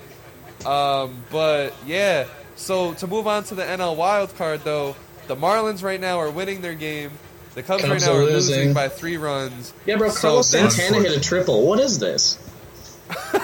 [0.66, 2.26] Um, but yeah,
[2.56, 4.96] so to move on to the NL wild card though,
[5.28, 7.12] the Marlins right now are winning their game.
[7.56, 8.56] The Cubs, right now are are losing.
[8.58, 8.74] losing.
[8.74, 9.74] by three runs.
[9.86, 11.66] Yeah, bro, So Carlos that's- Santana hit a triple.
[11.68, 12.38] What is this?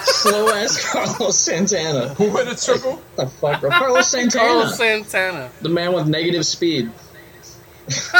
[0.04, 2.10] Slow ass Carlos Santana.
[2.16, 2.94] Who hit a triple?
[2.94, 3.70] What the fuck, bro?
[3.70, 4.46] Carlos Santana.
[4.48, 5.50] Carlos Santana.
[5.62, 6.92] the man with negative speed.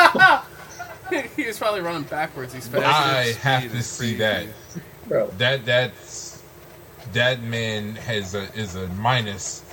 [1.36, 2.54] he was probably running backwards.
[2.54, 2.84] He's fast.
[2.86, 4.18] I have to see crazy.
[4.18, 4.48] that.
[5.08, 5.28] Bro.
[5.38, 6.42] That that's
[7.14, 9.64] that man has a is a minus.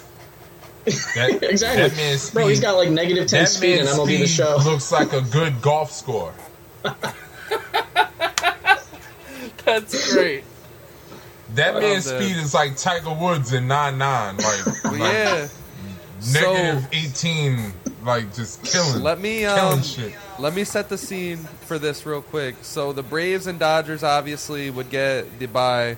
[1.15, 1.83] That, Exactly.
[1.89, 4.27] That man's speed, Bro, he's got like negative 10 that speed in man's MLB The
[4.27, 4.57] Show.
[4.65, 6.33] looks like a good golf score.
[9.65, 10.45] That's great.
[11.55, 12.23] That man's man.
[12.23, 15.49] speed is like Tiger Woods in nine nine, like, like yeah,
[16.33, 17.73] negative so- eighteen,
[18.05, 19.03] like just killing.
[19.03, 20.15] let me killing um, shit.
[20.39, 22.57] let me set the scene for this real quick.
[22.63, 25.97] So the Braves and Dodgers obviously would get the bye.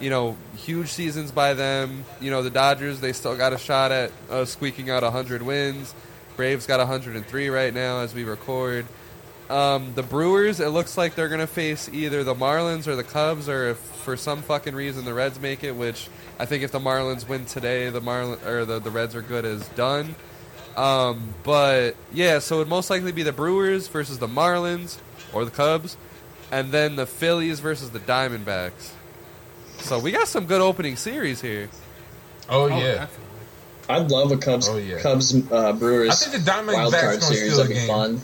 [0.00, 2.04] You know, huge seasons by them.
[2.20, 5.94] You know, the Dodgers they still got a shot at uh, squeaking out 100 wins.
[6.36, 8.86] Braves got 103 right now as we record.
[9.50, 13.48] Um, the Brewers, it looks like they're gonna face either the Marlins or the Cubs,
[13.48, 16.08] or if for some fucking reason the Reds make it, which
[16.38, 19.44] I think if the Marlins win today, the Marlin or the, the Reds are good
[19.44, 20.14] as done.
[20.76, 24.98] Um, but yeah, so it would most likely be the Brewers versus the Marlins
[25.32, 25.96] or the Cubs,
[26.52, 28.92] and then the Phillies versus the Diamondbacks.
[29.78, 31.68] So we got some good opening series here.
[32.48, 33.26] Oh Oh, yeah, definitely.
[33.88, 35.00] I'd love a Cubs Oh, yeah.
[35.00, 37.52] Cubs uh, Brewers I think the Diamondbacks wild card gonna series.
[37.52, 37.88] steal a That'd be game.
[37.88, 38.20] fun.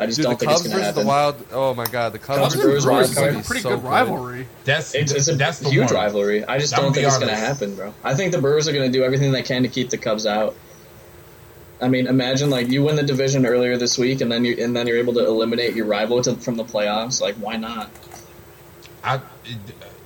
[0.00, 1.02] I just Dude, don't the think Cubs it's gonna happen.
[1.02, 1.46] the Wild.
[1.52, 3.26] Oh my God, the Cubs, Cubs versus Brewers the wild Brewers Brewers is card.
[3.26, 4.48] like would a pretty so good rivalry.
[4.64, 5.94] that's It's, it's a that's the huge one.
[5.94, 6.44] rivalry.
[6.44, 7.94] I just I'm don't be think it's going to happen, bro.
[8.02, 10.26] I think the Brewers are going to do everything they can to keep the Cubs
[10.26, 10.56] out.
[11.80, 14.74] I mean, imagine like you win the division earlier this week, and then you and
[14.74, 17.20] then you're able to eliminate your rival to, from the playoffs.
[17.20, 17.90] Like, why not?
[19.04, 19.22] I, it,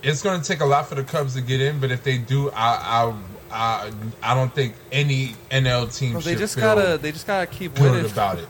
[0.02, 2.18] it's going to take a lot for the Cubs to get in, but if they
[2.18, 3.14] do, I I
[3.50, 3.92] I,
[4.22, 7.46] I don't think any NL team Well, they should just feel gotta, they just gotta
[7.46, 8.10] keep good winning.
[8.10, 8.48] about it.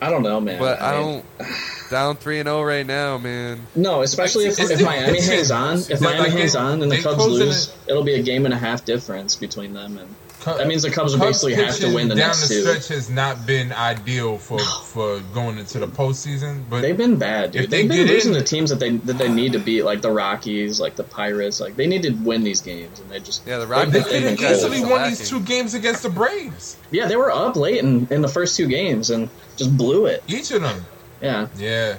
[0.00, 0.58] I don't know, man.
[0.58, 1.48] But I mean, don't.
[1.94, 3.68] Down three and zero right now, man.
[3.76, 5.78] No, especially if, if Miami hangs on.
[5.78, 8.58] If it's Miami hangs on and the Cubs lose, it'll be a game and a
[8.58, 10.12] half difference between them, and
[10.44, 12.62] that means the Cubs will basically have to win the down next the two.
[12.62, 16.64] stretch has not been ideal for for going into the postseason.
[16.68, 17.62] But They've been bad, dude.
[17.66, 19.84] If they They've been losing in- to teams that they that they need to beat,
[19.84, 21.60] like the Rockies, like the Pirates.
[21.60, 23.92] Like they need to win these games, and they just Yeah, the they, Rockies.
[23.92, 25.10] They've could been have easily won Lacking.
[25.10, 26.76] these two games against the Braves.
[26.90, 30.24] yeah, they were up late in, in the first two games and just blew it.
[30.26, 30.84] Each of them.
[31.24, 31.96] Yeah, Yeah.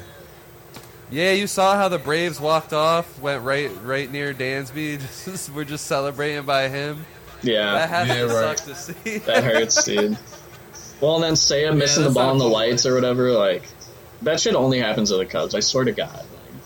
[1.11, 4.99] Yeah, you saw how the Braves walked off, went right right near Dansby.
[5.25, 7.05] Just, we're just celebrating by him.
[7.43, 8.57] That yeah, has Yeah, to right.
[8.59, 9.17] suck to see.
[9.19, 10.17] that hurts, dude.
[11.01, 12.53] Well, and then Seiya missing the ball in the cool.
[12.53, 13.63] lights or whatever, like
[14.23, 15.53] that shit only happens to the Cubs.
[15.53, 16.15] I swear to God.
[16.15, 16.61] Like,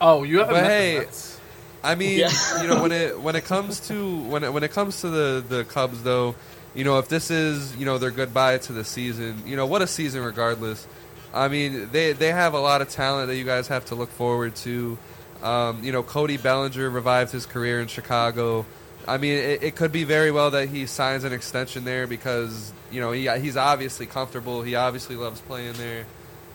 [0.00, 1.40] Oh, you haven't But met hey, the Mets.
[1.82, 2.62] I mean, Yeah.
[2.62, 5.44] you know, when it when it comes to when it, when it comes to the
[5.48, 6.34] the Cubs, though,
[6.74, 9.80] you know, if this is you know their goodbye to the season, you know, what
[9.80, 10.86] a season regardless.
[11.34, 14.10] I mean, they they have a lot of talent that you guys have to look
[14.10, 14.96] forward to.
[15.42, 18.64] Um, you know, Cody Bellinger revived his career in Chicago.
[19.06, 22.72] I mean, it, it could be very well that he signs an extension there because
[22.90, 24.62] you know he, he's obviously comfortable.
[24.62, 26.06] He obviously loves playing there.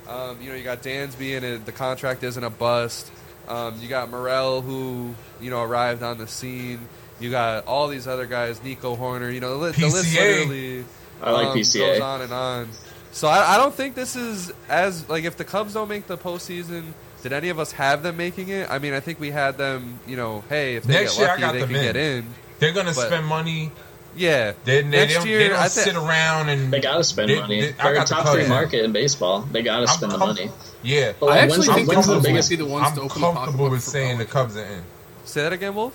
[0.08, 3.12] Um, you know, you got Dansby, and it, the contract isn't a bust.
[3.48, 6.80] Um, you got Morel, who you know arrived on the scene.
[7.20, 9.32] You got all these other guys, Nico Hoerner.
[9.32, 10.86] You know, the, li- the list literally
[11.22, 11.80] I like um, PCA.
[11.80, 12.70] goes on and on.
[13.12, 16.18] So I, I don't think this is as like if the Cubs don't make the
[16.18, 16.94] postseason.
[17.22, 18.70] Did any of us have them making it?
[18.72, 20.00] I mean, I think we had them.
[20.08, 21.82] You know, hey, if they Next get year, I lucky, got they can in.
[21.82, 22.26] get in.
[22.60, 23.72] They're gonna But- spend money.
[24.16, 27.04] Yeah, They, they, next don't, year they don't I thi- sit around and They gotta
[27.04, 27.62] spend They- money.
[27.62, 28.50] they- I They're a got the top three in.
[28.50, 29.42] market in baseball.
[29.42, 30.50] They gotta I'm spend the money.
[30.82, 32.50] Yeah, But I actually when's, think the when's the biggest?
[32.50, 34.82] might be the ones I'm to open comfortable pocketbook with saying the Cubs are in.
[35.26, 35.94] say that again, Wolf.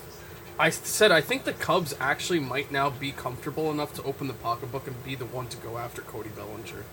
[0.58, 4.32] I said I think the Cubs actually might now be comfortable enough to open the
[4.34, 6.84] pocketbook and be the one to go after Cody Bellinger.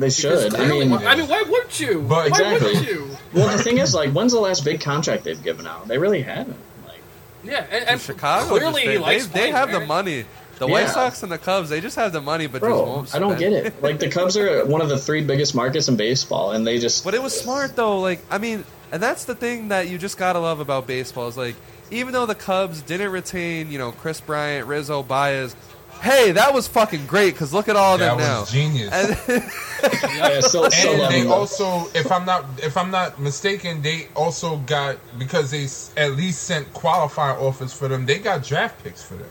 [0.00, 0.52] They should.
[0.54, 2.00] I Clearly- mean, I mean, why wouldn't you?
[2.00, 2.66] But- why Exactly.
[2.68, 3.16] wouldn't you?
[3.32, 5.86] well, the thing is, like, when's the last big contract they've given out?
[5.88, 6.56] They really haven't.
[6.86, 7.00] Like,
[7.44, 9.80] Yeah, and, and Chicago, clearly just- he they, likes they, they have there.
[9.80, 10.24] the money.
[10.58, 10.92] The White Yeah.
[10.92, 13.14] Sox and the Cubs, they just have the money, but just bro, won't.
[13.14, 13.82] I don't get it.
[13.82, 17.02] Like, the Cubs are one of the three biggest markets in baseball, and they just
[17.02, 17.98] But it was smart though.
[18.00, 21.36] Like I mean, and that's the thing that you just gotta love about baseball is
[21.38, 21.54] like
[21.90, 25.56] even though the Cubs didn't retain, you know, Kris Bryant, Rizzo, Baez.
[26.02, 28.40] Hey, that was fucking great because look at all of That them now.
[28.40, 28.90] was genius.
[28.92, 29.08] And-
[30.16, 31.34] yeah, still, still and love they them, though.
[31.34, 36.12] also, if I'm not, if I'm not mistaken, they also got because they s- at
[36.12, 38.06] least sent qualifying offers for them.
[38.06, 39.30] They got draft picks for them.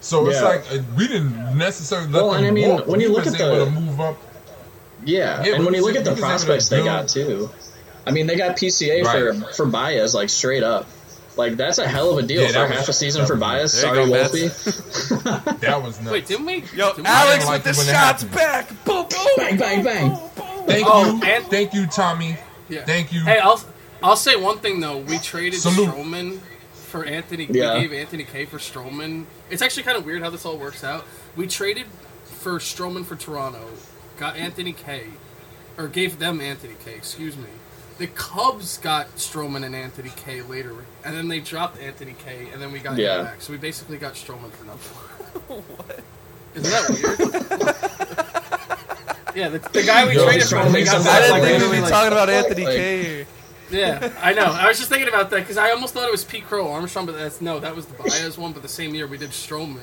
[0.00, 0.48] So it's Yeah.
[0.48, 2.86] like uh, we didn't necessarily let Well, them and I mean, walk.
[2.86, 4.16] when you We look was at able the- to move up,
[5.04, 7.08] Yeah, Yeah, and when you look at the we was able prospects they build- got
[7.08, 7.50] too,
[8.06, 9.34] I mean, they got PCA Right.
[9.34, 10.86] for for Baez like straight up.
[11.36, 13.72] Like that's a hell of a deal Yeah, for was- half a season for Baez.
[13.72, 14.48] Sorry, go, Wolfie.
[15.60, 16.12] that was nuts.
[16.12, 16.56] Wait, didn't we?
[16.74, 18.68] Yo, didn't we- Alex like with the shots back.
[18.84, 19.26] Boom, boom.
[19.36, 20.16] bang, bang, bang.
[20.66, 22.36] Thank Oh, you, and- thank you, Tommy.
[22.68, 22.84] Yeah.
[22.84, 23.20] Thank you.
[23.24, 23.60] Hey, I'll
[24.02, 24.98] I'll say one thing though.
[24.98, 25.90] We traded Salute.
[25.90, 26.38] Stroman
[26.72, 27.46] for Anthony.
[27.50, 27.74] Yeah.
[27.74, 29.24] We gave Anthony Kay for Stroman.
[29.50, 31.04] It's actually kind of weird how this all works out.
[31.36, 31.86] We traded
[32.24, 33.64] for Stroman for Toronto,
[34.18, 35.06] got Anthony Kay,
[35.76, 36.94] or gave them Anthony Kay.
[36.94, 37.48] Excuse me.
[37.98, 42.60] The Cubs got Stroman and Anthony Kay later, and then they dropped Anthony Kay, and
[42.60, 43.18] then we got Yeah.
[43.20, 43.40] him back.
[43.40, 44.96] So we basically got Stroman for nothing.
[45.76, 46.00] what?
[46.56, 47.18] Isn't that weird?
[49.36, 51.30] yeah, the, the guy we Yo, traded for, Stroman we got makes I didn't Like,
[51.30, 53.26] think we'd literally, be like, talking about Anthony like- K.
[53.74, 53.98] here.
[54.00, 54.44] Yeah, I know.
[54.44, 57.06] I was just thinking about that because I almost thought it was Pete Crow Armstrong,
[57.06, 58.52] but that's no, that was the Baez one.
[58.52, 59.80] But the same year we did Stroman,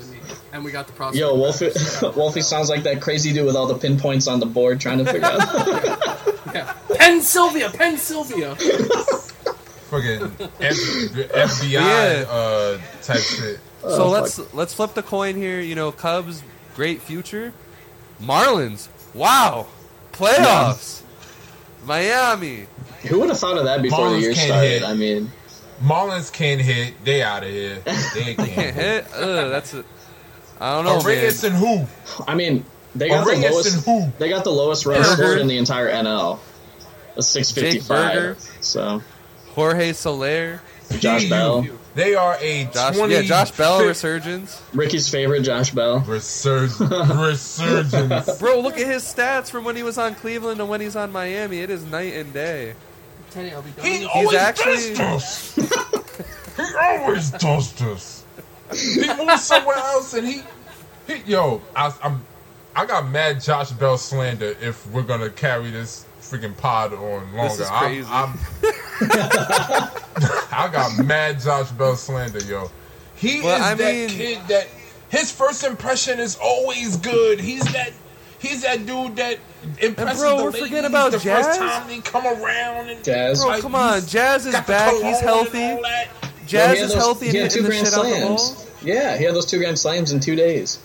[0.53, 1.19] and we got the prospect.
[1.19, 1.37] Yo, back.
[1.61, 4.97] Wolfie, Wolfie sounds like that crazy dude with all the pinpoints on the board trying
[4.99, 6.17] to figure out.
[6.53, 6.73] Yeah.
[6.95, 8.55] Penn Sylvia, Penn Sylvia.
[8.55, 10.21] Fucking
[10.59, 12.25] F- FBI Yeah.
[12.29, 13.59] uh, type shit.
[13.81, 15.61] So Oh, let's let's flip the coin here.
[15.61, 16.43] You know, Cubs,
[16.75, 17.53] great future.
[18.21, 19.67] Marlins, wow,
[20.11, 21.03] playoffs.
[21.85, 22.67] Miami,
[23.07, 24.67] Who would have thought of that before the year started?
[24.67, 24.83] hit.
[24.83, 25.31] I mean,
[25.81, 27.03] Marlins can't hit.
[27.03, 27.79] They out of here.
[28.13, 28.73] They can't can't hit.
[28.75, 29.05] hit.
[29.15, 29.83] Ugh, that's a.
[30.59, 31.03] I don't know, man.
[31.03, 31.87] Arraez and who?
[32.27, 32.63] I mean,
[32.93, 33.85] they got the Arraez and lowest.
[33.85, 34.11] who?
[34.19, 35.15] They got the lowest run Burger.
[35.15, 36.39] scored in the entire NL.
[37.17, 38.35] A six fifty Jake Burger.
[38.35, 38.57] five.
[38.63, 39.01] So
[39.55, 40.61] Jorge Soler,
[40.99, 41.65] Josh Bell.
[41.93, 44.61] They are a Josh, 20 yeah, Josh Bell resurgence.
[44.73, 45.99] Rickey's favorite, Josh Bell.
[45.99, 46.79] Resurg-
[47.27, 48.39] resurgence.
[48.39, 51.11] Bro, look at his stats from when he was on Cleveland to when he's on
[51.11, 51.59] Miami.
[51.59, 52.75] It is night and day.
[53.31, 53.85] Teddy, I'll be done.
[53.85, 56.55] He always actually- does this.
[56.57, 58.23] he always does this.
[58.71, 60.41] He moves somewhere else and he,
[61.07, 62.23] he yo, I, I'm,
[62.75, 67.49] I got mad Josh Bell slander if we're gonna carry this freaking pod on longer.
[67.49, 68.07] This is I'm- crazy.
[68.09, 68.39] I'm,
[70.53, 72.69] I got mad Josh Bell slander, yo.
[73.15, 74.67] He Well, is I that mean- kid that
[75.09, 77.39] his first impression is always good.
[77.39, 77.91] He's that.
[78.41, 79.37] He's that dude that
[79.79, 81.45] impresses bro, the we're ladies forgetting about the Jazz?
[81.45, 83.43] first time they come around and Jazz.
[83.43, 83.93] Bro, come on.
[84.01, 84.93] he's Jazz is back.
[84.95, 85.77] He's healthy.
[86.47, 88.03] Jazz Yeah, he had is those- healthy he had hitting two the grand shit out
[88.03, 88.49] the slams.
[88.51, 88.65] ball.
[88.83, 90.79] Yeah, he had those two grand slams in two days.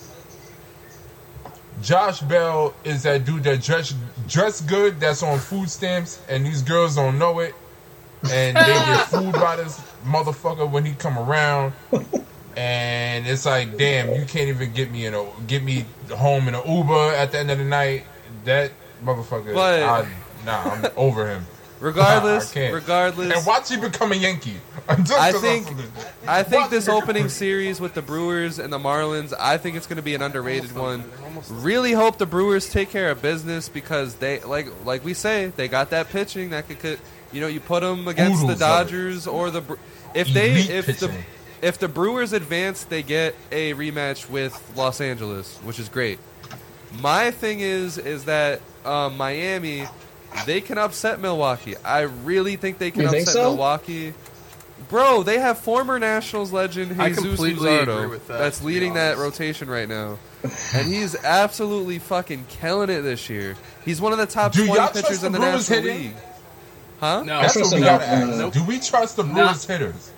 [1.81, 3.93] Josh Bell is that dude that dress
[4.27, 7.53] dress good that's on food stamps and these girls don't know it
[8.31, 11.73] and they get fooled by this motherfucker when he come around
[12.57, 16.55] and it's like damn you can't even get me in a get me home in
[16.55, 18.03] an Uber at the end of the night
[18.45, 18.71] that
[19.03, 20.07] motherfucker But- I,
[20.45, 21.45] nah I'm over him
[21.79, 22.73] Regardless, can't.
[22.73, 23.31] regardless.
[23.37, 24.55] and watch he become a Yankee
[24.89, 25.67] I think-
[26.27, 29.97] I think this opening series with the Brewers and the Marlins, I think it's going
[29.97, 31.03] to be an underrated one.
[31.49, 35.67] Really hope the Brewers take care of business because they like like we say they
[35.67, 36.99] got that pitching that could, could
[37.31, 38.65] you know you put them against Oodles the.
[38.65, 39.61] Dodgers or the
[40.15, 41.23] if they Elite if the pitching.
[41.61, 46.19] If the Brewers advance they get a rematch with Los Angeles, which is great.
[47.01, 49.85] My thing is is that um, Miami
[50.45, 51.75] they can upset Milwaukee.
[51.77, 53.43] I really think they can You upset so?
[53.49, 54.13] Milwaukee.
[54.89, 59.89] Bro, they have former Nationals legend Jesus completely Luzardo that, that's leading that rotation right
[59.89, 60.17] now,
[60.73, 63.57] and he's absolutely fucking killing it this year.
[63.83, 66.07] He's one of the top Do twenty pitchers trust in the the Brewers National hitting?
[66.09, 66.15] League.
[66.99, 67.23] Huh?
[67.23, 68.37] No, That's what trust we gotta ask.
[68.37, 68.53] Nope.
[68.53, 70.11] Do we trust the Brewers hitters?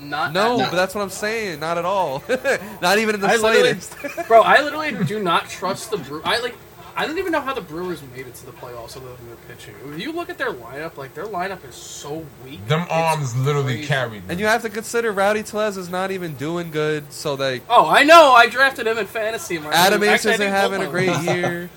[0.00, 1.60] Not No, not- but that's what I'm saying.
[1.60, 2.22] Not at all.
[2.82, 3.96] not even in the I slightest.
[4.28, 4.42] bro.
[4.42, 6.20] I literally do not trust the Brew.
[6.24, 6.54] I like.
[6.98, 9.36] I don't even know how the Brewers made it to the playoffs other than their
[9.48, 9.74] pitching.
[9.92, 12.66] If you look at their lineup, like their lineup is so weak.
[12.68, 13.86] Them It's arms literally crazy.
[13.88, 14.30] carried them.
[14.30, 17.12] And you have to consider Rowdy Tellez is not even doing good.
[17.12, 17.60] So they.
[17.68, 18.32] Oh, I know.
[18.32, 19.58] I drafted him in fantasy.
[19.58, 21.68] My Adam Actually, Ace isn't think having a great year.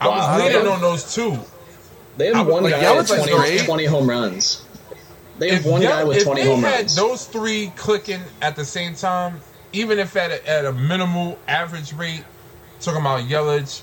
[0.00, 0.38] I was Wow.
[0.38, 1.38] leaning on those two.
[2.16, 4.64] They have would- one like, guy Yelich with 20, 20 home runs.
[5.38, 6.96] They have If, one guy with if 20 they home had runs.
[6.96, 9.40] those three clicking at the same time,
[9.72, 12.24] even if at a, at a minimal average rate,
[12.80, 13.82] talking about Yelich,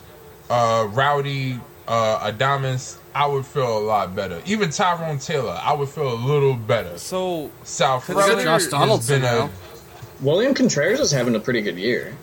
[0.50, 4.42] uh, Rowdy, uh, Adames, I would feel a lot better.
[4.46, 6.98] Even Tyrone Taylor, I would feel a little better.
[6.98, 9.50] So South Consider Florida Josh Donaldson been a now.
[10.22, 12.16] William Contreras is having a pretty good year.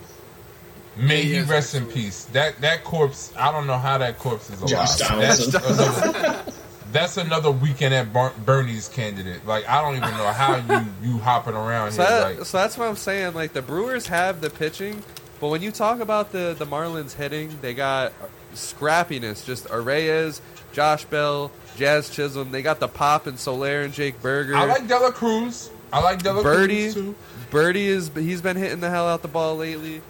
[0.96, 2.24] may He he is, rest in peace.
[2.32, 4.70] That that corpse, I don't know how that corpse is alive.
[4.70, 6.54] Josh That's Donaldson.
[6.92, 9.46] that's another weekend at Bar- Bernie's candidate.
[9.46, 12.10] Like I don't even know how you you hopping around So, here.
[12.10, 13.34] that, Like so that's what I'm saying.
[13.34, 15.02] Like the Brewers have the pitching,
[15.40, 18.12] but when you talk about the the Marlins hitting, they got
[18.54, 19.44] scrappiness.
[19.44, 20.40] Just Arraez,
[20.72, 22.50] Josh Bell, Jazz Chisholm.
[22.50, 24.54] They got the pop and Soler and Jake Burger.
[24.56, 25.70] I like Dela Cruz.
[25.92, 26.92] I like Dela Birdie.
[26.92, 27.14] Cruz too.
[27.50, 30.00] Birdie is he's been hitting the hell out the ball lately.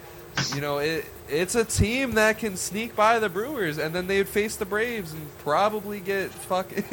[0.55, 1.05] You know it.
[1.31, 5.13] It's a team that can sneak by the Brewers, and then they'd face the Braves
[5.13, 6.83] and probably get fucking.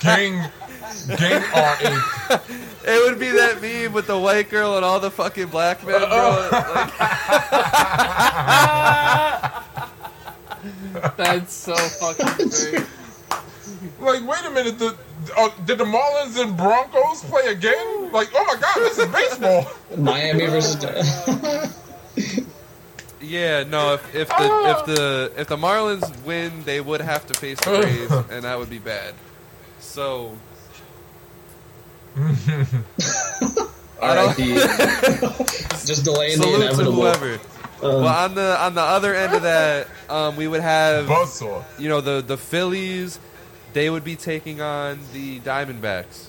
[0.00, 0.50] Gang,
[1.18, 2.38] gang RA.
[2.82, 6.00] It would be that meme with the white girl and all the fucking black men,
[6.00, 6.48] bro.
[6.50, 6.92] Like,
[11.18, 12.86] That's so fucking great.
[13.98, 14.78] Like, wait a minute.
[14.78, 14.96] The,
[15.36, 18.12] uh, did the Marlins and Broncos play again?
[18.12, 19.66] Like, oh my God, this is baseball.
[19.96, 20.84] Miami versus.
[23.20, 23.94] yeah, no.
[23.94, 27.70] If, if the if the if the Marlins win, they would have to face the
[27.70, 29.14] Braves, and that would be bad.
[29.78, 30.36] So
[34.02, 34.54] R.I.P.
[35.86, 36.92] Just delaying the salute to inevitable.
[36.92, 37.40] whoever.
[37.82, 41.64] Um, well, on the on the other end of that, um, we would have Buzzsaw.
[41.78, 43.18] you know the the Phillies.
[43.72, 46.28] They would be taking on the Diamondbacks.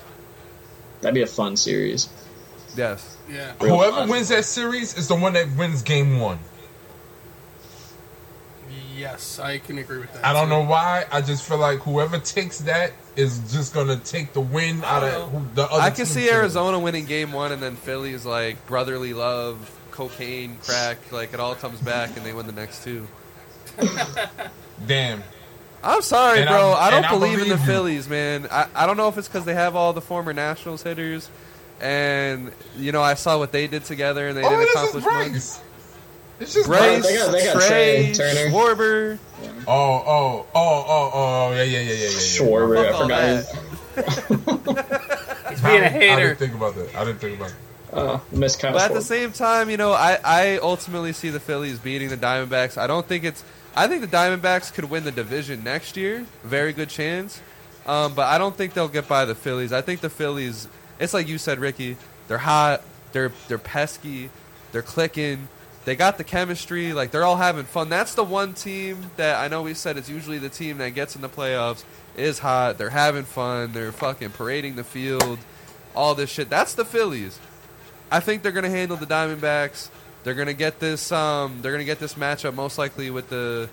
[1.01, 2.07] that'd be a fun series.
[2.75, 3.17] Yes.
[3.29, 3.53] Yeah.
[3.59, 4.09] Real Whoever fun.
[4.09, 6.39] wins that series is the one that wins game one.
[8.95, 10.23] Yes, I can agree with that.
[10.23, 10.49] I don't too.
[10.51, 11.05] know why.
[11.11, 15.31] I just feel like whoever takes that is just gonna take the win out of
[15.31, 15.81] who- the other.
[15.81, 16.33] I can team see team.
[16.35, 21.55] Arizona winning game one, and then Phillies like brotherly love, cocaine, crack, like it all
[21.55, 23.07] comes back, and they win the next two.
[24.85, 25.23] Damn.
[25.83, 26.71] I'm sorry, And bro.
[26.71, 27.65] I- I, don't and I believe, in the you.
[27.65, 28.47] Phillies, man.
[28.51, 31.29] I, I don't know if it's because they have all the former Nationals hitters,
[31.79, 35.27] and you know I saw what they did together, and they Oh, didn't accomplish much.
[36.39, 37.05] It's just Bryce, Bryce.
[37.07, 38.49] They got- they got Trey, Trey, Turner.
[38.51, 39.19] Schwarber.
[39.67, 42.03] Oh, oh, oh, oh, oh, yeah, yeah, yeah, yeah, yeah.
[42.03, 42.09] yeah.
[42.09, 43.45] Schwarber, I Fuck all forgot.
[45.49, 46.13] He's being a I hater.
[46.13, 46.95] I didn't think about that.
[46.95, 47.55] I didn't think about it.
[47.93, 51.77] Uh, Miss But at the same time, you know, I, I ultimately see the Phillies
[51.77, 52.77] beating the Diamondbacks.
[52.77, 53.43] I don't think it's.
[53.75, 56.25] I think the Diamondbacks could win the division next year.
[56.43, 57.41] Very good chance.
[57.85, 59.73] Um, but I don't think they'll get by the Phillies.
[59.73, 60.67] I think the Phillies.
[60.99, 61.97] It's like you said, Rickey.
[62.27, 62.83] They're hot.
[63.11, 64.29] They're they're pesky.
[64.71, 65.47] They're clicking.
[65.83, 66.93] They got the chemistry.
[66.93, 67.89] Like they're all having fun.
[67.89, 71.15] That's the one team that I know we said is usually the team that gets
[71.15, 71.83] in the playoffs.
[72.17, 72.77] Is hot.
[72.77, 73.71] They're having fun.
[73.71, 75.39] They're fucking parading the field.
[75.95, 76.49] All this shit.
[76.49, 77.39] That's the Phillies.
[78.11, 79.89] I think they're going to handle the Diamondbacks.
[80.23, 81.11] They're going to get this.
[81.11, 83.69] Um, they're going to get this matchup most likely with the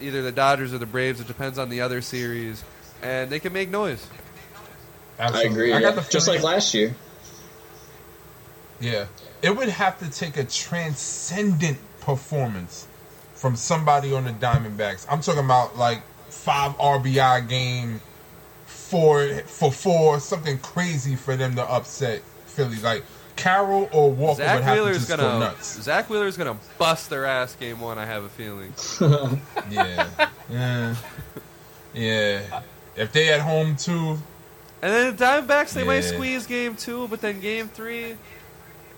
[0.00, 1.20] either the Dodgers or the Braves.
[1.20, 2.62] It depends on the other series,
[3.02, 4.06] and they can make noise.
[5.18, 5.72] I agree.
[5.72, 6.94] I got the Just like last year.
[8.80, 9.06] Yeah.
[9.42, 12.88] It would have to take a transcendent performance
[13.34, 15.06] from somebody on the Diamondbacks.
[15.08, 18.00] I'm talking about like five RBI game,
[18.66, 22.78] four for four, something crazy for them to upset Philly.
[22.78, 23.04] Like
[23.36, 25.80] Carroll or Walker would Zack have to Wheeler's just gonna nuts.
[25.82, 27.98] Zack Wheeler's gonna bust their ass game one.
[27.98, 28.72] I have a feeling.
[29.70, 30.08] Yeah.
[30.50, 30.94] yeah.
[31.94, 32.62] Yeah.
[32.96, 34.18] If they at home too,
[34.82, 38.16] And then the Diamondbacks, they might squeeze game two, but then game three,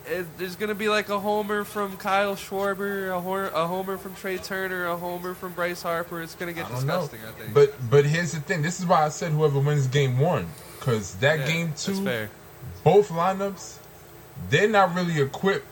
[0.07, 4.15] it, there's gonna be like a homer from Kyle Schwarber, a, hor- a homer from
[4.17, 6.21] Trey Turner, a homer from Bryce Harper.
[6.23, 7.01] It's gonna get I don't know.
[7.03, 7.21] disgusting.
[7.29, 7.55] I think.
[7.55, 8.63] But but here's the thing.
[8.63, 10.47] This is why I said whoever wins game one,
[10.79, 12.29] because that Yeah, game that's two, fair.
[12.83, 13.77] both lineups,
[14.51, 15.67] they're not really equipped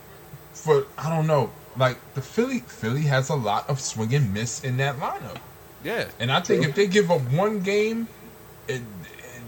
[0.52, 0.86] for.
[0.98, 1.50] I don't know.
[1.76, 5.38] Like the Philly, Philly has a lot of swing and miss in that lineup,
[5.82, 8.08] Yeah, and I think if they give up one game,
[8.68, 8.82] it,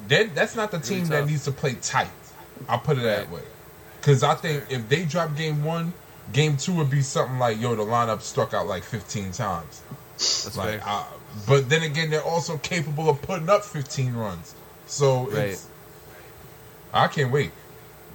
[0.09, 2.09] it- that's not the Really team that needs to play tight.
[2.69, 3.31] I'll put it that Right.
[3.31, 3.43] way.
[4.01, 5.93] Because I think if they drop game one,
[6.33, 9.83] game two would be something like, yo, the lineup struck out like 15 times.
[10.17, 10.83] that's Like, fair.
[10.87, 11.05] uh,
[11.47, 14.55] but then again, they're also capable of putting up 15 runs.
[14.87, 15.67] So it's,
[16.93, 17.51] I can't wait.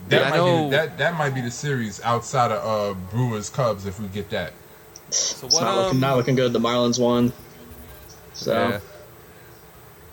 [0.08, 2.64] That Yeah, I might be know- the, that that might be the series outside of
[2.66, 4.54] uh, Brewers Cubs if we get that.
[5.12, 5.64] So It's what?
[5.64, 6.54] not looking um, not looking good.
[6.54, 7.34] The Marlins won.
[8.34, 8.80] So yeah.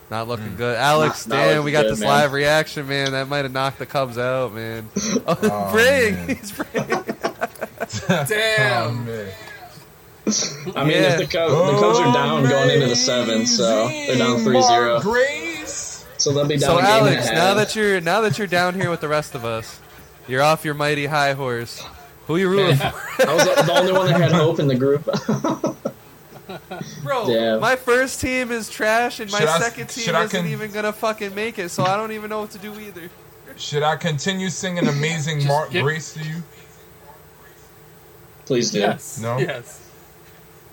[0.09, 0.77] Not looking good.
[0.77, 2.09] Alex, Not- not damn, looking we got good, this man.
[2.09, 3.11] live reaction, man.
[3.11, 4.89] That might have knocked the Cubs out, man.
[5.27, 6.27] Oh, Oh, bring, man.
[6.37, 6.87] he's bring.
[8.07, 8.87] Damn.
[8.87, 9.31] Oh, man.
[10.75, 11.19] I mean, Yeah.
[11.19, 14.53] if the, Cubs, the Cubs are down going into the seventh, so they're down Amazing
[14.53, 15.01] 3-0.
[16.17, 16.23] Mark Grace.
[16.23, 18.73] So they'll be down So game Alex, and now that you're now that you're down
[18.75, 19.79] here with the rest of us,
[20.27, 21.83] you're off your mighty high horse.
[22.27, 22.83] Who you rooting for?
[22.85, 25.05] I was the, the only one that had hope in the group.
[27.03, 27.59] Bro, Damn.
[27.61, 30.91] my first team is trash, and my Should I- second team isn't con- even gonna
[30.93, 31.69] fucking make it.
[31.69, 33.09] So I don't even know what to do either.
[33.55, 36.43] Should I continue singing Amazing Mark get- Grace to you?
[38.45, 38.79] Please do.
[38.79, 39.19] Yes.
[39.19, 39.37] No?
[39.37, 39.86] Yes.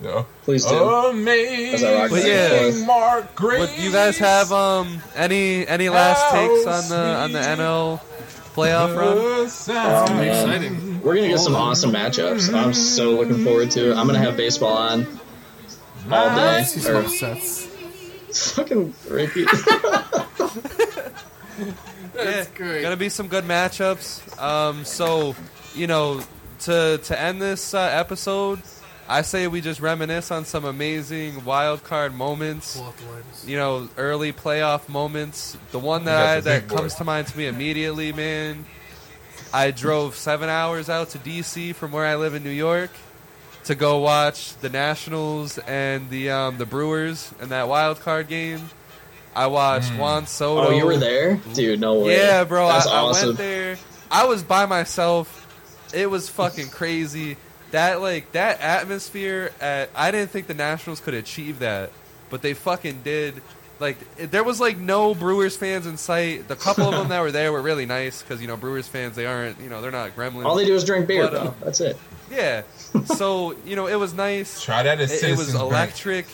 [0.01, 0.25] No.
[0.43, 0.75] Please do.
[0.75, 2.85] Amazing As I But yeah.
[2.85, 3.59] Mark Grace.
[3.59, 4.51] What you guys have?
[4.51, 7.99] Um, any any last takes on the on the NL
[8.53, 9.17] playoff run?
[9.17, 11.01] Oh, be exciting.
[11.01, 12.53] We're gonna get some awesome matchups.
[12.53, 13.95] I'm so looking forward to it.
[13.97, 15.07] I'm gonna have baseball on
[16.11, 16.63] all day.
[16.65, 17.65] See some Or upsets.
[18.51, 19.47] fucking repeat.
[22.13, 22.81] That's yeah, great.
[22.81, 24.41] Gonna be some good matchups.
[24.41, 25.35] Um, so
[25.73, 26.21] you know,
[26.61, 28.61] to to end this uh, episode,
[29.07, 32.75] I say we just reminisce on some amazing wild card moments.
[32.77, 33.45] Pull out the lighters.
[33.47, 35.57] You know, early playoff moments.
[35.71, 36.77] The one that I, that big boy.
[36.77, 38.65] comes to mind to me immediately, man.
[39.53, 42.89] I drove seven hours out to DC from where I live in New York
[43.65, 48.69] to go watch the Nationals and the um, the Brewers and that wild card game.
[49.35, 49.97] I watched Mm.
[49.99, 50.69] Juan Soto.
[50.69, 51.79] Oh, you were there, dude?
[51.79, 52.17] No way.
[52.17, 52.67] Yeah, bro.
[52.67, 53.27] I, That's I awesome.
[53.29, 53.77] went there.
[54.09, 55.41] I was by myself.
[55.93, 57.37] It was fucking crazy.
[57.75, 59.51] That like that atmosphere.
[59.61, 61.91] At I didn't think the Nationals could achieve that,
[62.29, 63.41] but they fucking did.
[63.79, 66.47] Like it- there was like no Brewers fans in sight.
[66.47, 69.15] The couple of them that were there were really nice because you know Brewers fans
[69.17, 70.45] they aren't you know they're not gremlins.
[70.45, 71.41] All they do is drink beer, But, bro.
[71.41, 71.97] uh, That's it.
[72.31, 72.61] Yeah.
[73.05, 74.61] So you know it was nice.
[74.63, 75.71] Try that as It, it was Citizens Bank.
[75.71, 76.25] electric.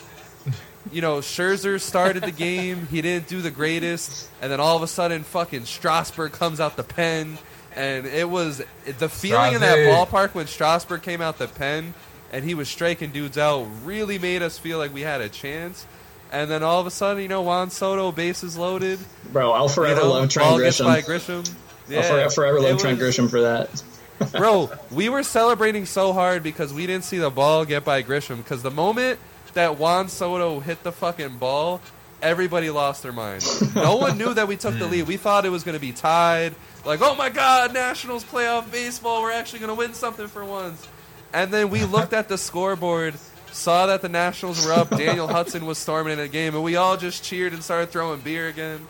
[0.91, 2.87] You know, Scherzer started the game.
[2.87, 6.75] He didn't do the greatest, and then all of a sudden, fucking Strasburg comes out
[6.75, 7.37] the pen,
[7.75, 8.61] and it was
[8.99, 11.93] the feeling in that ballpark when Strasburg came out the pen,
[12.31, 13.67] and he was striking dudes out.
[13.83, 15.85] Really made us feel like we had a chance.
[16.31, 18.99] And then all of a sudden, you know, Juan Soto, bases loaded.
[19.33, 20.85] Bro, I'll forever you know, love Trent ball gets Grisham.
[20.85, 21.55] by Grisham.
[21.89, 23.83] I'll Yeah, forever, forever it love Trent Grisham for that.
[24.31, 28.37] Bro, we were celebrating so hard because we didn't see the ball get by Grisham.
[28.37, 29.19] Because the moment
[29.53, 31.81] that Juan Soto hit the fucking ball,
[32.21, 33.43] everybody lost their mind.
[33.75, 34.91] No one knew that we took the hmm.
[34.91, 35.07] lead.
[35.07, 36.55] We thought it was going to be tied.
[36.85, 39.21] Like, oh my God, Nationals playoff baseball.
[39.21, 40.87] We're actually going to win something for once.
[41.33, 43.13] And then we looked at the scoreboard,
[43.51, 44.89] saw that the Nationals were up.
[44.89, 48.19] Daniel Hudson was storming in the game, and we all just cheered and started throwing
[48.21, 48.85] beer again.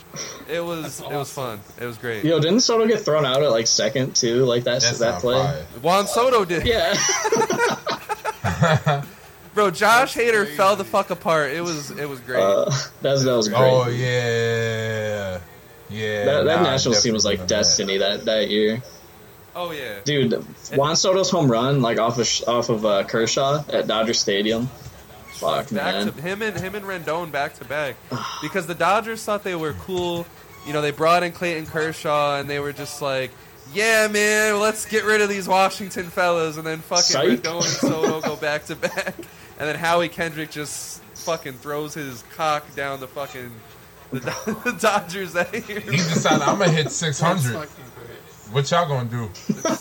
[0.49, 1.59] It was it was fun.
[1.79, 2.23] It was great.
[2.23, 4.45] Yo, didn't Soto get thrown out at like second too?
[4.45, 5.35] Like that's, That's that play.
[5.37, 5.63] fire.
[5.81, 6.65] Juan Soto did.
[6.65, 6.95] Yeah.
[9.53, 11.51] Bro, Josh Hader fell the fuck apart.
[11.51, 12.41] It was it was great.
[12.41, 13.59] Uh, that's that was great.
[13.59, 15.39] Oh yeah,
[15.91, 16.25] yeah.
[16.25, 18.81] that that nah, Nationals team was like destiny that that year.
[19.55, 19.99] oh yeah.
[20.03, 20.33] Dude,
[20.73, 24.69] Juan Soto's home run, like off of off of uh, Kershaw at Dodger Stadium.
[25.33, 26.13] Fuck back man.
[26.13, 27.95] to him and him and Rendon back to back
[28.43, 30.27] because the Dodgers thought they were cool.
[30.67, 33.31] You know, they brought in Clayton Kershaw and they were just like,
[33.73, 37.41] "Yeah, man, let's get rid of these Washington fellas." And then fucking Psych.
[37.41, 39.15] Rendon and Soto go back to back,
[39.59, 43.51] and then Howie Kendrick just fucking throws his cock down the fucking
[44.19, 45.79] the, Dodgers that year.
[45.79, 47.35] He decided I'm gonna hit 600.
[47.35, 48.53] That's fucking great.
[48.53, 49.29] What y'all gonna do?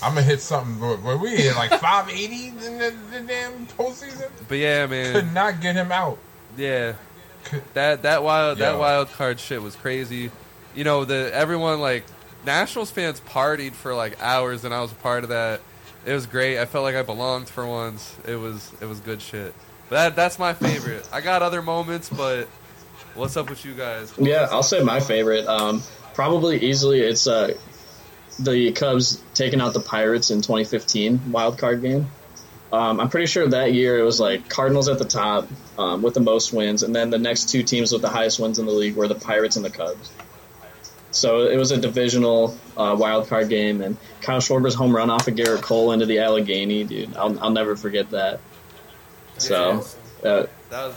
[0.02, 0.78] I'm gonna hit something.
[0.78, 4.30] But but we hit like 580 in the, the damn postseason.
[4.48, 6.18] But yeah, man, Could not get him out.
[6.56, 6.94] yeah.
[7.44, 10.30] Could- That that wild that wild card shit was crazy.
[10.74, 12.04] You know, the everyone like
[12.46, 15.60] Nationals fans partied for like hours and I was a part of that.
[16.06, 16.58] It was great.
[16.58, 18.14] I felt like I belonged for once.
[18.26, 19.52] It was it was good shit.
[19.88, 21.08] But that that's my favorite.
[21.12, 22.46] I got other moments, but
[23.14, 24.12] What's up with you guys?
[24.18, 25.46] Yeah, I'll say my favorite.
[25.46, 25.82] Um,
[26.14, 27.56] probably easily, it's uh,
[28.38, 32.10] the Cubs taking out the Pirates in 2015 wild card game.
[32.72, 36.14] Um, I'm pretty sure that year it was like Cardinals at the top um, with
[36.14, 38.72] the most wins, and then the next two teams with the highest wins in the
[38.72, 40.12] league were the Pirates and the Cubs.
[41.10, 45.26] So it was a divisional uh, wild card game, and Kyle Schwarber's home run off
[45.26, 47.16] of Gerrit Cole into the Allegheny, dude.
[47.16, 48.38] I'll, I'll never forget that.
[49.38, 49.84] So,
[50.22, 50.46] uh,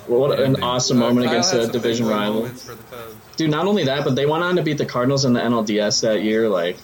[0.08, 2.42] what an awesome moment Kyle against a division rival.
[2.42, 3.16] moments for the Cubs.
[3.38, 6.02] Dude, not only that, but they went on to beat the Cardinals in the NLDS
[6.02, 6.48] that year.
[6.50, 6.78] Like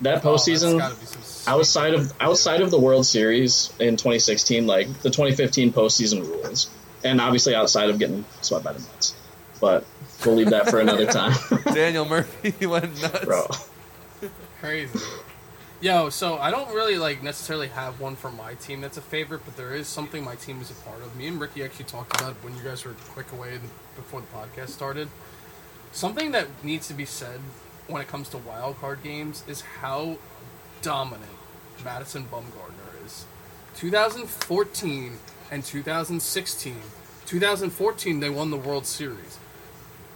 [0.00, 3.96] that Oh, postseason, gotta be some sweet outside of outside of the World Series in
[3.96, 6.70] 2016, like the 2015 postseason rules,
[7.04, 9.14] and obviously outside of getting swept by the Mets.
[9.60, 9.84] But
[10.24, 11.34] we'll leave that for another time,
[11.74, 13.24] Daniel Murphy went nuts.
[13.24, 13.46] bro.
[14.60, 14.98] Crazy.
[15.80, 19.42] Yo, so I don't really like necessarily have one for my team that's a favorite,
[19.44, 21.14] but there is something my team is a part of.
[21.14, 23.60] Me and Rickey actually talked about when you guys were quick away
[23.94, 25.06] before the podcast started.
[25.92, 27.38] Something that needs to be said
[27.86, 30.18] when it comes to wild card games is how
[30.82, 31.30] dominant
[31.84, 33.24] Madison Bumgarner is.
[33.76, 35.12] 2014
[35.52, 36.74] and 2016.
[37.24, 39.38] 2014 they won the World Series.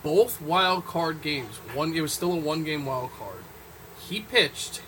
[0.02, 1.58] Both wild card games.
[1.72, 3.44] One it was still a one game wild card.
[4.00, 4.80] He pitched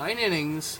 [0.00, 0.78] nine innings,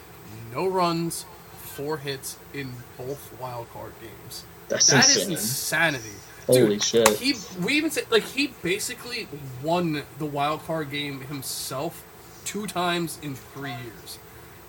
[0.55, 1.25] no runs,
[1.59, 4.45] four hits in both wild card games.
[4.69, 5.33] That's That is insane.
[5.33, 6.17] insanity.
[6.47, 7.09] Holy Dude, shit.
[7.19, 9.29] He we even said like he basically
[9.63, 12.03] won the wild card game himself
[12.45, 14.19] two times in three years.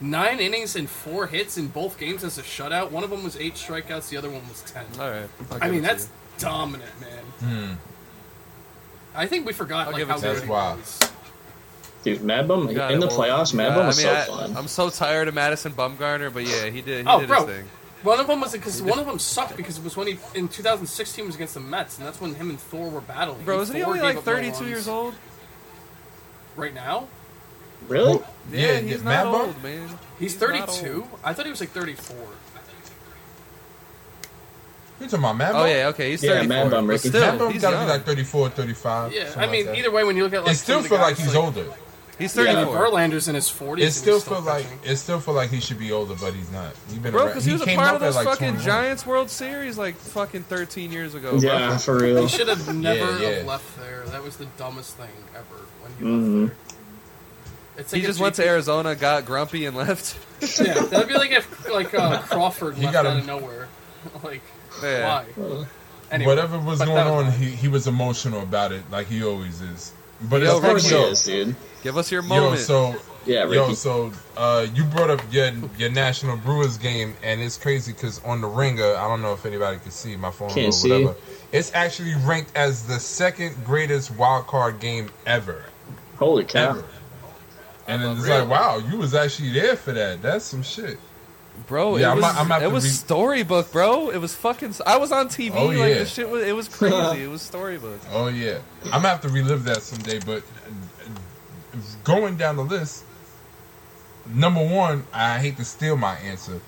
[0.01, 2.91] Nine innings and four hits in both games as a shutout.
[2.91, 4.09] One of them was eight strikeouts.
[4.09, 4.85] The other one was ten.
[4.99, 5.29] All right.
[5.51, 6.11] I'll I give mean that's you.
[6.39, 7.23] dominant, man.
[7.39, 7.73] Hmm.
[9.15, 11.10] I think we forgot I'll like give how good he That's was.
[12.03, 13.53] Dude, Mad Bum You got in the well, playoffs.
[13.53, 14.57] Mad yeah, Bum was I mean, so I, fun.
[14.57, 17.05] I'm so tired of Madison Bumgarner, but yeah, he did.
[17.05, 17.45] He Oh, did bro.
[17.45, 17.69] his thing.
[18.03, 20.47] One of them was because one of them sucked because it was when he in
[20.47, 23.43] 2016 was against the Mets, and that's when him and Thor were battling.
[23.45, 25.13] Bro, isn't he only like 32 years old?
[26.57, 27.07] right now?
[27.87, 28.17] really?
[28.17, 29.41] Well, Yeah, Yeah, he's yeah, not Mad Bum?
[29.41, 29.89] old, man.
[30.19, 31.07] He's not 32.
[31.23, 32.15] I thought he was like 34.
[34.99, 35.67] You talking about Mad Oh Bum?
[35.69, 36.47] yeah, okay, he's Yeah, 34.
[36.47, 37.09] Mad Bum, Rickey.
[37.09, 39.13] still, Mad Bum he's gotta be like 34, 35.
[39.13, 40.97] Yeah, I mean, like either way, when you look at like it still some feel
[40.97, 41.65] the like guys, he's older.
[42.21, 42.53] He's Yeah.
[42.53, 42.75] 34.
[42.89, 43.79] Verlander's in his 40s.
[43.79, 46.33] It and still he's feel like it still feel like he should be older, but
[46.33, 46.73] he's not.
[46.89, 48.65] He's been Bro, because he was a part of at, those like, fucking 21.
[48.65, 51.31] Giants World Series like fucking 13 years ago.
[51.31, 51.39] bro.
[51.39, 52.21] Yeah, for real.
[52.23, 53.29] He should have never yeah.
[53.29, 54.03] have left there.
[54.07, 56.41] That was the dumbest thing ever when he Mhm.
[56.49, 56.77] left there.
[57.77, 60.15] It's He just if went to Arizona, got grumpy, and left.
[60.59, 63.67] Yeah, that'd be like if like uh, Crawford He left got out him- of nowhere.
[64.23, 64.41] like
[64.83, 65.23] Yeah.
[65.37, 65.65] why?
[66.11, 67.37] Anyway, Whatever was going was on, nice.
[67.39, 69.93] he, he was emotional about it, like he always is.
[70.23, 71.07] But Yo, Of course he Yo.
[71.07, 71.55] is, dude.
[71.83, 72.51] Give us your moment.
[72.51, 72.95] yo, so
[73.25, 77.93] Yeah, yo, so uh, you brought up your your National Brewers game, and it's crazy
[77.93, 80.71] because on the Ringer, I don't know if anybody can see my phone Can't or
[80.71, 81.07] see.
[81.51, 85.63] It's actually ranked as the second greatest wild card game ever,
[86.17, 86.69] Holy cow.
[86.71, 86.85] ever.
[87.87, 88.41] And it's Really?
[88.41, 90.21] like, wow, you was actually there for that.
[90.21, 90.97] That's some shit.
[91.67, 94.09] Bro, Yeah, it I'm was, not- I'm it was re- storybook, bro.
[94.09, 94.75] It was fucking.
[94.85, 95.51] I was on TV.
[95.55, 96.03] Oh, like yeah.
[96.05, 96.43] shit was.
[96.43, 97.23] It was crazy.
[97.23, 97.99] it was storybook.
[98.11, 100.19] Oh yeah, I'm gonna have to relive that someday.
[100.25, 103.03] But uh, going down the list,
[104.33, 106.59] number one, I hate to steal my answer,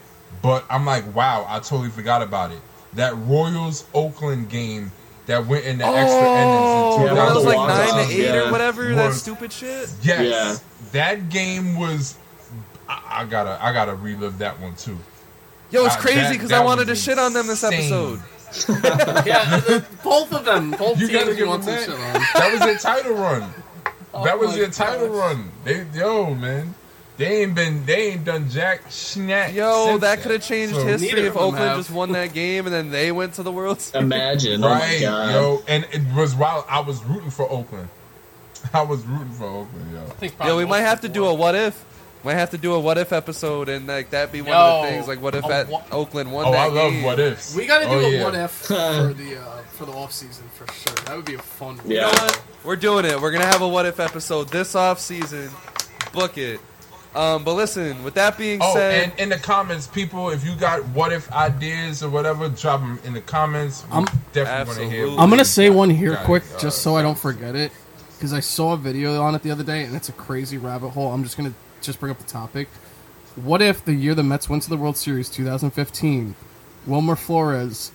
[0.42, 2.60] but I'm like, wow, I totally forgot about it.
[2.94, 4.92] That Royals Oakland game
[5.26, 8.48] that went into extra Oh, innings in Yeah, that was like nine to eight yeah.
[8.48, 8.94] or whatever.
[8.94, 9.90] That stupid shit.
[10.02, 12.18] Yes, that game was.
[13.14, 14.98] I, I gotta, I gotta relive that one too.
[15.72, 18.20] Yo, it's Uh, crazy because I wanted to was shit on them this episode.
[19.26, 22.00] yeah, both of them, both You gotta teams you want them some that.
[22.00, 22.42] shit on.
[22.42, 23.54] That was their title run.
[24.24, 25.18] that was my their title gosh.
[25.36, 25.52] run.
[25.64, 26.76] They yo man,
[27.18, 29.54] they ain't been they ain't done jack schnack.
[29.56, 31.78] Yo, since that could have changed So- history if Oakland have.
[31.78, 34.04] just won that game and then they went to the World Series.
[34.06, 34.64] Imagine.
[34.64, 35.34] Oh my Right, god.
[35.34, 37.90] yo, and it was while I was rooting for Oakland.
[38.74, 39.92] I was rooting for Oakland,
[40.22, 40.46] yo.
[40.46, 41.84] Yo, we might have to do a what if.
[42.24, 44.82] Might have to do a what if episode and like that be one of Yo,
[44.86, 45.08] the things.
[45.10, 47.04] Like what if a at wha- Oakland won Oh, that I love game.
[47.04, 47.54] what ifs.
[47.54, 48.24] We got to do Oh, a yeah.
[48.24, 48.74] what if for
[49.14, 50.96] the uh, for the off season for sure.
[51.06, 51.78] That would be a fun.
[51.78, 51.90] one.
[51.90, 52.24] You know Yeah.
[52.24, 52.42] what?
[52.64, 53.20] We're doing it.
[53.20, 55.50] We're gonna have a what if episode this off season.
[56.14, 56.62] Book it.
[57.14, 60.56] Um, but listen, with that being Oh, said, and in the comments, people, if you
[60.56, 63.84] got what if ideas or whatever, drop them in the comments.
[63.90, 65.02] We I'm- definitely want to hear.
[65.04, 65.18] Absolutely.
[65.24, 66.26] I'm gonna say one here Got it.
[66.26, 67.72] quick, All just so I don't forget it,
[68.18, 70.90] because I saw a video on it the other day, and it's a crazy rabbit
[70.92, 71.12] hole.
[71.14, 72.68] I'm just gonna just bring up the topic.
[73.36, 76.36] What if the year the Mets went to the World Series, 2015,
[76.86, 77.92] Wilmer Flores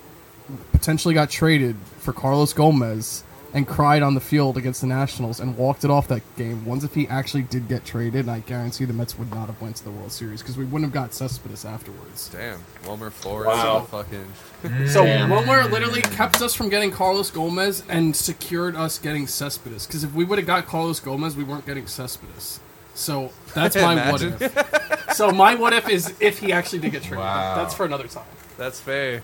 [0.72, 3.24] potentially got traded for Carlos Gomez,
[3.54, 6.64] and cried on the field against the Nationals and walked it off that game.
[6.66, 9.60] Once if he actually did get traded, and I guarantee the Mets would not have
[9.60, 12.28] went to the World Series because we wouldn't have got Cespedes afterwards.
[12.28, 13.80] Damn, Wilmer Flores, Wow.
[13.90, 14.26] fucking.
[14.88, 19.86] So Wilmer literally kept us from getting Carlos Gomez and secured us getting Cespedes.
[19.86, 22.60] Because if we would have got Carlos Gomez, we weren't getting Cespedes.
[22.98, 25.14] So that's my what if.
[25.14, 27.18] so my what if is if he actually did get traded.
[27.18, 27.54] Wow.
[27.54, 28.26] That's for another time.
[28.56, 29.22] That's fair.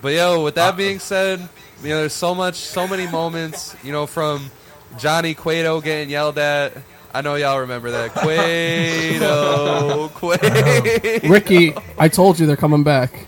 [0.00, 1.40] But yo, with that being said,
[1.82, 4.50] you know, there's so much, so many moments, you know, from
[4.98, 6.72] Johnny Cueto getting yelled at.
[7.12, 8.12] I know y'all remember that.
[9.18, 11.28] Cueto, Cueto.
[11.28, 13.26] Rickey, I told you they're coming back.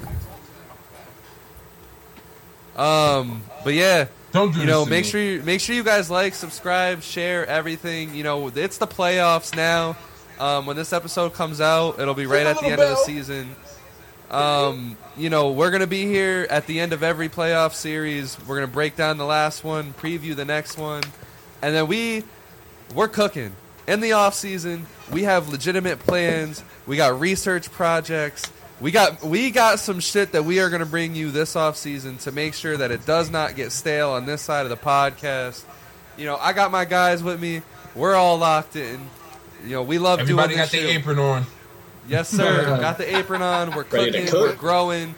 [2.77, 5.11] Um, but yeah, Don't do you this know, to make me.
[5.11, 8.15] sure you make sure you guys like, subscribe, share everything.
[8.15, 9.97] You know, it's the playoffs now.
[10.39, 12.99] Um, when this episode comes out, it'll be right a at the little end of
[12.99, 13.57] the season.
[14.31, 18.39] Um, you know, we're gonna be here at the end of every playoff series.
[18.47, 21.03] We're gonna break down the last one, preview the next one,
[21.63, 22.25] and then we
[22.95, 23.53] we're cooking
[23.87, 24.87] in the off season.
[25.11, 26.63] We have legitimate plans.
[26.87, 28.43] We got research projects.
[28.81, 31.77] We got we got some shit that we are going to bring you this off
[31.77, 34.77] season to make sure that it does not get stale on this side of the
[34.77, 35.65] podcast.
[36.17, 37.63] You know, I got my guys with me.
[37.95, 39.01] We're all locked in.
[39.65, 40.97] You know, we love Everybody doing got this the shit.
[41.01, 41.47] apron on.
[42.09, 42.65] Yes, sir.
[42.81, 43.75] Got the apron on.
[43.75, 44.27] We're cooking.
[44.29, 44.41] cook.
[44.41, 45.15] We're growing.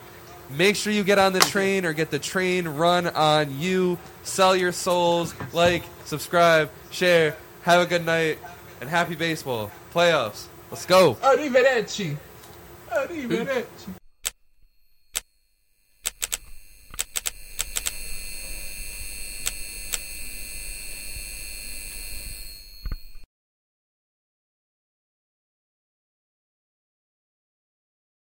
[0.49, 3.97] Make sure you get on the train or get the train run on you.
[4.23, 5.33] Sell your souls.
[5.53, 7.37] Like, subscribe, share.
[7.61, 8.39] Have a good night
[8.81, 10.47] and happy baseball playoffs.
[10.69, 11.13] Let's go.
[11.15, 12.17] Arrivederci.
[12.91, 14.00] Arrivederci.